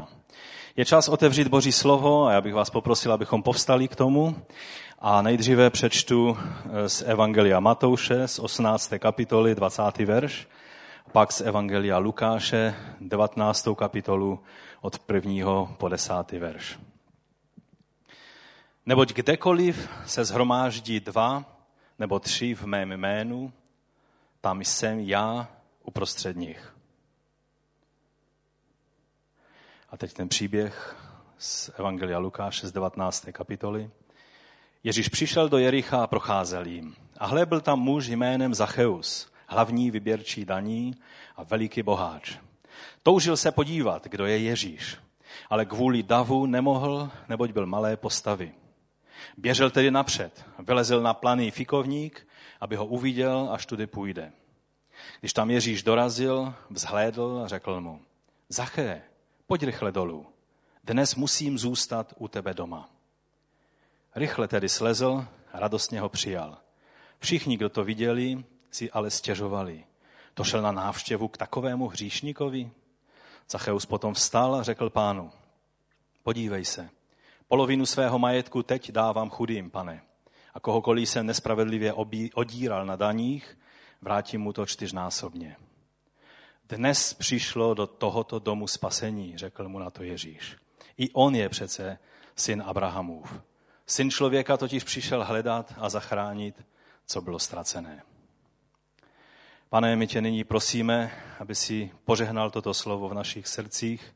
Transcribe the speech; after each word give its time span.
pak. 0.00 0.04
Je 0.76 0.84
čas 0.84 1.08
otevřít 1.08 1.48
Boží 1.48 1.72
slovo 1.72 2.26
a 2.26 2.32
já 2.32 2.40
bych 2.40 2.54
vás 2.54 2.70
poprosil, 2.70 3.12
abychom 3.12 3.42
povstali 3.42 3.88
k 3.88 3.96
tomu. 3.96 4.36
A 4.98 5.22
nejdříve 5.22 5.70
přečtu 5.70 6.38
eh, 6.38 6.88
z 6.88 7.02
Evangelia 7.02 7.60
Matouše 7.60 8.28
z 8.28 8.38
18. 8.38 8.92
kapitoly 8.98 9.54
20. 9.54 9.98
verš, 9.98 10.48
pak 11.12 11.32
z 11.32 11.40
Evangelia 11.40 11.98
Lukáše 11.98 12.74
19. 13.00 13.68
kapitolu 13.76 14.40
od 14.80 15.00
1. 15.14 15.64
po 15.78 15.88
10. 15.88 16.12
verš. 16.32 16.78
Neboť 18.86 19.12
kdekoliv 19.12 19.88
se 20.06 20.24
zhromáždí 20.24 21.00
dva 21.00 21.44
nebo 21.98 22.18
tři 22.18 22.54
v 22.54 22.64
mém 22.64 22.92
jménu, 22.92 23.52
tam 24.40 24.60
jsem 24.60 25.00
já 25.00 25.48
uprostřed 25.84 26.36
nich. 26.36 26.73
A 29.94 29.96
teď 29.96 30.12
ten 30.12 30.28
příběh 30.28 30.96
z 31.38 31.70
Evangelia 31.78 32.18
Lukáše 32.18 32.66
z 32.66 32.72
19. 32.72 33.26
kapitoly. 33.32 33.90
Ježíš 34.84 35.08
přišel 35.08 35.48
do 35.48 35.58
Jericha 35.58 36.02
a 36.02 36.06
procházel 36.06 36.66
jim. 36.66 36.94
A 37.18 37.26
hle, 37.26 37.46
byl 37.46 37.60
tam 37.60 37.80
muž 37.80 38.08
jménem 38.08 38.54
Zacheus, 38.54 39.32
hlavní 39.46 39.90
vyběrčí 39.90 40.44
daní 40.44 40.94
a 41.36 41.42
veliký 41.42 41.82
boháč. 41.82 42.38
Toužil 43.02 43.36
se 43.36 43.52
podívat, 43.52 44.06
kdo 44.06 44.26
je 44.26 44.38
Ježíš, 44.38 44.96
ale 45.50 45.64
kvůli 45.64 46.02
davu 46.02 46.46
nemohl, 46.46 47.10
neboť 47.28 47.50
byl 47.52 47.66
malé 47.66 47.96
postavy. 47.96 48.52
Běžel 49.36 49.70
tedy 49.70 49.90
napřed, 49.90 50.44
vylezl 50.58 51.00
na 51.00 51.14
planý 51.14 51.50
fikovník, 51.50 52.26
aby 52.60 52.76
ho 52.76 52.86
uviděl, 52.86 53.48
až 53.52 53.66
tudy 53.66 53.86
půjde. 53.86 54.32
Když 55.20 55.32
tam 55.32 55.50
Ježíš 55.50 55.82
dorazil, 55.82 56.54
vzhlédl 56.70 57.40
a 57.44 57.48
řekl 57.48 57.80
mu, 57.80 58.00
Zaché, 58.48 59.02
pojď 59.46 59.62
rychle 59.62 59.92
dolů, 59.92 60.26
dnes 60.84 61.14
musím 61.14 61.58
zůstat 61.58 62.14
u 62.18 62.28
tebe 62.28 62.54
doma. 62.54 62.90
Rychle 64.14 64.48
tedy 64.48 64.68
slezl 64.68 65.26
a 65.52 65.60
radostně 65.60 66.00
ho 66.00 66.08
přijal. 66.08 66.58
Všichni, 67.18 67.56
kdo 67.56 67.68
to 67.68 67.84
viděli, 67.84 68.44
si 68.70 68.90
ale 68.90 69.10
stěžovali. 69.10 69.84
To 70.34 70.44
šel 70.44 70.62
na 70.62 70.72
návštěvu 70.72 71.28
k 71.28 71.36
takovému 71.36 71.88
hříšníkovi? 71.88 72.70
Zacheus 73.50 73.86
potom 73.86 74.14
vstal 74.14 74.54
a 74.54 74.62
řekl 74.62 74.90
pánu, 74.90 75.30
podívej 76.22 76.64
se, 76.64 76.90
polovinu 77.48 77.86
svého 77.86 78.18
majetku 78.18 78.62
teď 78.62 78.92
dávám 78.92 79.30
chudým, 79.30 79.70
pane. 79.70 80.02
A 80.54 80.60
kohokoliv 80.60 81.08
jsem 81.08 81.26
nespravedlivě 81.26 81.92
odíral 82.34 82.86
na 82.86 82.96
daních, 82.96 83.58
vrátím 84.02 84.40
mu 84.40 84.52
to 84.52 84.66
čtyřnásobně. 84.66 85.56
Dnes 86.68 87.14
přišlo 87.14 87.74
do 87.74 87.86
tohoto 87.86 88.38
domu 88.38 88.66
spasení, 88.66 89.38
řekl 89.38 89.68
mu 89.68 89.78
na 89.78 89.90
to 89.90 90.02
Ježíš. 90.02 90.56
I 90.98 91.10
on 91.10 91.34
je 91.34 91.48
přece 91.48 91.98
syn 92.36 92.62
Abrahamův. 92.66 93.40
Syn 93.86 94.10
člověka 94.10 94.56
totiž 94.56 94.84
přišel 94.84 95.24
hledat 95.24 95.74
a 95.78 95.88
zachránit, 95.88 96.66
co 97.06 97.20
bylo 97.20 97.38
ztracené. 97.38 98.02
Pane, 99.68 99.96
my 99.96 100.06
tě 100.06 100.20
nyní 100.20 100.44
prosíme, 100.44 101.10
aby 101.38 101.54
si 101.54 101.90
požehnal 102.04 102.50
toto 102.50 102.74
slovo 102.74 103.08
v 103.08 103.14
našich 103.14 103.48
srdcích, 103.48 104.14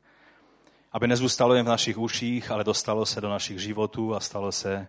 aby 0.92 1.08
nezůstalo 1.08 1.54
jen 1.54 1.66
v 1.66 1.68
našich 1.68 1.98
uších, 1.98 2.50
ale 2.50 2.64
dostalo 2.64 3.06
se 3.06 3.20
do 3.20 3.28
našich 3.28 3.58
životů 3.58 4.14
a 4.14 4.20
stalo 4.20 4.52
se 4.52 4.88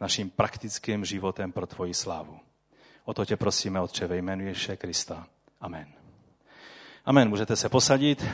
naším 0.00 0.30
praktickým 0.30 1.04
životem 1.04 1.52
pro 1.52 1.66
tvoji 1.66 1.94
slávu. 1.94 2.40
O 3.04 3.14
to 3.14 3.24
tě 3.24 3.36
prosíme, 3.36 3.80
Otče, 3.80 4.06
ve 4.06 4.16
jménu 4.16 4.46
Ježíše 4.46 4.76
Krista. 4.76 5.26
Amen. 5.60 5.95
Amen. 7.06 7.28
Můžete 7.28 7.56
se 7.56 7.68
posadit. 7.68 8.26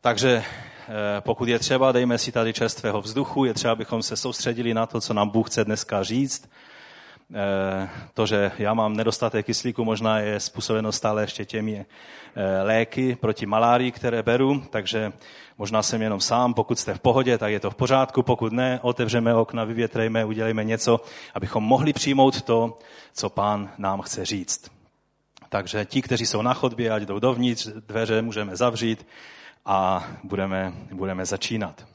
Takže 0.00 0.44
Eh, 0.88 1.20
pokud 1.20 1.48
je 1.48 1.58
třeba, 1.58 1.92
dejme 1.92 2.18
si 2.18 2.32
tady 2.32 2.52
čerstvého 2.52 3.00
vzduchu, 3.00 3.44
je 3.44 3.54
třeba, 3.54 3.72
abychom 3.72 4.02
se 4.02 4.16
soustředili 4.16 4.74
na 4.74 4.86
to, 4.86 5.00
co 5.00 5.14
nám 5.14 5.28
Bůh 5.28 5.50
chce 5.50 5.64
dneska 5.64 6.02
říct. 6.02 6.50
Eh, 7.34 7.88
to, 8.14 8.26
že 8.26 8.52
já 8.58 8.74
mám 8.74 8.96
nedostatek 8.96 9.46
kyslíku, 9.46 9.84
možná 9.84 10.18
je 10.18 10.40
způsobeno 10.40 10.92
stále 10.92 11.22
ještě 11.22 11.44
těmi 11.44 11.86
eh, 12.36 12.62
léky 12.62 13.16
proti 13.20 13.46
malárii, 13.46 13.92
které 13.92 14.22
beru, 14.22 14.62
takže 14.70 15.12
možná 15.58 15.82
jsem 15.82 16.02
jenom 16.02 16.20
sám. 16.20 16.54
Pokud 16.54 16.78
jste 16.78 16.94
v 16.94 17.00
pohodě, 17.00 17.38
tak 17.38 17.52
je 17.52 17.60
to 17.60 17.70
v 17.70 17.74
pořádku. 17.74 18.22
Pokud 18.22 18.52
ne, 18.52 18.80
otevřeme 18.82 19.34
okna, 19.34 19.64
vyvětrejme, 19.64 20.24
udělejme 20.24 20.64
něco, 20.64 21.00
abychom 21.34 21.64
mohli 21.64 21.92
přijmout 21.92 22.42
to, 22.42 22.78
co 23.12 23.30
pán 23.30 23.70
nám 23.78 24.02
chce 24.02 24.24
říct. 24.24 24.75
Takže 25.48 25.84
ti, 25.84 26.02
kteří 26.02 26.26
jsou 26.26 26.42
na 26.42 26.54
chodbě, 26.54 26.90
ať 26.90 27.02
jdou 27.02 27.18
dovnitř, 27.18 27.66
dveře 27.66 28.22
můžeme 28.22 28.56
zavřít 28.56 29.06
a 29.64 30.08
budeme, 30.24 30.72
budeme 30.92 31.26
začínat. 31.26 31.86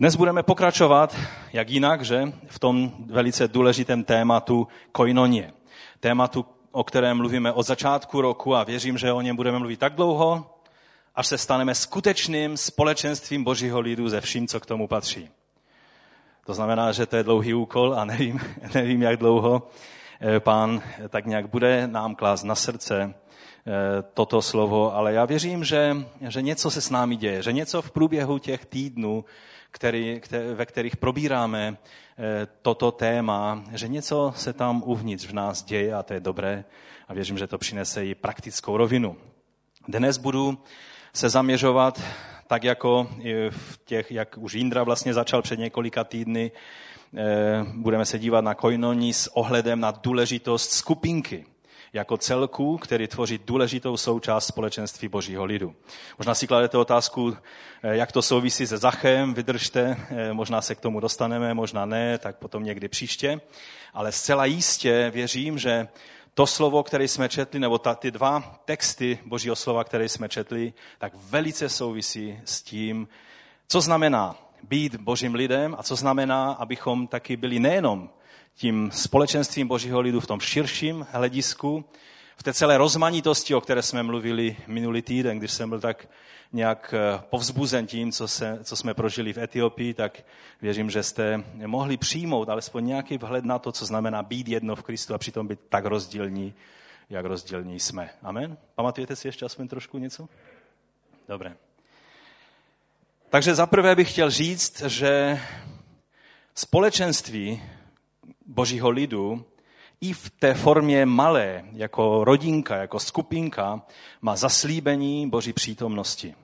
Dnes 0.00 0.16
budeme 0.16 0.42
pokračovat, 0.42 1.16
jak 1.52 1.70
jinak, 1.70 2.04
že 2.04 2.32
v 2.46 2.58
tom 2.58 2.92
velice 3.06 3.48
důležitém 3.48 4.04
tématu 4.04 4.68
koinonie. 4.92 5.52
Tématu, 6.00 6.46
o 6.72 6.84
kterém 6.84 7.16
mluvíme 7.16 7.52
od 7.52 7.62
začátku 7.62 8.20
roku 8.20 8.54
a 8.56 8.64
věřím, 8.64 8.98
že 8.98 9.12
o 9.12 9.20
něm 9.20 9.36
budeme 9.36 9.58
mluvit 9.58 9.80
tak 9.80 9.94
dlouho, 9.94 10.56
až 11.14 11.26
se 11.26 11.38
staneme 11.38 11.74
skutečným 11.74 12.56
společenstvím 12.56 13.44
Božího 13.44 13.80
lidu 13.80 14.08
ze 14.08 14.20
vším, 14.20 14.48
co 14.48 14.60
k 14.60 14.66
tomu 14.66 14.88
patří. 14.88 15.28
To 16.46 16.54
znamená, 16.54 16.92
že 16.92 17.06
to 17.06 17.16
je 17.16 17.22
dlouhý 17.22 17.54
úkol 17.54 17.94
a 17.94 18.04
nevím, 18.04 18.40
nevím 18.74 19.02
jak 19.02 19.16
dlouho 19.16 19.70
pán 20.38 20.82
tak 21.08 21.26
nějak 21.26 21.46
bude 21.46 21.86
nám 21.86 22.14
klást 22.14 22.44
na 22.44 22.54
srdce 22.54 23.14
Eh, 23.66 24.02
toto 24.14 24.42
slovo, 24.42 24.94
ale 24.94 25.12
já 25.12 25.24
věřím, 25.24 25.64
že, 25.64 25.96
že 26.28 26.42
něco 26.42 26.70
se 26.70 26.80
s 26.80 26.90
námi 26.90 27.16
děje, 27.16 27.42
že 27.42 27.52
něco 27.52 27.82
v 27.82 27.90
průběhu 27.90 28.38
těch 28.38 28.66
týdnů, 28.66 29.24
který, 29.70 30.20
který, 30.20 30.48
ve 30.54 30.66
kterých 30.66 30.96
probíráme 30.96 31.76
eh, 32.18 32.46
toto 32.62 32.92
téma, 32.92 33.64
že 33.72 33.88
něco 33.88 34.32
se 34.36 34.52
tam 34.52 34.82
uvnitř 34.86 35.26
v 35.26 35.32
nás 35.32 35.62
děje 35.62 35.94
a 35.94 36.02
to 36.02 36.14
je 36.14 36.20
dobré 36.20 36.64
a 37.08 37.14
věřím, 37.14 37.38
že 37.38 37.46
to 37.46 37.58
přinese 37.58 38.06
i 38.06 38.14
praktickou 38.14 38.76
rovinu. 38.76 39.16
Dnes 39.88 40.18
budu 40.18 40.58
se 41.12 41.28
zaměřovat 41.28 42.02
tak 42.46 42.64
jako 42.64 43.08
v 43.50 43.80
těch, 43.84 44.12
jak 44.12 44.38
už 44.38 44.54
Indra 44.54 44.82
vlastně 44.82 45.14
začal 45.14 45.42
před 45.42 45.58
několika 45.58 46.04
týdny, 46.04 46.52
eh, 46.54 46.58
budeme 47.74 48.04
se 48.04 48.18
dívat 48.18 48.44
na 48.44 48.54
koinoní 48.54 49.12
s 49.12 49.36
ohledem 49.36 49.80
na 49.80 49.90
důležitost 49.90 50.70
skupinky 50.70 51.46
jako 51.92 52.16
celku, 52.16 52.78
který 52.78 53.08
tvoří 53.08 53.40
důležitou 53.46 53.96
součást 53.96 54.46
společenství 54.46 55.08
Božího 55.08 55.44
lidu. 55.44 55.74
Možná 56.18 56.34
si 56.34 56.46
kladete 56.46 56.78
otázku, 56.78 57.36
eh, 57.82 57.96
jak 57.96 58.12
to 58.12 58.22
souvisí 58.22 58.66
se 58.66 58.78
Zachem, 58.78 59.34
vydržte, 59.34 59.96
eh, 60.10 60.32
možná 60.32 60.62
se 60.62 60.74
k 60.74 60.80
tomu 60.80 61.00
dostaneme, 61.00 61.54
možná 61.54 61.86
ne, 61.86 62.18
tak 62.18 62.36
potom 62.36 62.64
někdy 62.64 62.88
příště. 62.88 63.40
Ale 63.94 64.12
zcela 64.12 64.44
jistě 64.44 65.10
věřím, 65.14 65.58
že 65.58 65.88
to 66.34 66.46
slovo, 66.46 66.82
které 66.82 67.08
jsme 67.08 67.28
četli, 67.28 67.60
nebo 67.60 67.78
ta, 67.78 67.94
ty 67.94 68.10
dva 68.10 68.60
texty 68.64 69.18
Božího 69.26 69.56
slova, 69.56 69.84
které 69.84 70.08
jsme 70.08 70.28
četli, 70.28 70.72
tak 70.98 71.12
velice 71.14 71.68
souvisí 71.68 72.40
s 72.44 72.62
tím, 72.62 73.08
co 73.68 73.80
znamená 73.80 74.36
být 74.62 74.96
božím 74.96 75.34
lidem 75.34 75.76
a 75.78 75.82
co 75.82 75.96
znamená, 75.96 76.52
abychom 76.52 77.06
taky 77.06 77.36
byli 77.36 77.58
nejenom 77.58 78.10
tím 78.54 78.90
společenstvím 78.92 79.68
Božího 79.68 80.00
lidu 80.00 80.20
v 80.20 80.26
tom 80.26 80.40
širším 80.40 81.06
hledisku, 81.10 81.84
v 82.36 82.42
té 82.42 82.54
celé 82.54 82.78
rozmanitosti, 82.78 83.54
o 83.54 83.60
které 83.60 83.82
jsme 83.82 84.02
mluvili 84.02 84.56
minulý 84.66 85.02
týden, 85.02 85.38
když 85.38 85.52
jsem 85.52 85.68
byl 85.68 85.80
tak 85.80 86.08
nějak 86.52 86.94
eh, 86.96 87.22
povzbuzen 87.30 87.86
tím, 87.86 88.12
co, 88.12 88.28
se, 88.28 88.58
co 88.62 88.76
jsme 88.76 88.94
prožili 88.94 89.32
v 89.32 89.38
Etiopii, 89.38 89.94
tak 89.94 90.24
věřím, 90.62 90.90
že 90.90 91.02
jste 91.02 91.44
mohli 91.66 91.96
přijmout 91.96 92.48
alespoň 92.48 92.86
nějaký 92.86 93.18
vhled 93.18 93.44
na 93.44 93.58
to, 93.58 93.72
co 93.72 93.86
znamená 93.86 94.22
být 94.22 94.48
jedno 94.48 94.76
v 94.76 94.82
Kristu 94.82 95.14
a 95.14 95.18
přitom 95.18 95.48
být 95.48 95.60
tak 95.68 95.84
rozdílní, 95.84 96.54
jak 97.10 97.24
rozdílní 97.24 97.80
jsme. 97.80 98.10
Amen? 98.22 98.56
Pamatujete 98.74 99.16
si 99.16 99.28
ještě 99.28 99.44
aspoň 99.44 99.68
trošku 99.68 99.98
něco? 99.98 100.28
Dobré. 101.28 101.56
Takže 103.32 103.54
zaprvé 103.54 103.94
bych 103.94 104.12
chtěl 104.12 104.30
říct, 104.30 104.82
že 104.82 105.40
společenství 106.54 107.62
božího 108.46 108.90
lidu 108.90 109.44
i 110.00 110.12
v 110.12 110.30
té 110.30 110.54
formě 110.54 111.06
malé, 111.06 111.64
jako 111.72 112.24
rodinka, 112.24 112.76
jako 112.76 112.98
skupinka, 112.98 113.82
má 114.22 114.36
zaslíbení 114.36 115.30
boží 115.30 115.52
přítomnosti. 115.52 116.34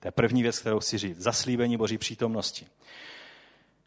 To 0.00 0.08
je 0.08 0.12
první 0.12 0.42
věc, 0.42 0.58
kterou 0.58 0.80
chci 0.80 0.98
říct. 0.98 1.18
Zaslíbení 1.18 1.76
boží 1.76 1.98
přítomnosti. 1.98 2.66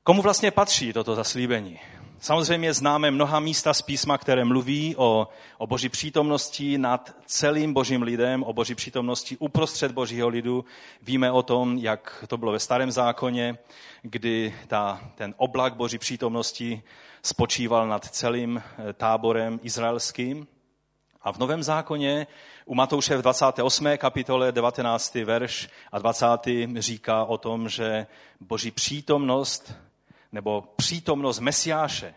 Komu 0.04 0.22
vlastně 0.22 0.52
patří 0.52 0.94
toto 0.94 1.16
zaslíbení? 1.16 1.80
Samozřejmě 2.24 2.74
známe 2.74 3.12
mnoha 3.12 3.40
místa 3.40 3.74
z 3.74 3.82
písma, 3.82 4.18
které 4.18 4.46
mluví 4.46 4.96
o, 4.98 5.28
o 5.58 5.68
boží 5.68 5.90
přítomnosti 5.90 6.78
nad 6.78 7.16
celým 7.26 7.74
božím 7.74 8.02
lidem, 8.02 8.44
o 8.44 8.54
boží 8.54 8.76
přítomnosti 8.76 9.38
uprostřed 9.38 9.92
božího 9.92 10.28
lidu. 10.28 10.66
Víme 11.02 11.32
o 11.32 11.44
tom, 11.44 11.78
jak 11.78 12.26
to 12.28 12.38
bylo 12.38 12.52
ve 12.52 12.60
starém 12.60 12.92
zákoně, 12.92 13.58
kdy 14.02 14.56
ta, 14.68 15.02
ten 15.16 15.34
oblak 15.38 15.76
boží 15.76 15.98
přítomnosti 15.98 16.84
spočíval 17.24 17.88
nad 17.88 18.06
celým 18.06 18.64
eh, 18.64 18.94
táborem 18.94 19.60
izraelským. 19.64 20.48
A 21.22 21.32
v 21.32 21.38
Novém 21.38 21.64
zákoně 21.64 22.28
u 22.66 22.76
Matouše 22.76 23.18
v 23.18 23.22
28. 23.22 23.98
kapitole 23.98 24.52
19. 24.52 25.16
verš 25.16 25.70
a 25.92 26.00
20. 26.00 26.28
říká 26.78 27.26
o 27.26 27.38
tom, 27.38 27.70
že 27.70 28.08
boží 28.40 28.72
přítomnost 28.72 29.74
nebo 30.32 30.64
přítomnost 30.76 31.40
Mesiáše, 31.40 32.14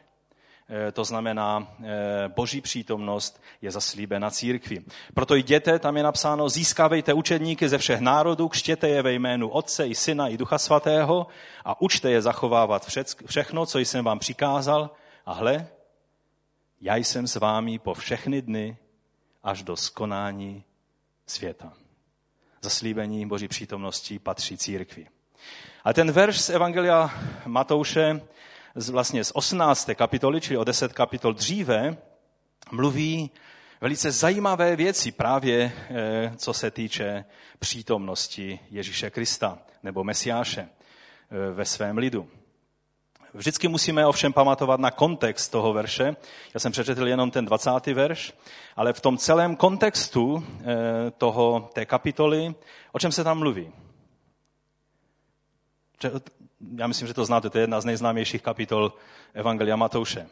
eh, 0.69 0.93
to 0.93 1.05
znamená 1.05 1.69
eh, 1.83 2.29
boží 2.29 2.61
přítomnost, 2.61 3.43
je 3.63 3.71
zaslíbena 3.71 4.31
církvi. 4.31 4.85
Proto 5.15 5.35
jděte, 5.35 5.79
tam 5.79 5.97
je 5.97 6.03
napsáno, 6.03 6.49
získávejte 6.49 7.13
učedníky 7.13 7.69
ze 7.69 7.79
všech 7.79 8.01
národů, 8.01 8.49
kštěte 8.49 8.89
je 8.89 9.03
ve 9.03 9.13
jménu 9.13 9.49
Otce 9.49 9.87
i 9.87 9.95
Syna 9.95 10.29
i 10.29 10.37
Ducha 10.37 10.59
Svatého 10.59 11.27
a 11.65 11.81
učte 11.81 12.11
je 12.11 12.23
zachovávat 12.23 12.87
všechno, 13.27 13.67
co 13.67 13.79
jsem 13.79 14.05
vám 14.05 14.19
přikázal. 14.19 14.91
A 15.27 15.33
hle, 15.33 15.67
já 16.81 16.97
jsem 16.97 17.27
s 17.27 17.37
vámi 17.37 17.79
po 17.79 17.95
všechny 17.95 18.43
dny 18.43 18.77
až 19.43 19.63
do 19.63 19.77
skonání 19.77 20.65
světa. 21.27 21.73
Zaslíbení 22.63 23.27
Boží 23.27 23.49
přítomnosti 23.49 24.19
patří 24.19 24.57
církvi. 24.57 25.07
A 25.85 25.93
ten 25.93 26.13
verš 26.13 26.41
z 26.41 26.51
Evangelia 26.51 27.11
Matouše, 27.47 28.21
vlastně 28.91 29.25
z 29.25 29.31
18. 29.35 29.91
kapitoly, 29.95 30.41
čili 30.41 30.57
o 30.57 30.65
10 30.65 30.93
kapitol 30.93 31.33
dříve, 31.33 31.97
mluví 32.73 33.31
velice 33.81 34.11
zajímavé 34.11 34.77
věci 34.77 35.13
právě 35.13 35.73
eh, 35.91 36.33
co 36.37 36.53
se 36.53 36.71
týče 36.71 37.25
přítomnosti 37.59 38.61
Ježíše 38.71 39.11
Krista 39.11 39.59
nebo 39.83 40.05
Mesiáše 40.05 40.61
eh, 40.61 41.53
ve 41.53 41.65
svém 41.65 41.99
lidu. 41.99 42.29
Vždycky 43.35 43.69
musíme 43.69 44.07
ovšem 44.07 44.33
pamatovat 44.33 44.81
na 44.81 44.91
kontext 44.91 45.51
toho 45.53 45.73
verše. 45.73 46.17
Já 46.55 46.61
jsem 46.61 46.73
přečetl 46.73 47.09
jenom 47.09 47.31
ten 47.31 47.45
20. 47.45 47.87
verš, 47.87 48.33
ale 48.77 48.93
v 48.93 49.01
tom 49.01 49.19
celém 49.19 49.57
kontextu 49.57 50.45
eh, 50.61 50.65
toho, 51.11 51.71
té 51.73 51.87
kapitoly, 51.87 52.55
o 52.93 52.99
čem 52.99 53.13
se 53.13 53.25
tam 53.25 53.39
mluví? 53.39 53.73
Já 56.77 56.87
myslím, 56.87 57.09
že 57.09 57.15
to 57.15 57.25
znáte, 57.25 57.51
to 57.51 57.59
je 57.59 57.63
jedna 57.63 57.81
z 57.81 57.85
nejznámějších 57.85 58.43
kapitol 58.43 58.93
Evangelia 59.35 59.77
Matouše. 59.77 60.27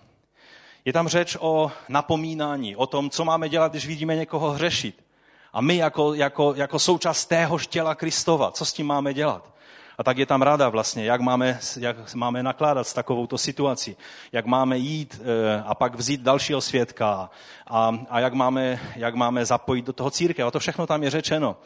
Je 0.84 0.92
tam 0.92 1.08
řeč 1.08 1.36
o 1.40 1.72
napomínání, 1.88 2.76
o 2.76 2.86
tom, 2.86 3.10
co 3.10 3.24
máme 3.24 3.48
dělat, 3.48 3.72
když 3.72 3.86
vidíme 3.86 4.16
někoho 4.16 4.50
hřešit. 4.50 5.04
A 5.52 5.60
my 5.60 5.76
jako, 5.76 6.14
jako, 6.14 6.54
jako 6.56 6.78
součást 6.78 7.26
téhož 7.26 7.66
těla 7.66 7.94
Kristova, 7.94 8.50
co 8.50 8.64
s 8.64 8.72
tím 8.72 8.86
máme 8.86 9.14
dělat? 9.14 9.52
A 9.98 10.02
tak 10.04 10.18
je 10.18 10.26
tam 10.26 10.42
rada 10.42 10.68
vlastně, 10.68 11.04
jak 11.04 11.20
máme, 11.20 11.58
jak 11.78 12.14
máme 12.14 12.42
nakládat 12.42 12.84
s 12.84 12.92
takovouto 12.92 13.38
situací, 13.38 13.96
jak 14.32 14.46
máme 14.46 14.78
jít 14.78 15.20
eh, 15.20 15.62
a 15.66 15.74
pak 15.74 15.94
vzít 15.94 16.20
dalšího 16.20 16.60
svědka 16.60 17.30
a, 17.66 17.94
a 18.10 18.20
jak, 18.20 18.34
máme, 18.34 18.80
jak 18.96 19.14
máme 19.14 19.44
zapojit 19.44 19.84
do 19.84 19.92
toho 19.92 20.10
církev. 20.10 20.46
A 20.46 20.50
to 20.50 20.58
všechno 20.58 20.86
tam 20.86 21.02
je 21.02 21.10
řečeno. 21.10 21.56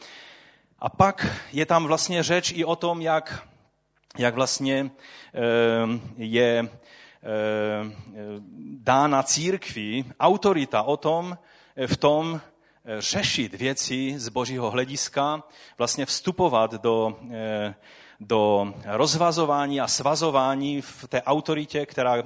A 0.79 0.89
pak 0.89 1.27
je 1.51 1.65
tam 1.65 1.85
vlastně 1.85 2.23
řeč 2.23 2.51
i 2.55 2.65
o 2.65 2.75
tom, 2.75 3.01
jak, 3.01 3.47
jak 4.17 4.35
vlastně 4.35 4.91
eh, 5.33 5.39
je 6.17 6.63
eh, 6.63 6.69
dána 8.77 9.23
církvi 9.23 10.05
autorita 10.19 10.83
o 10.83 10.97
tom, 10.97 11.37
v 11.87 11.97
tom 11.97 12.41
řešit 12.99 13.53
věci 13.53 14.13
z 14.17 14.29
božího 14.29 14.71
hlediska, 14.71 15.43
vlastně 15.77 16.05
vstupovat 16.05 16.73
do, 16.73 17.19
do 18.19 18.73
rozvazování 18.85 19.81
a 19.81 19.87
svazování 19.87 20.81
v 20.81 21.07
té 21.07 21.21
autoritě, 21.21 21.85
která 21.85 22.17
e, 22.17 22.23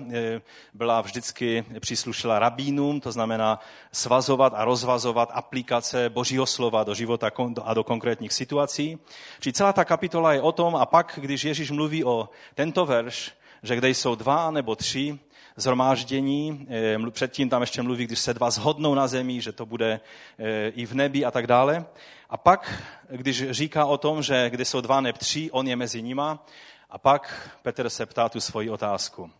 byla 0.73 1.01
vždycky 1.01 1.65
příslušela 1.79 2.39
rabínům, 2.39 2.99
to 3.01 3.11
znamená 3.11 3.59
svazovat 3.91 4.53
a 4.55 4.65
rozvazovat 4.65 5.29
aplikace 5.33 6.09
Božího 6.09 6.45
slova 6.45 6.83
do 6.83 6.93
života 6.93 7.31
a 7.63 7.73
do 7.73 7.83
konkrétních 7.83 8.33
situací. 8.33 8.97
Čili 9.39 9.53
celá 9.53 9.73
ta 9.73 9.85
kapitola 9.85 10.33
je 10.33 10.41
o 10.41 10.51
tom 10.51 10.75
a 10.75 10.85
pak, 10.85 11.19
když 11.21 11.43
Ježíš 11.43 11.71
mluví 11.71 12.03
o 12.03 12.29
tento 12.55 12.85
verš, 12.85 13.31
že 13.63 13.75
kde 13.75 13.89
jsou 13.89 14.15
dva 14.15 14.51
nebo 14.51 14.75
tři 14.75 15.19
zhromáždění, 15.61 16.67
e, 16.69 17.11
předtím 17.11 17.49
tam 17.49 17.61
ještě 17.61 17.81
mluví, 17.81 18.05
když 18.05 18.19
se 18.19 18.33
dva 18.33 18.51
zhodnou 18.51 18.95
na 18.95 19.07
zemi, 19.07 19.41
že 19.41 19.51
to 19.51 19.65
bude 19.65 19.99
e, 20.39 20.69
i 20.69 20.85
v 20.85 20.93
nebi 20.93 21.25
a 21.25 21.31
tak 21.31 21.47
dále. 21.47 21.85
A 22.29 22.37
pak, 22.37 22.83
když 23.09 23.51
říká 23.51 23.85
o 23.85 23.97
tom, 23.97 24.23
že 24.23 24.49
kde 24.49 24.65
jsou 24.65 24.81
dva 24.81 25.01
neb 25.01 25.17
tři, 25.17 25.51
on 25.51 25.67
je 25.67 25.75
mezi 25.75 26.01
nima, 26.01 26.45
a 26.89 26.97
pak 26.97 27.49
Petr 27.61 27.89
se 27.89 28.05
ptá 28.05 28.29
tu 28.29 28.39
svoji 28.39 28.69
otázku. 28.69 29.31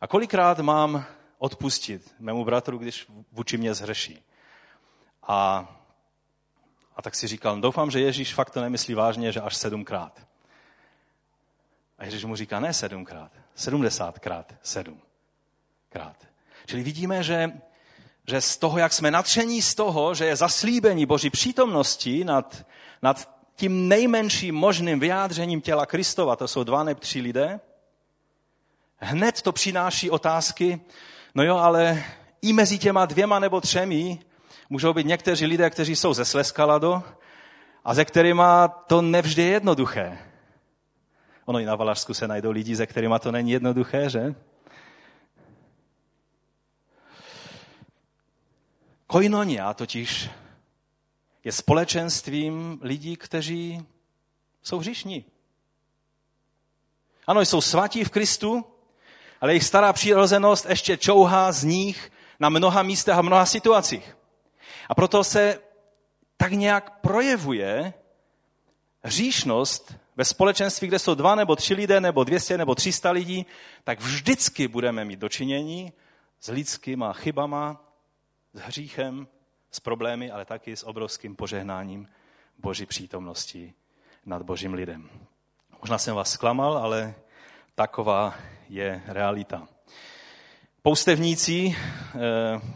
A 0.00 0.06
kolikrát 0.06 0.58
mám 0.58 1.04
odpustit 1.38 2.14
mému 2.18 2.44
bratru, 2.44 2.78
když 2.78 3.06
vůči 3.32 3.56
mě 3.56 3.74
zhřeší? 3.74 4.22
A, 5.22 5.68
a 6.96 7.02
tak 7.02 7.14
si 7.14 7.26
říkal, 7.26 7.56
no 7.56 7.62
doufám, 7.62 7.90
že 7.90 8.00
Ježíš 8.00 8.34
fakt 8.34 8.50
to 8.50 8.60
nemyslí 8.60 8.94
vážně, 8.94 9.32
že 9.32 9.40
až 9.40 9.56
sedmkrát. 9.56 10.26
A 11.98 12.04
Ježíš 12.04 12.24
mu 12.24 12.36
říká, 12.36 12.60
ne 12.60 12.74
sedmkrát, 12.74 13.32
sedmdesátkrát 13.54 14.54
sedm 14.62 15.07
krát. 15.88 16.16
Čili 16.66 16.82
vidíme, 16.82 17.22
že 17.22 17.52
že 18.28 18.40
z 18.40 18.56
toho, 18.56 18.78
jak 18.78 18.92
jsme 18.92 19.10
natření 19.10 19.62
z 19.62 19.74
toho, 19.74 20.14
že 20.14 20.24
je 20.24 20.36
zaslíbení 20.36 21.06
Boží 21.06 21.30
přítomnosti 21.30 22.24
nad, 22.24 22.66
nad 23.02 23.30
tím 23.56 23.88
nejmenším 23.88 24.54
možným 24.54 25.00
vyjádřením 25.00 25.60
těla 25.60 25.86
Kristova, 25.86 26.36
to 26.36 26.48
jsou 26.48 26.64
dva 26.64 26.82
nebo 26.82 27.00
tři 27.00 27.20
lidé, 27.20 27.60
hned 28.98 29.42
to 29.42 29.52
přináší 29.52 30.10
otázky, 30.10 30.80
no 31.34 31.42
jo, 31.42 31.56
ale 31.56 32.04
i 32.42 32.52
mezi 32.52 32.78
těma 32.78 33.06
dvěma 33.06 33.38
nebo 33.38 33.60
třemi 33.60 34.18
můžou 34.70 34.92
být 34.92 35.06
někteří 35.06 35.46
lidé, 35.46 35.70
kteří 35.70 35.96
jsou 35.96 36.14
ze 36.14 36.24
Sleskalado 36.24 37.02
a 37.84 37.94
ze 37.94 38.04
kterýma 38.04 38.68
to 38.68 39.02
nevždy 39.02 39.42
je 39.42 39.48
jednoduché. 39.48 40.18
Ono 41.44 41.58
i 41.58 41.64
na 41.64 41.76
Valašsku 41.76 42.14
se 42.14 42.28
najdou 42.28 42.50
lidi, 42.50 42.76
ze 42.76 42.86
kterýma 42.86 43.18
to 43.18 43.32
není 43.32 43.50
jednoduché, 43.50 44.10
že? 44.10 44.34
Koinonia 49.10 49.74
totiž 49.74 50.30
je 51.44 51.52
společenstvím 51.52 52.78
lidí, 52.82 53.16
kteří 53.16 53.86
jsou 54.62 54.78
hříšní. 54.78 55.24
Ano, 57.26 57.40
jsou 57.40 57.60
svatí 57.60 58.04
v 58.04 58.10
Kristu, 58.10 58.64
ale 59.40 59.52
jejich 59.52 59.64
stará 59.64 59.92
přirozenost 59.92 60.66
ještě 60.68 60.96
čouhá 60.96 61.52
z 61.52 61.64
nich 61.64 62.12
na 62.40 62.48
mnoha 62.48 62.82
místech 62.82 63.14
a 63.14 63.22
mnoha 63.22 63.46
situacích. 63.46 64.16
A 64.88 64.94
proto 64.94 65.24
se 65.24 65.60
tak 66.36 66.52
nějak 66.52 67.00
projevuje 67.00 67.94
hříšnost 69.02 69.94
ve 70.16 70.24
společenství, 70.24 70.88
kde 70.88 70.98
jsou 70.98 71.14
dva 71.14 71.34
nebo 71.34 71.56
tři 71.56 71.74
lidé, 71.74 72.00
nebo 72.00 72.24
dvěstě 72.24 72.58
nebo 72.58 72.74
třista 72.74 73.10
lidí, 73.10 73.46
tak 73.84 74.00
vždycky 74.00 74.68
budeme 74.68 75.04
mít 75.04 75.18
dočinění 75.18 75.92
s 76.40 76.48
lidskýma 76.50 77.12
chybama, 77.12 77.87
s 78.58 78.60
hříchem, 78.60 79.28
s 79.70 79.80
problémy, 79.80 80.30
ale 80.30 80.44
taky 80.44 80.76
s 80.76 80.86
obrovským 80.86 81.36
požehnáním 81.36 82.08
Boží 82.58 82.86
přítomnosti 82.86 83.74
nad 84.26 84.42
Božím 84.42 84.74
lidem. 84.74 85.10
Možná 85.80 85.98
jsem 85.98 86.14
vás 86.14 86.32
zklamal, 86.32 86.78
ale 86.78 87.14
taková 87.74 88.34
je 88.68 89.02
realita. 89.06 89.68
Poustevníci 90.82 91.76
eh, 91.76 92.18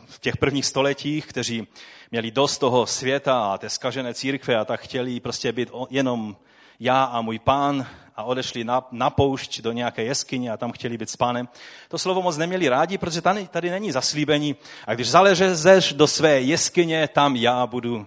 v 0.07 0.21
těch 0.21 0.37
prvních 0.37 0.67
stoletích, 0.67 1.27
kteří 1.27 1.67
měli 2.11 2.31
dost 2.31 2.59
toho 2.59 2.87
světa 2.87 3.53
a 3.53 3.59
té 3.59 3.71
skažené 3.71 4.15
církve 4.15 4.57
a 4.57 4.65
tak 4.65 4.81
chtěli 4.81 5.21
prostě 5.21 5.53
být 5.53 5.71
jenom 5.91 6.37
já 6.81 7.05
a 7.05 7.21
můj 7.21 7.39
pán 7.39 7.87
a 8.17 8.23
odešli 8.25 8.65
na, 8.65 8.87
na 8.91 9.11
poušť 9.11 9.61
do 9.61 9.73
nějaké 9.73 10.05
jeskyně 10.05 10.51
a 10.51 10.57
tam 10.57 10.73
chtěli 10.73 10.99
být 10.99 11.11
s 11.11 11.17
pánem. 11.17 11.49
To 11.89 11.99
slovo 11.99 12.23
moc 12.23 12.37
neměli 12.37 12.69
rádi, 12.69 12.99
protože 12.99 13.21
tady, 13.21 13.49
tady 13.49 13.71
není 13.71 13.93
zaslíbení. 13.93 14.57
A 14.87 14.95
když 14.95 15.11
zaležeš 15.11 15.93
do 15.93 16.07
své 16.07 16.41
jeskyně, 16.41 17.09
tam 17.09 17.37
já 17.37 17.67
budu 17.67 18.07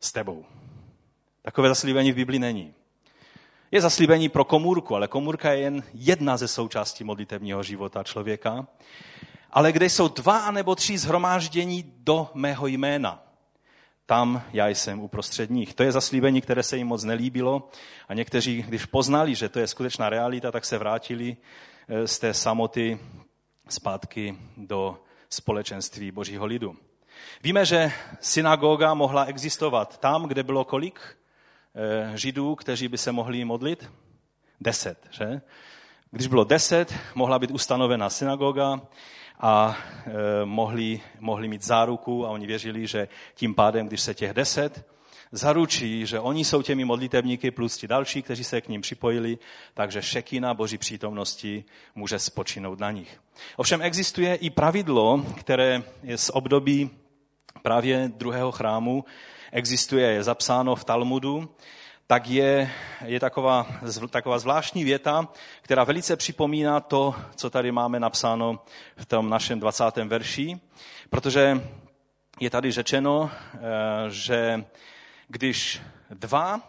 s 0.00 0.12
tebou. 0.12 0.44
Takové 1.42 1.68
zaslíbení 1.68 2.12
v 2.12 2.16
Biblii 2.16 2.38
není. 2.38 2.74
Je 3.70 3.80
zaslíbení 3.80 4.28
pro 4.28 4.44
komůrku, 4.44 4.96
ale 4.96 5.08
komůrka 5.08 5.52
je 5.52 5.60
jen 5.60 5.82
jedna 5.94 6.36
ze 6.36 6.48
součástí 6.48 7.04
modlitevního 7.04 7.62
života 7.62 8.02
člověka. 8.02 8.66
Ale 9.50 9.72
kde 9.72 9.86
jsou 9.86 10.08
dva 10.08 10.50
nebo 10.50 10.74
tři 10.74 10.98
zhromáždění 10.98 11.92
do 11.96 12.30
mého 12.34 12.66
jména, 12.66 13.22
tam 14.12 14.42
já 14.52 14.68
jsem 14.68 15.00
uprostřed 15.00 15.50
nich. 15.50 15.74
To 15.74 15.82
je 15.82 15.92
zaslíbení, 15.92 16.40
které 16.40 16.62
se 16.62 16.76
jim 16.76 16.86
moc 16.86 17.04
nelíbilo 17.04 17.68
a 18.08 18.14
někteří, 18.14 18.62
když 18.68 18.84
poznali, 18.84 19.34
že 19.34 19.48
to 19.48 19.58
je 19.58 19.66
skutečná 19.66 20.10
realita, 20.10 20.52
tak 20.52 20.64
se 20.64 20.78
vrátili 20.78 21.36
eh, 21.88 22.08
z 22.08 22.18
té 22.18 22.34
samoty 22.34 22.98
zpátky 23.68 24.38
do 24.56 25.00
společenství 25.30 26.10
božího 26.10 26.46
lidu. 26.46 26.76
Víme, 27.42 27.64
že 27.64 27.92
synagoga 28.20 28.94
mohla 28.94 29.24
existovat 29.24 29.98
tam, 29.98 30.28
kde 30.28 30.42
bylo 30.42 30.64
kolik 30.64 31.00
eh, 31.00 32.18
židů, 32.18 32.54
kteří 32.54 32.88
by 32.88 32.98
se 32.98 33.12
mohli 33.12 33.44
modlit? 33.44 33.90
Deset, 34.60 35.08
že? 35.10 35.40
Když 36.10 36.26
bylo 36.26 36.44
deset, 36.44 36.94
mohla 37.14 37.38
být 37.38 37.50
ustanovena 37.50 38.10
synagoga 38.10 38.80
a 39.42 39.76
e, 40.06 40.44
mohli, 40.44 41.00
mohli 41.20 41.48
mít 41.48 41.62
záruku 41.62 42.26
a 42.26 42.30
oni 42.30 42.46
věřili, 42.46 42.86
že 42.86 43.08
tím 43.34 43.54
pádem, 43.54 43.86
když 43.88 44.00
se 44.00 44.14
těch 44.14 44.32
deset 44.32 44.92
zaručí, 45.32 46.06
že 46.06 46.20
oni 46.20 46.44
jsou 46.44 46.62
těmi 46.62 46.84
modlitebníky 46.84 47.50
plus 47.50 47.76
ti 47.76 47.88
další, 47.88 48.22
kteří 48.22 48.44
se 48.44 48.60
k 48.60 48.68
ním 48.68 48.80
připojili, 48.80 49.38
takže 49.74 50.02
šekina 50.02 50.54
boží 50.54 50.78
přítomnosti 50.78 51.64
může 51.94 52.18
spočinout 52.18 52.80
na 52.80 52.90
nich. 52.90 53.20
Ovšem 53.56 53.82
existuje 53.82 54.34
i 54.34 54.50
pravidlo, 54.50 55.24
které 55.38 55.82
je 56.02 56.18
z 56.18 56.30
období 56.34 56.90
právě 57.62 58.12
druhého 58.16 58.52
chrámu, 58.52 59.04
existuje, 59.52 60.12
je 60.12 60.22
zapsáno 60.22 60.76
v 60.76 60.84
Talmudu, 60.84 61.48
tak 62.12 62.26
je, 62.26 62.72
je 63.04 63.20
taková, 63.20 63.66
taková 64.10 64.38
zvláštní 64.38 64.84
věta, 64.84 65.28
která 65.62 65.84
velice 65.84 66.16
připomíná 66.16 66.80
to, 66.80 67.14
co 67.36 67.50
tady 67.50 67.72
máme 67.72 68.00
napsáno 68.00 68.60
v 68.96 69.06
tom 69.06 69.30
našem 69.30 69.60
20. 69.60 69.96
verši, 69.96 70.60
protože 71.10 71.68
je 72.40 72.50
tady 72.50 72.72
řečeno, 72.72 73.30
eh, 73.32 73.58
že 74.10 74.64
když 75.28 75.82
dva 76.10 76.60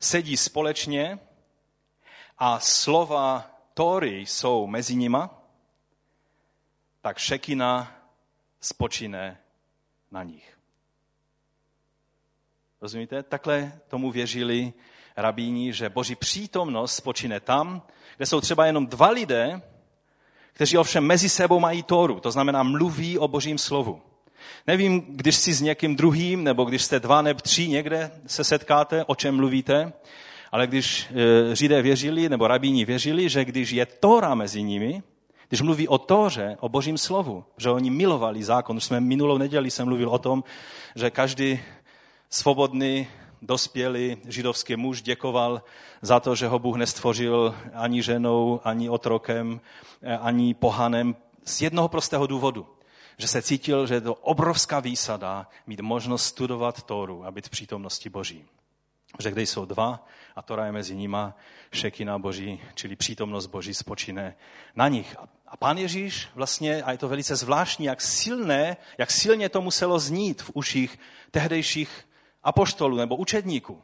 sedí 0.00 0.36
společně 0.36 1.18
a 2.38 2.60
slova 2.60 3.50
Tóry 3.74 4.18
jsou 4.18 4.66
mezi 4.66 4.96
nima, 4.96 5.42
tak 7.00 7.18
šekina 7.18 7.92
spočine 8.60 9.38
na 10.10 10.22
nich. 10.22 10.57
Rozumíte? 12.80 13.22
Takhle 13.22 13.72
tomu 13.88 14.10
věřili 14.10 14.72
rabíni, 15.16 15.72
že 15.72 15.88
boží 15.88 16.14
přítomnost 16.14 16.94
spočine 16.94 17.40
tam, 17.40 17.82
kde 18.16 18.26
jsou 18.26 18.40
třeba 18.40 18.66
jenom 18.66 18.86
dva 18.86 19.10
lidé, 19.10 19.62
kteří 20.52 20.78
ovšem 20.78 21.04
mezi 21.04 21.28
sebou 21.28 21.60
mají 21.60 21.82
Tóru, 21.82 22.20
to 22.20 22.30
znamená 22.30 22.62
mluví 22.62 23.18
o 23.18 23.28
božím 23.28 23.58
slovu. 23.58 24.02
Nevím, 24.66 25.00
když 25.08 25.36
jsi 25.36 25.52
s 25.52 25.60
někým 25.60 25.96
druhým, 25.96 26.44
nebo 26.44 26.64
když 26.64 26.82
jste 26.82 27.00
dva 27.00 27.22
nebo 27.22 27.40
tři 27.40 27.68
někde 27.68 28.10
se 28.26 28.44
setkáte, 28.44 29.04
o 29.04 29.14
čem 29.14 29.36
mluvíte, 29.36 29.92
ale 30.52 30.66
když 30.66 31.10
e, 31.50 31.56
Židé 31.56 31.82
věřili, 31.82 32.28
nebo 32.28 32.46
rabíni 32.46 32.84
věřili, 32.84 33.28
že 33.28 33.44
když 33.44 33.70
je 33.70 33.86
Tóra 33.86 34.34
mezi 34.34 34.62
nimi, 34.62 35.02
když 35.48 35.60
mluví 35.60 35.88
o 35.88 35.98
Tóře, 35.98 36.56
o 36.60 36.68
božím 36.68 36.98
slovu, 36.98 37.44
že 37.56 37.70
oni 37.70 37.90
milovali 37.90 38.44
zákon. 38.44 38.76
Už 38.76 38.84
jsme 38.84 39.00
minulou 39.00 39.38
neděli 39.38 39.70
jsem 39.70 39.86
mluvil 39.86 40.08
o 40.08 40.18
tom, 40.18 40.44
že 40.94 41.10
každý 41.10 41.60
svobodný, 42.30 43.08
dospělý 43.42 44.16
židovský 44.28 44.76
muž 44.76 45.02
děkoval 45.02 45.62
za 46.02 46.20
to, 46.20 46.34
že 46.34 46.48
ho 46.48 46.58
Bůh 46.58 46.76
nestvořil 46.76 47.54
ani 47.74 48.02
ženou, 48.02 48.60
ani 48.64 48.90
otrokem, 48.90 49.60
e, 50.02 50.18
ani 50.18 50.54
pohanem 50.54 51.16
z 51.44 51.62
jednoho 51.62 51.88
prostého 51.88 52.26
důvodu 52.26 52.66
že 53.18 53.28
se 53.28 53.42
cítil, 53.42 53.86
že 53.86 53.94
je 53.94 54.00
to 54.00 54.14
obrovská 54.14 54.80
výsada 54.80 55.48
mít 55.66 55.80
možnost 55.80 56.24
studovat 56.24 56.82
Tóru 56.82 57.24
a 57.24 57.30
být 57.30 57.46
v 57.46 57.50
přítomnosti 57.50 58.10
Boží. 58.10 58.44
Že 59.18 59.30
kde 59.30 59.42
jsou 59.42 59.64
dva 59.64 60.06
a 60.36 60.42
Tora 60.42 60.66
je 60.66 60.72
mezi 60.72 60.96
nima, 60.96 61.36
šekina 61.72 62.18
Boží, 62.18 62.60
čili 62.74 62.96
přítomnost 62.96 63.46
Boží 63.46 63.74
spočine 63.74 64.36
na 64.76 64.88
nich. 64.88 65.16
A 65.46 65.56
pán 65.56 65.78
Ježíš 65.78 66.28
vlastně, 66.34 66.82
a 66.82 66.92
je 66.92 66.98
to 66.98 67.08
velice 67.08 67.36
zvláštní, 67.36 67.86
jak 67.86 68.00
silné, 68.00 68.76
jak 68.98 69.10
silně 69.10 69.48
to 69.48 69.60
muselo 69.60 69.98
znít 69.98 70.42
v 70.42 70.50
uších 70.54 70.98
tehdejších 71.30 72.07
apoštolů 72.42 72.96
nebo 72.96 73.16
učedníků. 73.16 73.82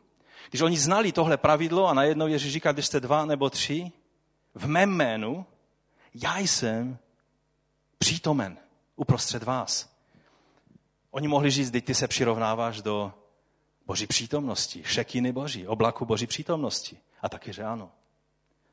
Když 0.50 0.60
oni 0.60 0.78
znali 0.78 1.12
tohle 1.12 1.36
pravidlo 1.36 1.86
a 1.88 1.94
najednou 1.94 2.26
Ježíš 2.26 2.52
říká, 2.52 2.72
když 2.72 2.86
jste 2.86 3.00
dva 3.00 3.24
nebo 3.24 3.50
tři, 3.50 3.92
v 4.54 4.66
mém 4.66 4.90
jménu, 4.90 5.46
já 6.14 6.38
jsem 6.38 6.98
přítomen 7.98 8.56
uprostřed 8.96 9.42
vás. 9.42 9.94
Oni 11.10 11.28
mohli 11.28 11.50
říct, 11.50 11.70
teď 11.70 11.84
ty 11.84 11.94
se 11.94 12.08
přirovnáváš 12.08 12.82
do 12.82 13.12
boží 13.86 14.06
přítomnosti, 14.06 14.82
šekiny 14.84 15.32
boží, 15.32 15.66
oblaku 15.66 16.04
boží 16.04 16.26
přítomnosti. 16.26 16.98
A 17.22 17.28
taky, 17.28 17.52
že 17.52 17.64
ano. 17.64 17.90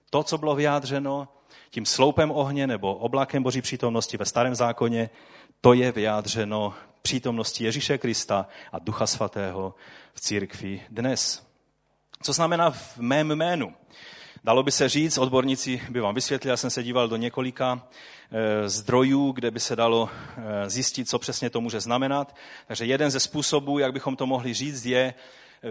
To, 0.09 0.23
co 0.23 0.37
bylo 0.37 0.55
vyjádřeno 0.55 1.27
tím 1.69 1.85
sloupem 1.85 2.31
ohně 2.31 2.67
nebo 2.67 2.95
oblakem 2.95 3.43
boží 3.43 3.61
přítomnosti 3.61 4.17
ve 4.17 4.25
starém 4.25 4.55
zákoně, 4.55 5.09
to 5.61 5.73
je 5.73 5.91
vyjádřeno 5.91 6.73
přítomnosti 7.01 7.63
Ježíše 7.63 7.97
Krista 7.97 8.47
a 8.71 8.79
Ducha 8.79 9.07
Svatého 9.07 9.75
v 10.13 10.21
církvi 10.21 10.83
dnes. 10.89 11.47
Co 12.21 12.33
znamená 12.33 12.71
v 12.71 12.97
mém 12.97 13.31
jménu? 13.31 13.73
Dalo 14.43 14.63
by 14.63 14.71
se 14.71 14.89
říct, 14.89 15.17
odborníci 15.17 15.81
by 15.89 15.99
vám 15.99 16.15
vysvětlili, 16.15 16.49
já 16.49 16.57
jsem 16.57 16.69
se 16.69 16.83
díval 16.83 17.07
do 17.07 17.15
několika 17.15 17.87
e, 18.31 18.69
zdrojů, 18.69 19.31
kde 19.31 19.51
by 19.51 19.59
se 19.59 19.75
dalo 19.75 20.09
e, 20.09 20.69
zjistit, 20.69 21.09
co 21.09 21.19
přesně 21.19 21.49
to 21.49 21.61
může 21.61 21.79
znamenat. 21.79 22.35
Takže 22.67 22.85
jeden 22.85 23.11
ze 23.11 23.19
způsobů, 23.19 23.79
jak 23.79 23.93
bychom 23.93 24.15
to 24.15 24.25
mohli 24.25 24.53
říct, 24.53 24.85
je 24.85 25.13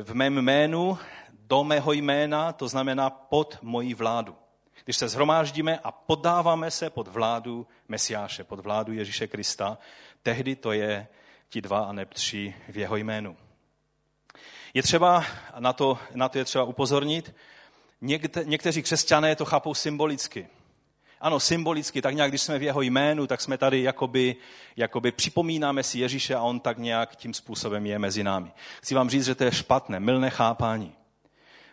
v 0.02 0.14
mém 0.14 0.34
jménu, 0.34 0.98
do 1.32 1.64
mého 1.64 1.92
jména, 1.92 2.52
to 2.52 2.68
znamená 2.68 3.10
pod 3.10 3.58
moji 3.62 3.94
vládu. 3.94 4.36
Když 4.84 4.96
se 4.96 5.08
zhromáždíme 5.08 5.78
a 5.84 5.92
podáváme 5.92 6.70
se 6.70 6.90
pod 6.90 7.08
vládu 7.08 7.66
Mesiáše, 7.88 8.44
pod 8.44 8.60
vládu 8.60 8.92
Ježíše 8.92 9.26
Krista, 9.26 9.78
tehdy 10.22 10.56
to 10.56 10.72
je 10.72 11.08
ti 11.50 11.60
dva 11.60 11.80
a 11.80 11.92
ne 11.92 12.06
tři 12.06 12.54
v 12.68 12.76
jeho 12.76 12.96
jménu. 12.96 13.36
Je 14.74 14.82
třeba, 14.82 15.24
na 15.58 15.72
to, 15.72 15.98
na 16.14 16.28
to 16.28 16.38
je 16.38 16.44
třeba 16.44 16.64
upozornit, 16.64 17.34
Někte, 18.00 18.44
někteří 18.44 18.82
křesťané 18.82 19.36
to 19.36 19.44
chápou 19.44 19.74
symbolicky. 19.74 20.48
Ano, 21.20 21.40
symbolicky, 21.40 22.02
tak 22.02 22.14
nějak, 22.14 22.30
když 22.30 22.42
jsme 22.42 22.58
v 22.58 22.62
jeho 22.62 22.80
jménu, 22.82 23.26
tak 23.26 23.40
jsme 23.40 23.58
tady 23.58 23.82
jakoby, 23.82 24.36
jakoby 24.76 25.12
připomínáme 25.12 25.82
si 25.82 25.98
Ježíše 25.98 26.34
a 26.34 26.42
on 26.42 26.60
tak 26.60 26.78
nějak 26.78 27.16
tím 27.16 27.34
způsobem 27.34 27.86
je 27.86 27.98
mezi 27.98 28.24
námi. 28.24 28.50
Chci 28.82 28.94
vám 28.94 29.10
říct, 29.10 29.24
že 29.24 29.34
to 29.34 29.44
je 29.44 29.52
špatné, 29.52 30.00
mylné 30.00 30.30
chápání. 30.30 30.92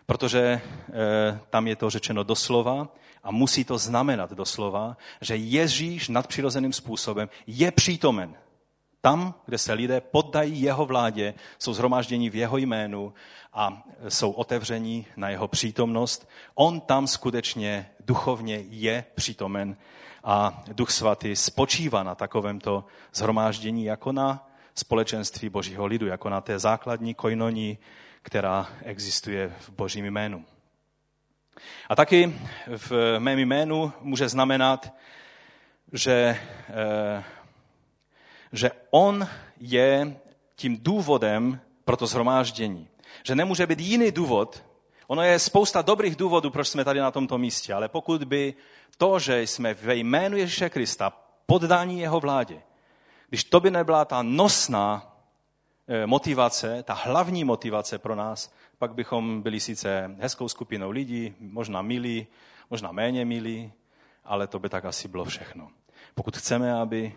Protože 0.06 0.40
e, 0.40 0.60
tam 1.50 1.66
je 1.66 1.76
to 1.76 1.90
řečeno 1.90 2.22
doslova 2.22 2.88
a 3.22 3.30
musí 3.30 3.64
to 3.64 3.78
znamenat 3.78 4.32
doslova, 4.32 4.96
že 5.20 5.36
Ježíš 5.36 6.08
nadpřirozeným 6.08 6.72
způsobem 6.72 7.28
je 7.46 7.70
přítomen 7.70 8.36
tam, 9.00 9.34
kde 9.46 9.58
se 9.58 9.72
lidé 9.72 10.00
poddají 10.00 10.62
jeho 10.62 10.86
vládě, 10.86 11.34
jsou 11.58 11.74
zhromážděni 11.74 12.30
v 12.30 12.34
jeho 12.34 12.56
jménu 12.56 13.14
a 13.52 13.82
jsou 14.08 14.30
otevření 14.30 15.06
na 15.16 15.28
jeho 15.28 15.48
přítomnost. 15.48 16.28
On 16.54 16.80
tam 16.80 17.06
skutečně 17.06 17.90
duchovně 18.00 18.64
je 18.68 19.04
přítomen 19.14 19.76
a 20.24 20.62
Duch 20.72 20.90
Svatý 20.90 21.36
spočívá 21.36 22.02
na 22.02 22.14
takovémto 22.14 22.84
zhromáždění 23.14 23.84
jako 23.84 24.12
na 24.12 24.48
společenství 24.74 25.48
Božího 25.48 25.86
lidu, 25.86 26.06
jako 26.06 26.28
na 26.28 26.40
té 26.40 26.58
základní 26.58 27.14
kojnoní, 27.14 27.78
která 28.22 28.68
existuje 28.82 29.54
v 29.60 29.70
Božím 29.70 30.04
jménu. 30.04 30.44
A 31.88 31.96
taky 31.96 32.40
v 32.76 33.18
mém 33.18 33.38
jménu 33.38 33.92
může 34.00 34.28
znamenat, 34.28 34.94
že 35.92 36.38
eh, 36.68 37.24
že 38.52 38.70
on 38.90 39.28
je 39.60 40.20
tím 40.56 40.78
důvodem 40.80 41.60
pro 41.84 41.96
to 41.96 42.06
zhromáždění. 42.06 42.88
Že 43.22 43.34
nemůže 43.34 43.66
být 43.66 43.80
jiný 43.80 44.12
důvod. 44.12 44.64
Ono 45.06 45.22
je 45.22 45.38
spousta 45.38 45.82
dobrých 45.82 46.16
důvodů, 46.16 46.50
proč 46.50 46.68
jsme 46.68 46.84
tady 46.84 47.00
na 47.00 47.10
tomto 47.10 47.38
místě, 47.38 47.74
ale 47.74 47.88
pokud 47.88 48.24
by 48.24 48.54
to, 48.98 49.18
že 49.18 49.42
jsme 49.42 49.74
ve 49.74 49.96
jménu 49.96 50.36
Ježíše 50.36 50.70
Krista 50.70 51.12
poddání 51.46 52.00
jeho 52.00 52.20
vládě, 52.20 52.62
když 53.28 53.44
to 53.44 53.60
by 53.60 53.70
nebyla 53.70 54.04
ta 54.04 54.22
nosná 54.22 55.16
eh, 55.88 56.06
motivace, 56.06 56.82
ta 56.82 56.94
hlavní 56.94 57.44
motivace 57.44 57.98
pro 57.98 58.14
nás, 58.14 58.52
pak 58.78 58.94
bychom 58.94 59.42
byli 59.42 59.60
sice 59.60 60.16
hezkou 60.18 60.48
skupinou 60.48 60.90
lidí, 60.90 61.34
možná 61.40 61.82
milí, 61.82 62.26
možná 62.70 62.92
méně 62.92 63.24
milí, 63.24 63.72
ale 64.24 64.46
to 64.46 64.58
by 64.58 64.68
tak 64.68 64.84
asi 64.84 65.08
bylo 65.08 65.24
všechno. 65.24 65.70
Pokud 66.14 66.36
chceme, 66.36 66.72
aby 66.72 67.14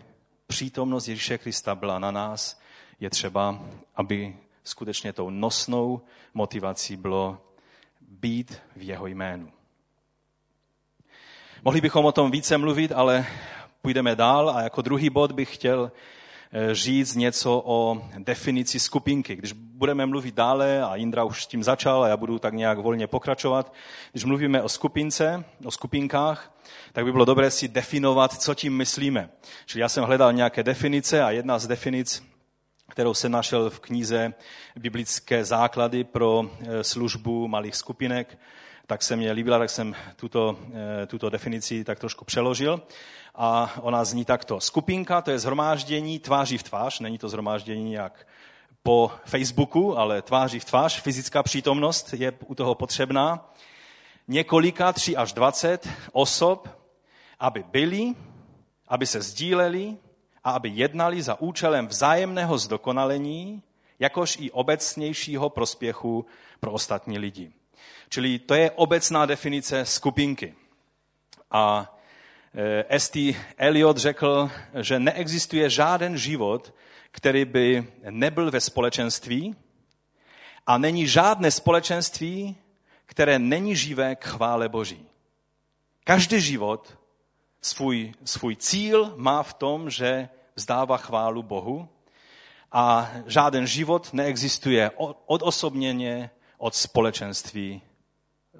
přítomnost 0.52 1.08
Ježíše 1.08 1.38
Krista 1.38 1.74
byla 1.74 1.98
na 1.98 2.10
nás, 2.10 2.60
je 3.00 3.10
třeba, 3.10 3.60
aby 3.94 4.36
skutečně 4.64 5.12
tou 5.12 5.30
nosnou 5.30 6.00
motivací 6.34 6.96
bylo 6.96 7.38
být 8.00 8.62
v 8.76 8.82
jeho 8.82 9.06
jménu. 9.06 9.52
Mohli 11.64 11.80
bychom 11.80 12.04
o 12.04 12.12
tom 12.12 12.30
více 12.30 12.58
mluvit, 12.58 12.92
ale 12.92 13.26
půjdeme 13.82 14.16
dál 14.16 14.50
a 14.50 14.62
jako 14.62 14.82
druhý 14.82 15.10
bod 15.10 15.32
bych 15.32 15.54
chtěl 15.54 15.92
říct 16.72 17.14
něco 17.14 17.62
o 17.64 18.02
definici 18.18 18.80
skupinky. 18.80 19.36
Když 19.36 19.52
budeme 19.52 20.06
mluvit 20.06 20.34
dále, 20.34 20.82
a 20.82 20.96
Indra 20.96 21.24
už 21.24 21.44
s 21.44 21.46
tím 21.46 21.62
začal 21.62 22.04
a 22.04 22.08
já 22.08 22.16
budu 22.16 22.38
tak 22.38 22.54
nějak 22.54 22.78
volně 22.78 23.06
pokračovat, 23.06 23.74
když 24.12 24.24
mluvíme 24.24 24.62
o 24.62 24.68
skupince, 24.68 25.44
o 25.64 25.70
skupinkách, 25.70 26.54
tak 26.92 27.04
by 27.04 27.12
bylo 27.12 27.24
dobré 27.24 27.50
si 27.50 27.68
definovat, 27.68 28.40
co 28.42 28.54
tím 28.54 28.76
myslíme. 28.76 29.30
Čili 29.66 29.82
já 29.82 29.88
jsem 29.88 30.04
hledal 30.04 30.32
nějaké 30.32 30.62
definice 30.62 31.22
a 31.22 31.30
jedna 31.30 31.58
z 31.58 31.66
definic 31.66 32.32
kterou 32.92 33.14
jsem 33.14 33.32
našel 33.32 33.70
v 33.70 33.80
knize 33.80 34.34
Biblické 34.76 35.44
základy 35.44 36.04
pro 36.04 36.44
eh, 36.44 36.84
službu 36.84 37.48
malých 37.48 37.76
skupinek, 37.76 38.38
tak 38.86 39.02
se 39.02 39.16
mě 39.16 39.32
líbila, 39.32 39.58
tak 39.58 39.70
jsem 39.70 39.94
tuto, 40.16 40.58
eh, 41.02 41.06
tuto 41.06 41.30
definici 41.30 41.84
tak 41.84 41.98
trošku 41.98 42.24
přeložil. 42.24 42.82
A 43.34 43.72
ona 43.80 44.04
zní 44.04 44.24
takto. 44.24 44.60
Skupinka 44.60 45.22
to 45.22 45.30
je 45.30 45.38
zhromáždění 45.38 46.18
tváří 46.18 46.58
v 46.58 46.62
tvář, 46.62 47.00
není 47.00 47.18
to 47.18 47.28
zhromáždění 47.28 47.92
jak 47.92 48.26
po 48.82 49.10
Facebooku, 49.24 49.98
ale 49.98 50.22
tváří 50.22 50.60
v 50.60 50.64
tvář, 50.64 51.00
fyzická 51.00 51.42
přítomnost 51.42 52.12
je 52.12 52.32
u 52.46 52.54
toho 52.54 52.74
potřebná. 52.74 53.52
Několika, 54.28 54.92
tři 54.92 55.16
až 55.16 55.32
dvacet 55.32 55.88
osob, 56.12 56.68
aby 57.40 57.62
byli, 57.62 58.14
aby 58.88 59.06
se 59.06 59.22
sdíleli 59.22 59.96
a 60.44 60.50
aby 60.50 60.68
jednali 60.68 61.22
za 61.22 61.40
účelem 61.40 61.86
vzájemného 61.86 62.58
zdokonalení, 62.58 63.62
jakož 63.98 64.36
i 64.40 64.50
obecnějšího 64.50 65.50
prospěchu 65.50 66.26
pro 66.60 66.72
ostatní 66.72 67.18
lidi. 67.18 67.52
Čili 68.08 68.38
to 68.38 68.54
je 68.54 68.70
obecná 68.70 69.26
definice 69.26 69.84
skupinky. 69.84 70.54
A 71.50 71.96
S.T. 72.88 73.36
Eliot 73.56 73.96
řekl, 73.96 74.50
že 74.80 74.98
neexistuje 74.98 75.70
žádný 75.70 76.18
život, 76.18 76.74
který 77.10 77.44
by 77.44 77.86
nebyl 78.10 78.50
ve 78.50 78.60
společenství 78.60 79.56
a 80.66 80.78
není 80.78 81.06
žádné 81.06 81.50
společenství, 81.50 82.56
které 83.06 83.38
není 83.38 83.76
živé 83.76 84.16
k 84.16 84.24
chvále 84.24 84.68
Boží. 84.68 85.06
Každý 86.04 86.40
život 86.40 86.98
svůj, 87.62 88.12
svůj 88.24 88.56
cíl 88.56 89.14
má 89.16 89.42
v 89.42 89.54
tom, 89.54 89.90
že 89.90 90.28
vzdává 90.54 90.96
chválu 90.96 91.42
Bohu 91.42 91.88
a 92.72 93.10
žádný 93.26 93.66
život 93.66 94.12
neexistuje 94.12 94.90
odosobněně 95.26 96.30
od 96.62 96.74
společenství 96.74 97.82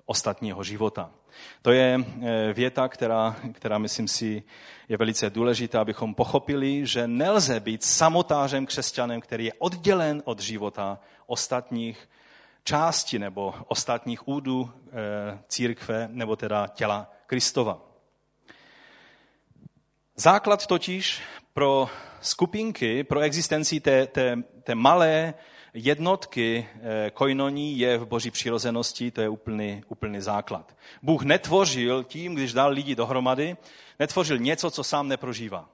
ostatního 0.04 0.64
života. 0.64 1.10
To 1.62 1.72
je 1.72 1.98
eh, 2.00 2.52
věta, 2.52 2.88
která, 2.88 3.36
která 3.52 3.78
myslím 3.78 4.08
si 4.08 4.42
je 4.88 4.96
velice 4.96 5.30
důležitá, 5.30 5.80
abychom 5.80 6.14
pochopili, 6.14 6.86
že 6.86 7.06
nelze 7.06 7.60
být 7.60 7.84
samotářem 7.84 8.66
křesťanem, 8.66 9.20
který 9.20 9.44
je 9.44 9.52
oddělen 9.58 10.22
od 10.24 10.40
života 10.40 10.98
ostatních 11.26 12.08
částí 12.64 13.18
nebo 13.18 13.54
ostatních 13.68 14.28
údů 14.28 14.70
e, 14.70 15.38
církve 15.48 16.08
nebo 16.12 16.36
teda 16.36 16.66
těla 16.66 17.10
Kristova. 17.26 17.80
Základ 20.16 20.66
totiž 20.66 21.22
pro 21.52 21.88
skupinky, 22.20 23.04
pro 23.04 23.20
existenci 23.20 23.80
té, 23.80 24.06
té, 24.06 24.36
té 24.62 24.74
malé 24.74 25.34
jednotky 25.74 26.68
eh, 26.74 27.10
koinoní 27.10 27.78
je 27.78 27.98
v 27.98 28.06
boží 28.06 28.30
přirozenosti, 28.30 29.10
to 29.10 29.20
je 29.20 29.28
úplný, 29.28 29.82
úplný 29.88 30.20
základ. 30.20 30.76
Bůh 31.02 31.22
netvořil 31.22 32.04
tím, 32.04 32.34
když 32.34 32.52
dal 32.52 32.70
lidi 32.70 32.94
dohromady, 32.94 33.56
netvořil 33.98 34.38
něco, 34.38 34.70
co 34.70 34.84
sám 34.84 35.08
neprožívá. 35.08 35.68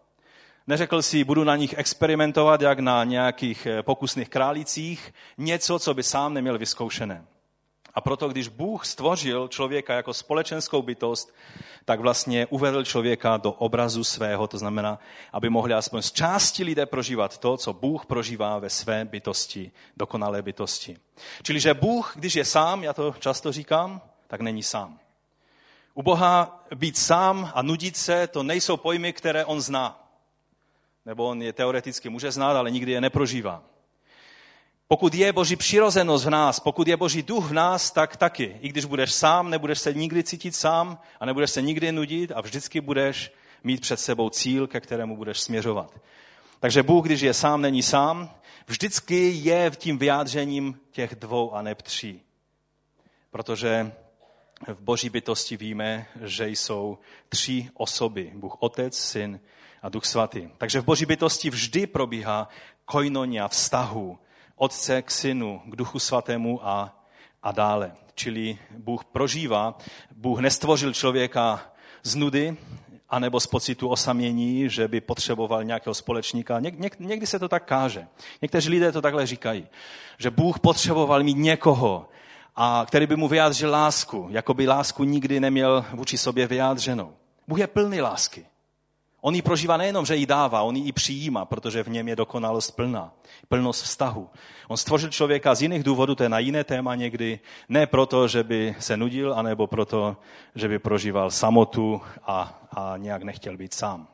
Neřekl 0.67 1.02
si, 1.02 1.25
budu 1.25 1.45
na 1.45 1.57
nich 1.57 1.75
experimentovat, 1.78 2.61
jak 2.61 2.78
na 2.78 3.05
nějakých 3.05 3.67
eh, 3.67 3.83
pokusných 3.83 4.28
králících, 4.28 5.14
něco, 5.38 5.78
co 5.78 5.95
by 5.95 6.02
sám 6.02 6.35
neměl 6.35 6.59
vyzkoušené. 6.59 7.25
A 7.95 8.00
proto, 8.00 8.28
když 8.28 8.49
Bůh 8.49 8.87
stvořil 8.87 9.49
člověka 9.49 9.95
jako 9.95 10.14
společenskou 10.14 10.83
bytost, 10.83 11.35
tak 11.85 12.00
vlastně 12.00 12.47
uvedl 12.47 12.85
člověka 12.85 13.37
do 13.37 13.52
obrazu 13.52 14.04
svého, 14.04 14.47
to 14.47 14.59
znamená, 14.59 14.99
aby 15.33 15.50
mohli 15.50 15.75
aspoň 15.75 16.02
z 16.02 16.12
části 16.12 16.64
lidé 16.64 16.87
prožívat 16.87 17.38
to, 17.38 17.57
co 17.57 17.73
Bůh 17.73 18.07
prožívá 18.07 18.59
ve 18.59 18.71
své 18.71 19.04
bytosti, 19.04 19.73
dokonalé 19.97 20.42
bytosti. 20.42 20.97
Čili, 21.42 21.61
že 21.61 21.75
Bůh, 21.75 22.12
když 22.16 22.35
je 22.35 22.45
sám, 22.45 22.85
já 22.85 22.92
to 22.92 23.14
často 23.18 23.52
říkám, 23.52 24.00
tak 24.26 24.40
není 24.40 24.62
sám. 24.62 24.99
U 25.95 26.02
Boha 26.02 26.64
být 26.75 26.99
sám 26.99 27.52
a 27.54 27.62
nudit 27.62 27.97
se, 27.97 28.26
to 28.26 28.42
nejsou 28.42 28.76
pojmy, 28.76 29.12
které 29.12 29.45
on 29.45 29.61
zná. 29.61 30.09
Nebo 31.07 31.25
on 31.25 31.42
je 31.42 31.52
teoreticky 31.52 32.09
může 32.09 32.30
znát, 32.30 32.57
ale 32.57 32.71
nikdy 32.71 32.92
je 32.92 33.00
neprožívá. 33.00 33.62
Pokud 34.90 35.14
je 35.14 35.33
Boží 35.33 35.57
přirozenost 35.57 36.25
v 36.25 36.30
nás, 36.30 36.61
pokud 36.61 36.88
je 36.88 36.97
Boží 36.97 37.23
duch 37.23 37.50
v 37.50 37.52
nás, 37.52 37.90
tak 37.90 38.16
taky. 38.16 38.59
I 38.61 38.68
když 38.68 38.85
budeš 38.85 39.12
sám, 39.12 39.50
nebudeš 39.50 39.78
se 39.78 39.95
nikdy 39.95 40.25
cítit 40.25 40.57
sám 40.57 40.99
a 41.21 41.26
nebudeš 41.26 41.50
se 41.50 41.62
nikdy 41.62 41.92
nudit 41.92 42.33
a 42.35 42.40
vždycky 42.40 42.80
budeš 42.80 43.32
mít 43.65 43.80
před 43.80 44.00
sebou 44.00 44.30
cíl, 44.30 44.67
ke 44.67 44.80
kterému 44.80 45.17
budeš 45.17 45.41
směřovat. 45.41 46.00
Takže 46.60 46.82
Bůh, 46.82 47.04
když 47.06 47.21
je 47.21 47.34
sám, 47.34 47.62
není 47.62 47.82
sám, 47.82 48.34
vždycky 48.67 49.30
je 49.30 49.71
v 49.71 49.76
tím 49.76 49.99
vyjádřením 49.99 50.80
těch 50.91 51.15
dvou 51.15 51.54
a 51.54 51.62
ne 51.62 51.75
tří. 51.75 52.23
Protože 53.30 53.93
v 54.67 54.80
boží 54.80 55.10
bytosti 55.10 55.56
víme, 55.56 56.06
že 56.23 56.49
jsou 56.49 56.99
tři 57.28 57.69
osoby. 57.75 58.32
Bůh 58.34 58.56
Otec, 58.60 58.99
Syn 58.99 59.41
a 59.82 59.89
Duch 59.89 60.04
Svatý. 60.04 60.49
Takže 60.58 60.80
v 60.80 60.84
boží 60.84 61.06
bytosti 61.06 61.50
vždy 61.50 61.86
probíhá 61.86 62.49
koinonia 62.84 63.49
vztahu 63.49 64.19
Otce 64.58 65.02
k 65.02 65.10
Synu, 65.10 65.62
k 65.64 65.76
Duchu 65.76 65.99
Svatému 65.99 66.66
a, 66.66 67.04
a 67.42 67.52
dále. 67.52 67.92
Čili 68.14 68.58
Bůh 68.71 69.04
prožívá, 69.04 69.78
Bůh 70.16 70.40
nestvořil 70.40 70.92
člověka 70.92 71.60
z 72.02 72.14
nudy, 72.14 72.56
anebo 73.08 73.40
z 73.40 73.47
pocitu 73.47 73.88
osamění, 73.88 74.71
že 74.71 74.88
by 74.88 75.00
potřeboval 75.00 75.64
nějakého 75.64 75.94
společníka. 75.94 76.60
Něk, 76.60 76.78
něk, 76.78 77.00
někdy 77.00 77.26
se 77.26 77.38
to 77.38 77.49
tak 77.49 77.64
káže. 77.64 78.06
Někteří 78.42 78.71
lidé 78.71 78.92
to 78.92 79.02
takhle 79.02 79.26
říkají, 79.26 79.66
že 80.18 80.30
Bůh 80.30 80.58
potřeboval 80.58 81.23
mít 81.23 81.36
někoho, 81.36 82.08
a 82.56 82.84
který 82.88 83.06
by 83.06 83.16
mu 83.16 83.28
vyjádřil 83.28 83.71
lásku, 83.71 84.26
jako 84.30 84.54
by 84.54 84.68
lásku 84.68 85.04
nikdy 85.04 85.40
neměl 85.40 85.84
vůči 85.92 86.18
sobě 86.18 86.47
vyjádřenou. 86.47 87.14
Bůh 87.49 87.58
je 87.58 87.66
plný 87.66 88.00
lásky. 88.00 88.47
On 89.28 89.34
ji 89.34 89.43
prožívá 89.43 89.76
nejenom, 89.76 90.06
že 90.06 90.17
ji 90.17 90.26
dává, 90.26 90.62
on 90.62 90.76
ji 90.76 90.88
i 90.88 90.93
přijímá, 90.93 91.45
protože 91.45 91.82
v 91.82 91.88
něm 91.88 92.08
je 92.08 92.17
dokonalost 92.17 92.76
plná, 92.76 93.12
plnost 93.49 93.82
vztahu. 93.84 94.30
On 94.69 94.76
stvořil 94.76 95.10
člověka 95.10 95.54
z 95.54 95.62
jiných 95.62 95.82
důvodů, 95.82 96.14
to 96.14 96.23
je 96.23 96.28
na 96.28 96.38
jiné 96.38 96.64
téma 96.64 96.95
někdy, 96.95 97.41
ne 97.69 97.86
proto, 97.86 98.28
že 98.28 98.43
by 98.43 98.76
se 98.78 98.97
nudil, 98.97 99.34
anebo 99.34 99.67
proto, 99.67 100.17
že 100.54 100.69
by 100.69 100.78
prožíval 100.78 101.30
samotu 101.30 102.00
a, 102.26 102.60
a 102.76 102.95
nějak 102.97 103.23
nechtěl 103.23 103.56
být 103.56 103.75
sám. 103.75 104.08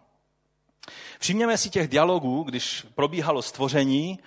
Všimněme 1.20 1.58
si 1.58 1.70
těch 1.70 1.88
dialogů, 1.88 2.42
když 2.42 2.86
probíhalo 2.94 3.42
stvoření, 3.42 4.18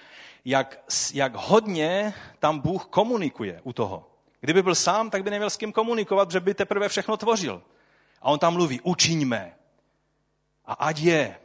jak, 0.46 0.80
jak 1.14 1.36
hodně 1.36 2.14
tam 2.40 2.60
Bůh 2.60 2.86
komunikuje 2.86 3.62
u 3.64 3.74
toho. 3.74 4.08
Kdyby 4.42 4.64
byl 4.64 4.76
sám, 4.76 5.10
tak 5.10 5.24
by 5.24 5.30
neměl 5.30 5.50
s 5.50 5.58
kým 5.58 5.72
komunikovat, 5.72 6.32
že 6.32 6.40
by 6.40 6.54
teprve 6.54 6.90
všechno 6.90 7.18
tvořil. 7.18 7.62
A 8.22 8.32
on 8.32 8.40
tam 8.40 8.54
mluví, 8.54 8.82
učiňme, 8.82 9.54
a 10.68 10.74
ať 10.74 11.00
je. 11.00 11.36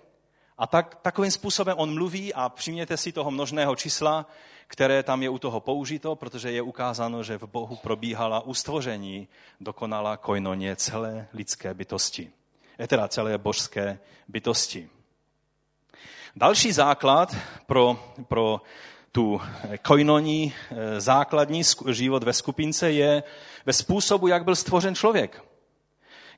A 0.58 0.66
tak, 0.66 0.94
takovým 1.02 1.30
způsobem 1.30 1.74
on 1.78 1.94
mluví 1.94 2.34
a 2.34 2.48
přijměte 2.48 2.96
si 2.96 3.12
toho 3.12 3.30
množného 3.30 3.76
čísla, 3.76 4.26
které 4.66 5.02
tam 5.02 5.22
je 5.22 5.28
u 5.28 5.38
toho 5.38 5.60
použito, 5.60 6.16
protože 6.16 6.52
je 6.52 6.62
ukázáno, 6.62 7.22
že 7.22 7.38
v 7.38 7.42
Bohu 7.42 7.76
probíhala 7.76 8.40
ustvoření 8.40 9.28
dokonalá 9.60 10.16
koinonie 10.16 10.76
celé 10.76 11.28
lidské 11.34 11.74
bytosti. 11.74 12.30
Je 12.78 12.88
teda 12.88 13.08
celé 13.08 13.38
božské 13.38 13.98
bytosti. 14.28 14.88
Další 16.36 16.72
základ 16.72 17.36
pro, 17.66 18.14
pro 18.28 18.60
tu 19.12 19.40
koinoní 19.82 20.54
eh, 20.54 21.00
základní 21.00 21.62
život 21.90 22.22
ve 22.22 22.32
skupince 22.32 22.90
je 22.90 23.22
ve 23.66 23.72
způsobu, 23.72 24.28
jak 24.28 24.44
byl 24.44 24.56
stvořen 24.56 24.94
člověk. 24.94 25.51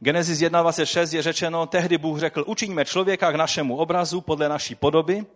Genesis 0.00 0.38
1.26 0.38 1.16
je 1.16 1.22
řečeno, 1.22 1.66
tehdy 1.66 1.98
Bůh 1.98 2.18
řekl, 2.18 2.44
učiňme 2.46 2.84
člověka 2.84 3.32
k 3.32 3.34
našemu 3.34 3.76
obrazu 3.76 4.20
podle 4.20 4.48
naší 4.48 4.74
podoby, 4.74 5.26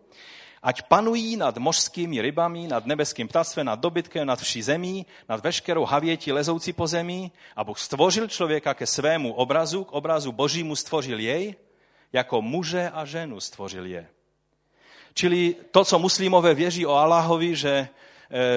ať 0.63 0.83
panují 0.83 1.37
nad 1.37 1.59
mořskými 1.59 2.23
rybami, 2.23 2.69
nad 2.69 2.87
nebeským 2.87 3.29
ptactvem, 3.29 3.67
nad 3.67 3.81
dobytkem, 3.81 4.27
nad 4.27 4.41
vší 4.41 4.63
zemí, 4.63 5.07
nad 5.29 5.45
veškerou 5.45 5.85
havětí 5.85 6.33
lezoucí 6.33 6.73
po 6.73 6.87
zemi. 6.87 7.31
A 7.57 7.65
Bůh 7.65 7.79
stvořil 7.79 8.29
člověka 8.29 8.75
ke 8.75 8.87
svému 8.87 9.33
obrazu, 9.33 9.85
k 9.85 9.93
obrazu 9.93 10.33
božímu 10.33 10.77
stvořil 10.77 11.19
jej, 11.19 11.55
jako 12.13 12.43
muže 12.43 12.91
a 12.95 13.05
ženu 13.05 13.41
stvořil 13.41 13.87
je. 13.87 14.09
Čili 15.15 15.57
to, 15.71 15.85
co 15.85 15.99
muslimové 15.99 16.55
věří 16.55 16.87
o 16.87 16.95
Allahovi, 16.95 17.57
že 17.57 17.89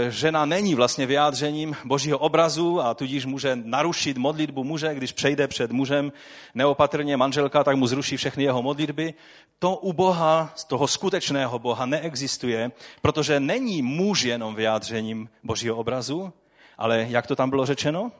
žena 0.09 0.45
není 0.45 0.75
vlastně 0.75 1.05
vyjádřením 1.05 1.75
božího 1.85 2.17
obrazu 2.17 2.81
a 2.81 2.93
tudíž 2.93 3.25
může 3.25 3.55
narušit 3.55 4.17
modlitbu 4.17 4.63
muže, 4.63 4.95
když 4.95 5.11
přejde 5.11 5.47
před 5.47 5.71
mužem 5.71 6.11
neopatrně 6.55 7.17
manželka, 7.17 7.63
tak 7.63 7.75
mu 7.75 7.87
zruší 7.87 8.17
všechny 8.17 8.43
jeho 8.43 8.61
modlitby. 8.61 9.13
To 9.59 9.75
u 9.75 9.93
Boha, 9.93 10.53
z 10.55 10.63
toho 10.63 10.87
skutečného 10.87 11.59
Boha 11.59 11.85
neexistuje, 11.85 12.71
protože 13.01 13.39
není 13.39 13.81
muž 13.81 14.23
jenom 14.23 14.55
vyjádřením 14.55 15.29
božího 15.43 15.75
obrazu, 15.75 16.33
ale 16.77 17.05
jak 17.09 17.27
to 17.27 17.35
tam 17.35 17.49
bylo 17.49 17.65
řečeno? 17.65 18.11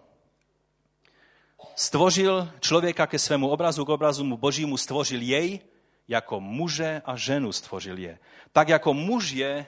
Stvořil 1.75 2.49
člověka 2.59 3.07
ke 3.07 3.19
svému 3.19 3.49
obrazu, 3.49 3.85
k 3.85 3.89
obrazu 3.89 4.23
mu 4.23 4.37
božímu 4.37 4.77
stvořil 4.77 5.21
jej, 5.21 5.59
jako 6.07 6.39
muže 6.39 7.01
a 7.05 7.15
ženu 7.15 7.51
stvořil 7.51 7.97
je. 7.97 8.19
Tak 8.51 8.69
jako 8.69 8.93
muž 8.93 9.31
je 9.31 9.65